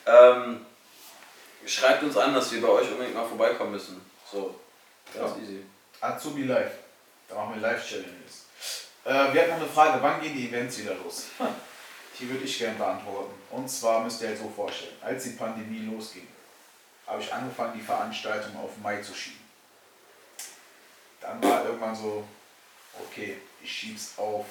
[0.06, 0.66] ähm,
[1.66, 4.02] schreibt uns an, dass wir bei euch unbedingt mal vorbeikommen müssen.
[4.32, 4.60] So,
[5.14, 5.38] ganz Ja.
[5.42, 5.64] easy.
[6.02, 6.74] Azubi Live.
[7.30, 8.46] Da machen wir Live-Challenges.
[9.06, 11.26] Äh, wir hatten noch eine Frage, wann gehen die Events wieder los?
[12.20, 13.34] Die würde ich gerne beantworten.
[13.50, 16.28] Und zwar müsst ihr euch so vorstellen, als die Pandemie losging,
[17.08, 19.40] habe ich angefangen, die Veranstaltung auf Mai zu schieben.
[21.22, 22.24] Dann war irgendwann so,
[23.00, 24.46] okay, ich schieb's auf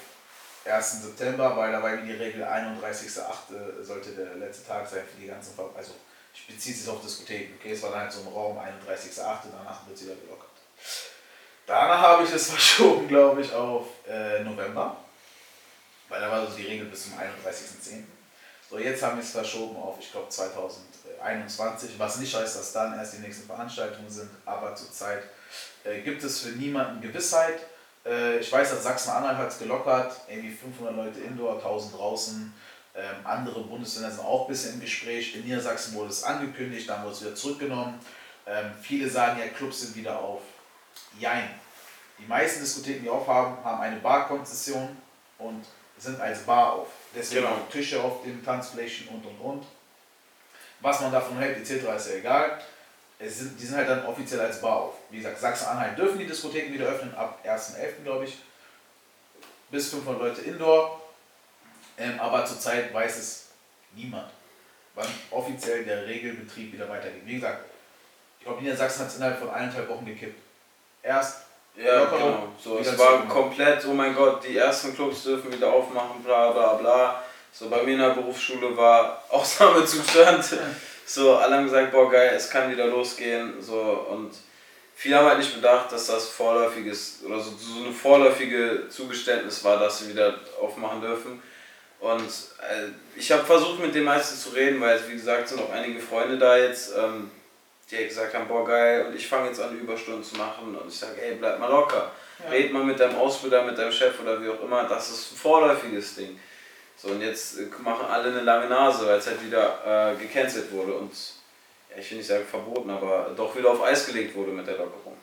[0.65, 1.01] 1.
[1.03, 3.83] September, weil da war die Regel 31.8.
[3.83, 5.91] sollte der letzte Tag sein für die ganzen, Ver also
[6.33, 9.19] ich beziehe es auf Diskotheken, okay, es war dann halt so ein Raum 31.8.,
[9.51, 10.49] danach wird es wieder gelockert.
[11.65, 14.97] Danach habe ich es verschoben, glaube ich, auf äh, November,
[16.09, 18.03] weil da war so die Regel bis zum 31.10.
[18.69, 22.97] So, jetzt haben wir es verschoben auf, ich glaube, 2021, was nicht heißt, dass dann
[22.97, 25.23] erst die nächsten Veranstaltungen sind, aber zurzeit
[25.83, 27.59] äh, gibt es für niemanden Gewissheit.
[28.05, 32.53] Äh, ich weiß, dass Sachsen-Anhalt hat es gelockert, irgendwie 500 Leute indoor, 1000 draußen.
[32.95, 35.35] Ähm, andere Bundesländer sind auch ein bisschen im Gespräch.
[35.35, 37.99] In Niedersachsen wurde es angekündigt, dann wurde es wieder zurückgenommen.
[38.45, 40.41] Ähm, viele sagen ja, Clubs sind wieder auf.
[41.17, 41.49] Jein.
[42.19, 44.95] Die meisten Diskotheken, die aufhaben, haben eine Barkonzession
[45.39, 45.65] und
[45.97, 46.87] sind als Bar auf.
[47.15, 47.55] Deswegen Genau.
[47.55, 49.65] auch Tische auf den Tanzflächen und und und.
[50.81, 51.85] Was man davon hält, etc.
[51.95, 52.61] ist ja egal.
[53.19, 54.95] Sind, die sind halt dann offiziell als Bar auf.
[55.09, 58.03] Wie gesagt, Sachsen-Anhalt dürfen die Diskotheken wieder öffnen, ab 1.11.
[58.03, 58.37] glaube ich.
[59.71, 61.01] Bis 500 Leute Indoor.
[61.97, 63.47] Ähm, aber zurzeit weiß es
[63.95, 64.29] niemand,
[64.95, 67.21] wann offiziell der Regelbetrieb wieder weitergeht.
[67.25, 67.65] Wie gesagt,
[68.39, 70.41] ich glaube, Niedersachsen hat es innerhalb von eineinhalb Wochen gekippt.
[71.01, 71.43] Erst
[71.75, 72.49] Ja, genau.
[72.61, 76.73] So, es war komplett, oh mein Gott, die ersten Clubs dürfen wieder aufmachen, bla bla
[76.73, 77.23] bla.
[77.51, 80.57] So bei mir in der Berufsschule war Ausnahmezustand.
[81.05, 83.61] So, alle haben gesagt, boah geil, es kann wieder losgehen.
[83.61, 84.31] So, und
[84.95, 89.79] viele haben halt nicht bedacht, dass das vorläufiges oder so, so eine vorläufige Zugeständnis war,
[89.79, 91.41] dass sie wieder aufmachen dürfen.
[91.99, 95.61] Und äh, ich habe versucht mit den meisten zu reden, weil es wie gesagt sind
[95.61, 97.31] auch einige Freunde da jetzt, ähm,
[97.89, 100.89] die halt gesagt haben, boah geil, und ich fange jetzt an Überstunden zu machen und
[100.89, 102.11] ich sage, ey, bleib mal locker.
[102.43, 102.49] Ja.
[102.49, 105.37] Red mal mit deinem Ausbilder, mit deinem Chef oder wie auch immer, das ist ein
[105.37, 106.39] vorläufiges Ding.
[107.03, 110.71] So, und jetzt äh, machen alle eine lange Nase, weil es halt wieder äh, gecancelt
[110.71, 111.11] wurde und,
[111.89, 114.77] ja, ich will nicht sagen verboten, aber doch wieder auf Eis gelegt wurde mit der
[114.77, 115.17] Lockerung.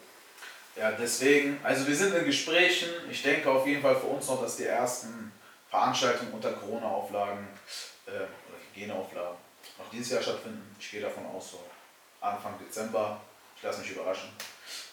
[0.77, 2.91] Ja, deswegen, also wir sind in Gesprächen.
[3.11, 5.33] Ich denke auf jeden Fall für uns noch, dass die ersten
[5.71, 7.49] Veranstaltungen unter Corona-Auflagen
[8.07, 9.39] äh, oder Hygieneauflagen
[9.79, 10.77] noch dieses Jahr stattfinden.
[10.79, 11.65] Ich gehe davon aus, so
[12.21, 13.21] Anfang Dezember.
[13.57, 14.29] Ich lasse mich überraschen.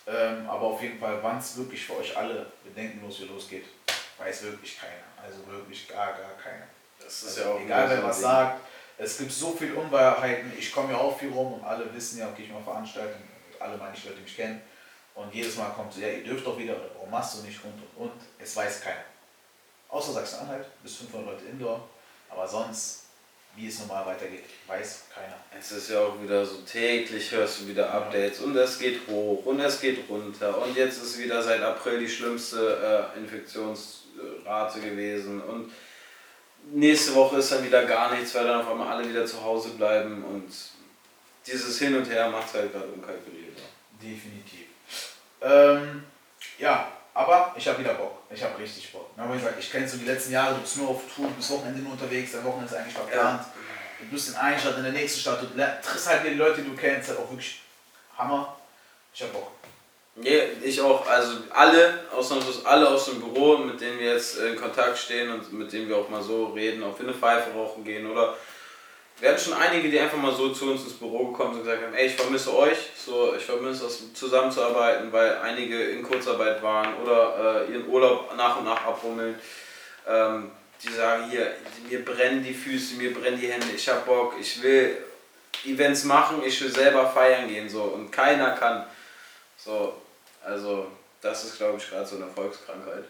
[0.08, 3.66] Ähm, aber auf jeden Fall, wann es wirklich für euch alle bedenkenlos wieder losgeht,
[4.20, 5.08] weiß wirklich keiner.
[5.24, 6.68] Also wirklich gar, gar keiner.
[7.04, 8.62] Das Also egal wer was sagt,
[8.98, 10.52] es gibt so viele Unwahrheiten.
[10.58, 13.28] Ich komme ja auch viel rum und alle wissen ja, okay, ich mache Veranstaltungen.
[13.60, 14.62] Alle meine ich Leute, die mich kennen.
[15.14, 17.64] Und jedes Mal kommt so, ja, ihr dürft doch wieder, oder warum machst du nicht
[17.64, 18.22] und und und.
[18.40, 19.04] Es weiß keiner.
[19.90, 21.88] Außer Sachsen-Anhalt, bis 500 Leute Indoor.
[22.30, 23.06] Aber sonst,
[23.56, 25.36] wie es normal weitergeht, weiß keiner.
[25.58, 29.46] Es ist ja auch wieder so täglich hörst du wieder Updates und es geht hoch
[29.46, 33.18] und es geht runter und jetzt ist wieder seit April die schlimmste äh,
[34.18, 35.72] Infektionsrate gewesen und
[36.72, 39.70] nächste Woche ist dann wieder gar nichts, weil dann auf einmal alle wieder zu Hause
[39.72, 40.52] bleiben und
[41.46, 43.64] dieses Hin und Her macht es halt gerade unkalkulierbar.
[44.02, 44.68] Definitiv.
[45.42, 46.04] Ähm,
[46.58, 48.24] ja, aber ich habe wieder Bock.
[48.30, 49.12] Ich habe richtig Bock.
[49.16, 51.52] Wie gesagt, ich kenne so die letzten Jahre, du bist nur auf Tour, du bist
[51.52, 53.46] Wochenende nur unterwegs, dein Wochenende ist eigentlich verplant.
[54.00, 56.70] Du bist in einer Stadt, in der nächsten Stadt, du triffst halt die Leute, die
[56.70, 57.62] du kennst, halt auch wirklich
[58.18, 58.56] Hammer.
[59.14, 59.52] Ich habe Bock.
[60.20, 61.08] Nee, ich auch.
[61.08, 65.54] Also alle, ausnahmslos alle aus dem Büro, mit denen wir jetzt in Kontakt stehen und
[65.54, 68.36] mit denen wir auch mal so reden, ob wir eine Pfeife rauchen gehen oder
[69.20, 71.68] wir hatten schon einige, die einfach mal so zu uns ins Büro gekommen sind und
[71.68, 76.62] gesagt haben, ey, ich vermisse euch, so ich vermisse es zusammenzuarbeiten, weil einige in Kurzarbeit
[76.62, 79.36] waren oder äh, ihren Urlaub nach und nach abrummeln.
[80.08, 80.52] Ähm,
[80.84, 81.54] die sagen hier,
[81.90, 84.98] mir brennen die Füße, mir brennen die Hände, ich hab Bock, ich will
[85.66, 88.86] Events machen, ich will selber feiern gehen so und keiner kann.
[89.58, 89.96] So,
[90.44, 90.92] also
[91.22, 93.06] das ist glaube ich gerade so eine Volkskrankheit.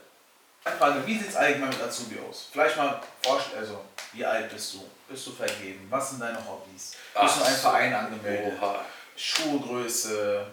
[0.63, 2.47] Meine Frage, wie sieht es allgemein mit Azubi aus?
[2.51, 4.83] Vielleicht mal vorstellen, also wie alt bist du?
[5.07, 5.87] Bist du vergeben?
[5.89, 6.93] Was sind deine Hobbys?
[6.93, 7.61] Bist du in Ach einem so.
[7.61, 8.53] Verein angemeldet?
[8.61, 8.85] Oha.
[9.15, 10.45] Schuhgröße,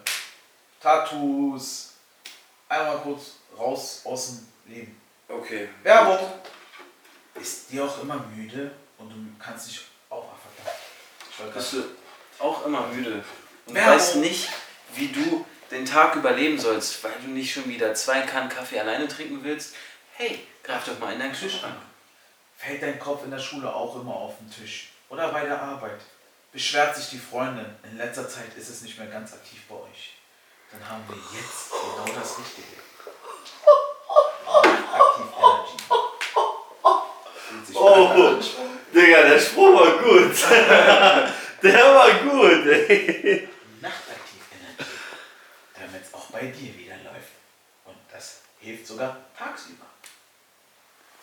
[0.81, 1.93] Tattoos,
[2.69, 3.21] einmal kurz
[3.57, 5.01] raus aus dem Leben.
[5.27, 5.69] Okay.
[5.83, 6.19] Werbung!
[7.35, 10.79] Ist dir auch immer müde und du kannst nicht auf ah, verdammt.
[11.29, 13.23] Ich wollte Bist du auch immer müde
[13.67, 13.93] und Werbung.
[13.93, 14.49] weißt nicht,
[14.93, 19.07] wie du den Tag überleben sollst, weil du nicht schon wieder zwei Kannen Kaffee alleine
[19.07, 19.75] trinken willst?
[20.13, 21.75] Hey, greif doch mal in deinen Kühlschrank.
[22.57, 24.89] Fällt dein Kopf in der Schule auch immer auf den Tisch?
[25.09, 25.99] Oder bei der Arbeit?
[26.51, 30.13] Beschwert sich die Freundin, in letzter Zeit ist es nicht mehr ganz aktiv bei euch.
[30.71, 32.77] Dann haben wir jetzt genau das Richtige.
[34.93, 35.77] Aktiv Energy.
[37.49, 38.43] Fühlt sich Oh, an.
[38.93, 40.31] Digga, der Spruch war gut.
[41.63, 43.49] der war gut, ey.
[43.81, 44.91] Nachtaktiv Energy.
[45.77, 47.31] Damit es auch bei dir wieder läuft.
[47.85, 49.85] Und das hilft sogar tagsüber.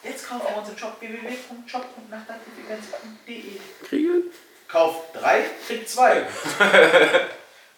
[0.02, 4.22] Jetzt kaufen wir unseren Shop www.shop.nachtaktivevents.de Kriegen?
[4.68, 6.26] Kauf 3, krieg 2.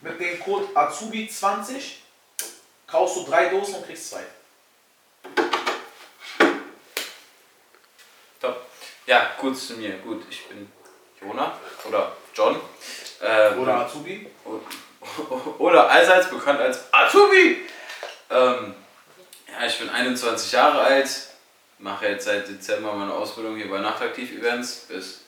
[0.00, 1.96] Mit dem Code Azubi20
[2.86, 4.22] kaufst du drei Dosen und kriegst zwei.
[8.40, 8.66] Top.
[9.06, 9.98] Ja, kurz zu mir.
[9.98, 10.70] Gut, ich bin
[11.20, 11.58] Jona
[11.88, 12.60] oder John.
[13.22, 14.28] Ähm, Oder Azubi?
[15.58, 17.62] oder allseits bekannt als Azubi.
[18.30, 18.74] Ähm,
[19.48, 21.10] ja, ich bin 21 Jahre alt,
[21.78, 25.20] mache jetzt seit Dezember meine Ausbildung hier bei Nachtaktiv Events bis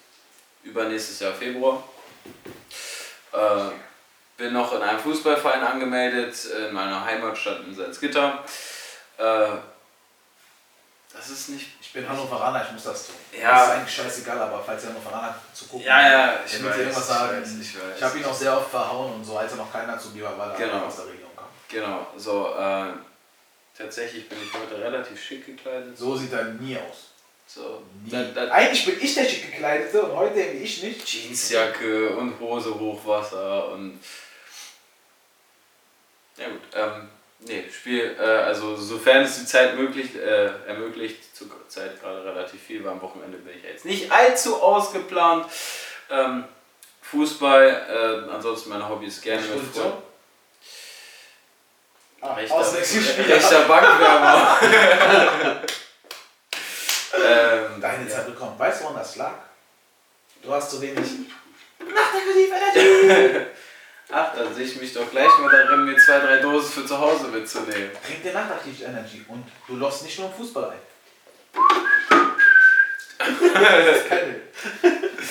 [0.62, 1.82] übernächstes Jahr Februar.
[3.32, 3.70] Äh,
[4.36, 8.44] bin noch in einem Fußballverein angemeldet in meiner Heimatstadt in Salzgitter.
[9.18, 9.48] Äh,
[11.16, 11.66] das ist nicht.
[11.80, 13.16] Ich bin Hannoveraner, ich muss das tun.
[13.32, 13.50] Ja.
[13.52, 16.76] Das ist eigentlich scheißegal, aber falls ihr Hannoveraner zu gucken Ja, ja, ich ich weiß,
[16.76, 17.40] irgendwas ich sagen.
[17.42, 17.96] weiß, ich weiß.
[17.96, 20.36] Ich habe ihn auch sehr oft verhauen und so, als er noch kein Azubi war,
[20.38, 20.86] weil er Genau.
[20.86, 21.46] aus der Region kam.
[21.68, 22.54] Genau, so.
[22.54, 22.92] Äh,
[23.76, 25.96] tatsächlich bin ich heute relativ schick gekleidet.
[25.98, 27.10] So sieht er nie aus.
[27.48, 28.10] So, Nie.
[28.10, 31.06] da, da, Eigentlich bin ich der schick gekleidete und heute irgendwie ich nicht.
[31.06, 34.00] Jeansjacke und Hose Hochwasser und
[36.36, 37.08] ja gut, ähm,
[37.40, 42.62] nee, Spiel, äh, also sofern es die Zeit möglich, äh, ermöglicht, zur Zeit gerade relativ
[42.62, 45.46] viel, weil am Wochenende bin ich ja jetzt nicht allzu ausgeplant.
[46.10, 46.44] Ähm,
[47.02, 49.84] Fußball, äh, ansonsten meine Hobbys gerne mit Position?
[49.84, 50.02] Freunden.
[52.20, 52.58] Ah, Rechter,
[53.28, 54.58] rechter Bankwärmer.
[57.14, 58.10] ähm, Deine ja.
[58.10, 58.58] Zeit bekommen.
[58.58, 59.34] Weißt du, woran das lag?
[60.42, 61.06] Du hast zu wenig.
[64.08, 66.98] Ach, dann sehe ich mich doch gleich mal darin, mir zwei, drei Dosen für zu
[66.98, 67.90] Hause mitzunehmen.
[68.06, 70.78] Trink dir Nachtaktiv Energy und du lost nicht nur im Fußball ein.
[73.18, 74.40] das ist keine.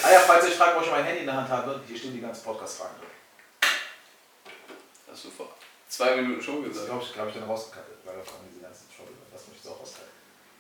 [0.04, 1.98] Ah ja, falls ihr euch fragt, wo ich mein Handy in der Hand habe, hier
[1.98, 3.72] stehen die ganzen Podcast-Fragen drin.
[5.12, 5.56] Hast du vor
[5.88, 6.88] zwei Minuten schon Das gesagt.
[6.90, 9.16] glaube ich, glaub ich, dann rausgekattet, weil da kommen diese ganzen Schwurbel.
[9.32, 10.10] Das möchte ich auch rauscutten.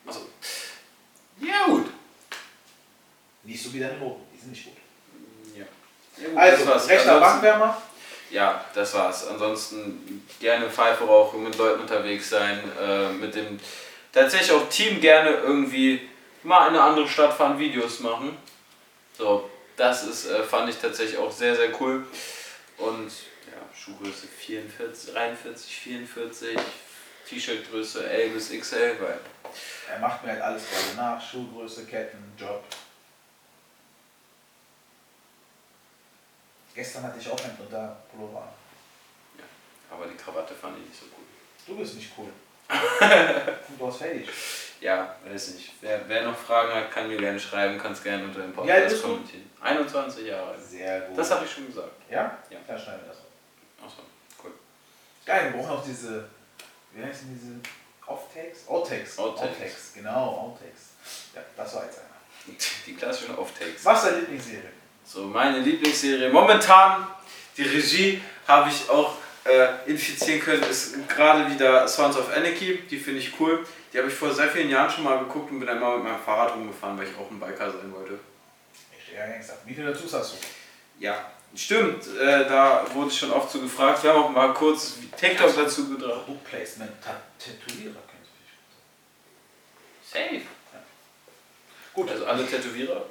[0.07, 0.29] Also,
[1.41, 1.87] ja, gut.
[3.43, 4.77] Nicht so wie deine Noten, die sind nicht gut.
[5.53, 5.65] Ja.
[6.17, 7.81] ja gut, Also, rechter Ansonsten- Bankwärmer.
[8.31, 9.27] Ja, das war's.
[9.27, 13.59] Ansonsten gerne Pfeife rauchen, mit Leuten unterwegs sein, äh, mit dem
[14.11, 16.09] tatsächlich auch Team gerne irgendwie
[16.43, 18.37] mal in eine andere Stadt fahren, Videos machen.
[19.17, 22.05] So, das ist, äh, fand ich tatsächlich auch sehr, sehr cool.
[22.77, 23.11] Und
[23.47, 26.57] ja, Schuhgröße 44, 43, 44,
[27.29, 29.19] T-Shirt-Größe L bis XL, weil
[29.91, 31.31] Er macht mir halt alles gerade nach.
[31.31, 32.63] Schuhgröße, Ketten, Job.
[36.75, 38.41] Gestern hatte ich auch ein unter Pullover.
[38.41, 38.49] an.
[39.89, 41.23] Aber die Krawatte fand ich nicht so cool.
[41.65, 42.27] Du bist nicht cool.
[43.79, 44.27] du hast fertig.
[44.81, 45.71] Ja, weiß nicht.
[45.79, 48.89] Wer, wer noch Fragen hat, kann mir gerne schreiben, kann es gerne unter dem Podcast
[48.89, 49.07] bist du?
[49.07, 49.49] kommentieren.
[49.61, 50.63] 21 Jahre alt.
[50.63, 51.17] Sehr gut.
[51.17, 51.91] Das habe ich schon gesagt.
[52.09, 52.37] ja?
[52.49, 52.57] Ja.
[52.67, 53.85] Dann schneiden wir das auf.
[53.85, 54.01] Achso,
[54.43, 54.51] cool.
[55.25, 56.27] Geil, wir brauchen auch diese,
[56.93, 57.59] wie heißen diese
[58.05, 58.67] Off-Takes?
[58.67, 59.17] Outtakes.
[59.17, 59.93] Outtakes.
[59.93, 60.89] Genau, Outtakes.
[61.33, 62.55] Ja, das war jetzt einer.
[62.85, 63.85] Die klassischen Off-Takes.
[63.85, 64.69] Was ist deine Lieblingsserie?
[65.05, 66.29] So, meine Lieblingsserie.
[66.29, 67.07] Momentan,
[67.57, 69.15] die Regie habe ich auch
[69.45, 72.79] äh, infizieren können, ist gerade wieder Sons of Anarchy.
[72.89, 73.65] Die finde ich cool.
[73.93, 76.05] Die habe ich vor sehr vielen Jahren schon mal geguckt und bin dann mal mit
[76.05, 78.19] meinem Fahrrad rumgefahren, weil ich auch ein Biker sein wollte.
[78.97, 79.57] Ich stehe ja Gangster.
[79.65, 80.37] Wie viele dazu hast du?
[80.99, 82.03] Ja, stimmt.
[82.19, 84.03] Äh, da wurde ich schon oft zu gefragt.
[84.03, 86.25] Wir haben auch mal kurz TikTok dazu gedraht.
[86.25, 90.41] Product Placement, Ta- Tätowierer kennst du dich.
[90.41, 90.41] Safe.
[91.93, 93.05] Gut, Also alle Tätowierer.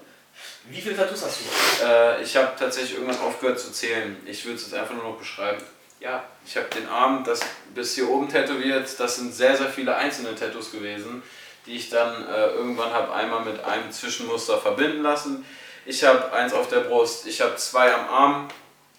[0.64, 1.84] Wie viele Tattoos hast du?
[1.84, 4.16] Äh, ich habe tatsächlich irgendwann aufgehört zu zählen.
[4.26, 5.62] Ich würde es jetzt einfach nur noch beschreiben.
[6.00, 7.40] Ja, ich habe den Arm das
[7.74, 8.88] bis hier oben tätowiert.
[8.98, 11.22] Das sind sehr, sehr viele einzelne Tattoos gewesen,
[11.66, 15.44] die ich dann äh, irgendwann habe einmal mit einem Zwischenmuster verbinden lassen.
[15.86, 18.48] Ich habe eins auf der Brust, ich habe zwei am Arm,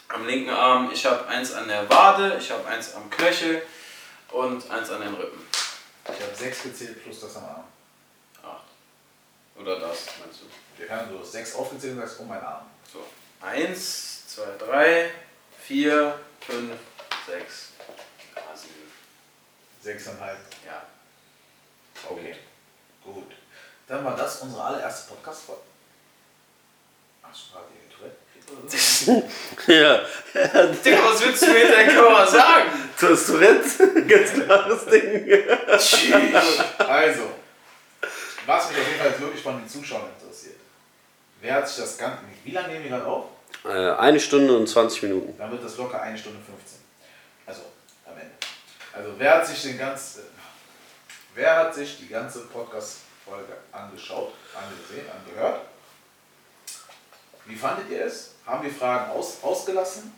[0.07, 3.63] am linken Arm, ich habe eins an der Wade, ich habe eins am Knöchel
[4.31, 5.39] und eins an den Rippen.
[6.05, 7.63] Ich habe sechs gezählt plus das am Arm.
[8.43, 9.59] Acht.
[9.59, 10.64] Oder das, meinst du?
[10.77, 12.65] Wir können du hast sechs aufgezählt und sagst um meinen Arm.
[12.91, 13.05] So.
[13.41, 15.11] Eins, zwei, drei,
[15.61, 16.73] vier, fünf,
[17.27, 17.69] sechs.
[18.35, 18.91] Ah, sieben.
[19.81, 20.37] Sechseinhalb.
[20.65, 20.85] Ja.
[22.09, 22.35] Okay.
[23.03, 23.31] Gut.
[23.87, 25.61] Dann war das unsere allererste Podcast-Folge.
[27.21, 28.15] Hast du gerade die Tourette?
[29.67, 30.01] Ja,
[30.85, 32.69] Digga, was willst du mit der Kamera sagen?
[32.99, 34.03] du hast Tourette.
[34.07, 35.31] Ganz klares Ding.
[36.77, 37.31] Also,
[38.45, 40.11] was mich auf jeden Fall jetzt wirklich von den Zuschauern.
[41.45, 42.17] Wer hat sich das Ganze.
[42.43, 43.25] Wie lange nehmen wir gerade auf?
[43.63, 45.37] Äh, eine Stunde und 20 Minuten.
[45.37, 46.79] Dann wird das locker eine Stunde 15.
[47.45, 47.61] Also,
[48.07, 48.33] am Ende.
[48.91, 50.23] Also, wer hat sich den ganzen.
[51.35, 55.61] Wer hat sich die ganze Podcast-Folge angeschaut, angesehen, angehört?
[57.45, 58.33] Wie fandet ihr es?
[58.43, 60.17] Haben wir Fragen aus, ausgelassen?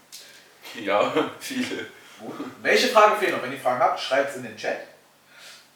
[0.80, 1.88] Ja, viele.
[2.22, 2.36] Gut.
[2.62, 3.44] Welche Fragen fehlen noch?
[3.44, 4.78] Wenn ihr Fragen habt, schreibt es in den Chat.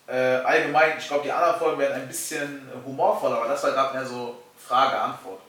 [0.07, 3.97] Äh, allgemein, ich glaube, die anderen Folgen werden ein bisschen humorvoller, aber das war gerade
[3.97, 4.41] mehr so
[4.71, 5.41] Frage-Antwort.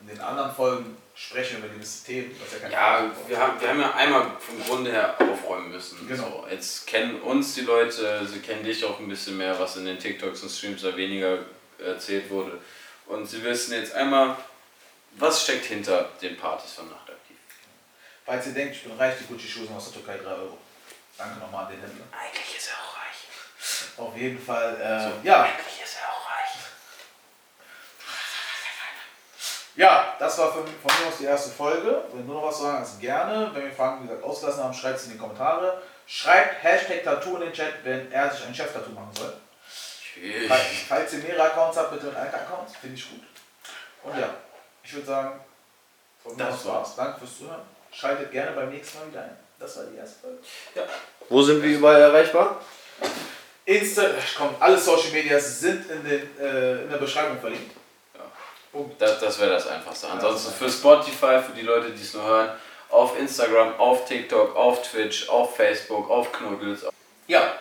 [0.00, 2.36] In den anderen Folgen sprechen wir über gewisse Themen.
[2.62, 6.06] Ja, Ja, wir haben, wir haben ja einmal vom Grunde her aufräumen müssen.
[6.08, 6.42] Genau.
[6.42, 9.84] So, jetzt kennen uns die Leute, sie kennen dich auch ein bisschen mehr, was in
[9.84, 11.38] den TikToks und Streams da weniger
[11.78, 12.58] erzählt wurde.
[13.06, 14.36] Und sie wissen jetzt einmal,
[15.12, 17.36] was steckt hinter den Partys von Nachtaktiv.
[18.24, 20.58] Falls ihr denkt, ich bin reich, die Gucci-Schuhe sind aus der Türkei 3 Euro.
[21.16, 22.04] Danke nochmal an den Händler.
[22.10, 24.08] Eigentlich ist er auch reich.
[24.08, 24.76] Auf jeden Fall,
[25.22, 25.42] äh, ja.
[25.44, 26.36] Eigentlich ist er auch reich.
[29.76, 32.02] Ja, das war von, von mir aus die erste Folge.
[32.12, 33.50] Wenn du noch was sagen hast, gerne.
[33.52, 35.82] Wenn wir Fragen, wie gesagt, ausgelassen haben, schreibt es in die Kommentare.
[36.06, 39.34] Schreibt Hashtag Tattoo in den Chat, wenn er sich ein Chef-Tattoo machen soll.
[40.48, 43.20] Falls, falls ihr mehrere Accounts habt, bitte mit einem Account, finde ich gut.
[44.02, 44.30] Und ja,
[44.82, 45.40] ich würde sagen,
[46.22, 46.96] von mir Das aus war's.
[46.96, 47.60] Danke fürs Zuhören.
[47.92, 49.36] Schaltet gerne beim nächsten Mal wieder ein.
[49.58, 50.38] Das war die erste Folge.
[51.28, 52.60] Wo sind wir überall erreichbar?
[53.64, 54.02] Insta,
[54.38, 57.75] kommt, alle Social Medias sind in, den, äh, in der Beschreibung verlinkt.
[58.76, 59.00] Punkt.
[59.00, 60.08] Das, das wäre das Einfachste.
[60.08, 62.50] Ansonsten für Spotify, für die Leute, die es nur hören,
[62.90, 66.86] auf Instagram, auf TikTok, auf Twitch, auf Facebook, auf Knuddels.
[67.26, 67.54] Ja,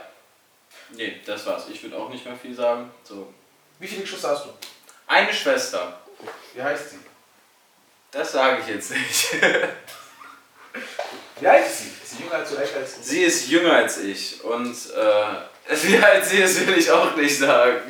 [0.91, 1.63] Nee, das war's.
[1.71, 2.91] Ich würde auch nicht mehr viel sagen.
[3.03, 3.33] So.
[3.79, 4.49] wie viele Geschwister hast du?
[5.07, 5.99] Eine Schwester.
[6.53, 6.99] Wie heißt sie?
[8.11, 9.41] Das sage ich jetzt nicht.
[11.39, 11.89] Wie alt ist sie?
[11.89, 13.03] Ist sie jünger als du, älter als du?
[13.03, 17.37] sie ist jünger als ich und äh, wie alt sie ist, will ich auch nicht
[17.37, 17.81] sagen.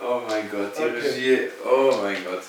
[0.00, 0.98] Oh mein Gott, die Okay.
[1.00, 1.50] Regie.
[1.64, 2.42] Oh mein Gott.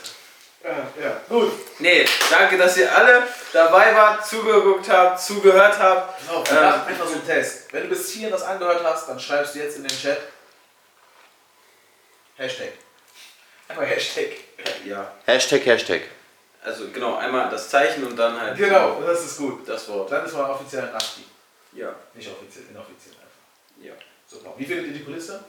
[0.63, 1.53] Ja, ja, gut.
[1.79, 3.23] Nee, danke, dass ihr alle
[3.53, 6.21] dabei wart, zugeguckt habt, zugehört habt.
[6.21, 7.71] So, wir Ähm, machen einfach so einen Test.
[7.73, 10.19] Wenn du bis hierhin das angehört hast, dann schreibst du jetzt in den Chat
[12.37, 12.73] Hashtag.
[13.69, 14.31] Einfach Hashtag.
[14.85, 15.11] Ja.
[15.25, 16.01] Hashtag, Hashtag.
[16.63, 19.67] Also genau, einmal das Zeichen und dann halt Genau, das ist gut.
[19.67, 20.11] das Wort.
[20.11, 21.23] Dann ist man offiziell ein Nachti.
[21.73, 21.95] Ja.
[22.13, 23.81] Nicht offiziell, inoffiziell einfach.
[23.85, 23.93] Ja.
[24.27, 24.53] Super.
[24.57, 25.43] Wie findet ihr die Kulisse?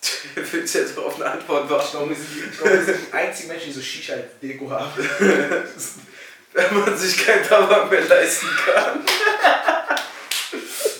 [0.52, 2.08] Willst du jetzt auf eine Antwort warten?
[2.08, 4.70] wir sind die, ich glaube, wir sind die einzigen Menschen, die so Shisha als Deko
[4.70, 4.92] haben.
[6.52, 9.04] Wenn man sich kein Tabak mehr leisten kann.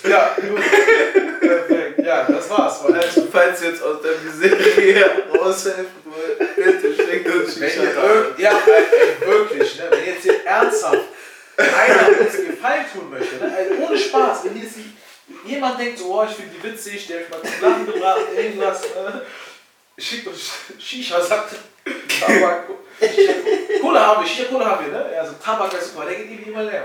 [0.09, 0.61] ja, gut.
[1.39, 1.99] Perfekt.
[2.05, 2.79] Ja, das war's.
[2.85, 7.81] Also, falls ihr jetzt aus der Miserie raushelfen wollt, bitte schickt uns ihr Shisha
[8.37, 9.85] ja, ey, wirklich, ne?
[9.89, 11.05] wenn ihr jetzt hier ernsthaft
[11.57, 13.51] einer uns Gefallen tun möchte, ne?
[13.57, 14.75] also ohne Spaß, wenn jetzt
[15.45, 18.19] jemand denkt, so, oh, ich finde die witzig, der hat mich mal zum Lachen gebracht,
[18.35, 21.55] irgendwas, äh, schickt uns Shisha, sagt
[22.19, 22.67] Tabak,
[23.81, 25.05] Cola haben wir, Shisha Cola haben wir, ne?
[25.19, 26.83] Also Tabak ist super, der geht irgendwie immer leer.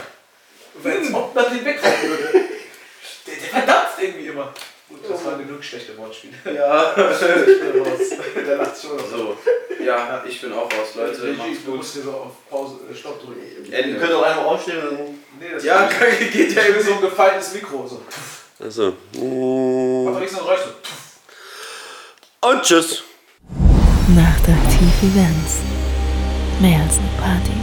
[0.83, 2.33] Wenn ob man den weghauen würde.
[2.33, 4.53] Der, der verdampft irgendwie immer.
[4.89, 6.35] Gut, das war genug schlechte Wortspiele.
[6.55, 6.95] Ja.
[6.97, 7.99] Ich bin raus.
[8.47, 8.99] Der lacht schon.
[8.99, 9.37] So.
[9.83, 11.33] Ja, ich bin auch raus, Leute.
[11.33, 11.77] Macht's du gut.
[11.77, 13.41] musst hier so auf Pause, äh, Stopp drücken.
[13.65, 15.19] Ihr könnt auch einfach aufstehen und.
[15.39, 15.89] Nee, das Ja,
[16.33, 17.87] geht ja eben so ein gefallenes Mikro.
[17.87, 18.03] So.
[18.65, 18.93] Achso.
[19.15, 20.61] Mach doch nicht so ein Geräusch.
[22.41, 22.49] So.
[22.49, 23.03] Und tschüss.
[24.15, 25.59] Nachtaktiv Events.
[26.61, 27.62] Mehr als nur Partys.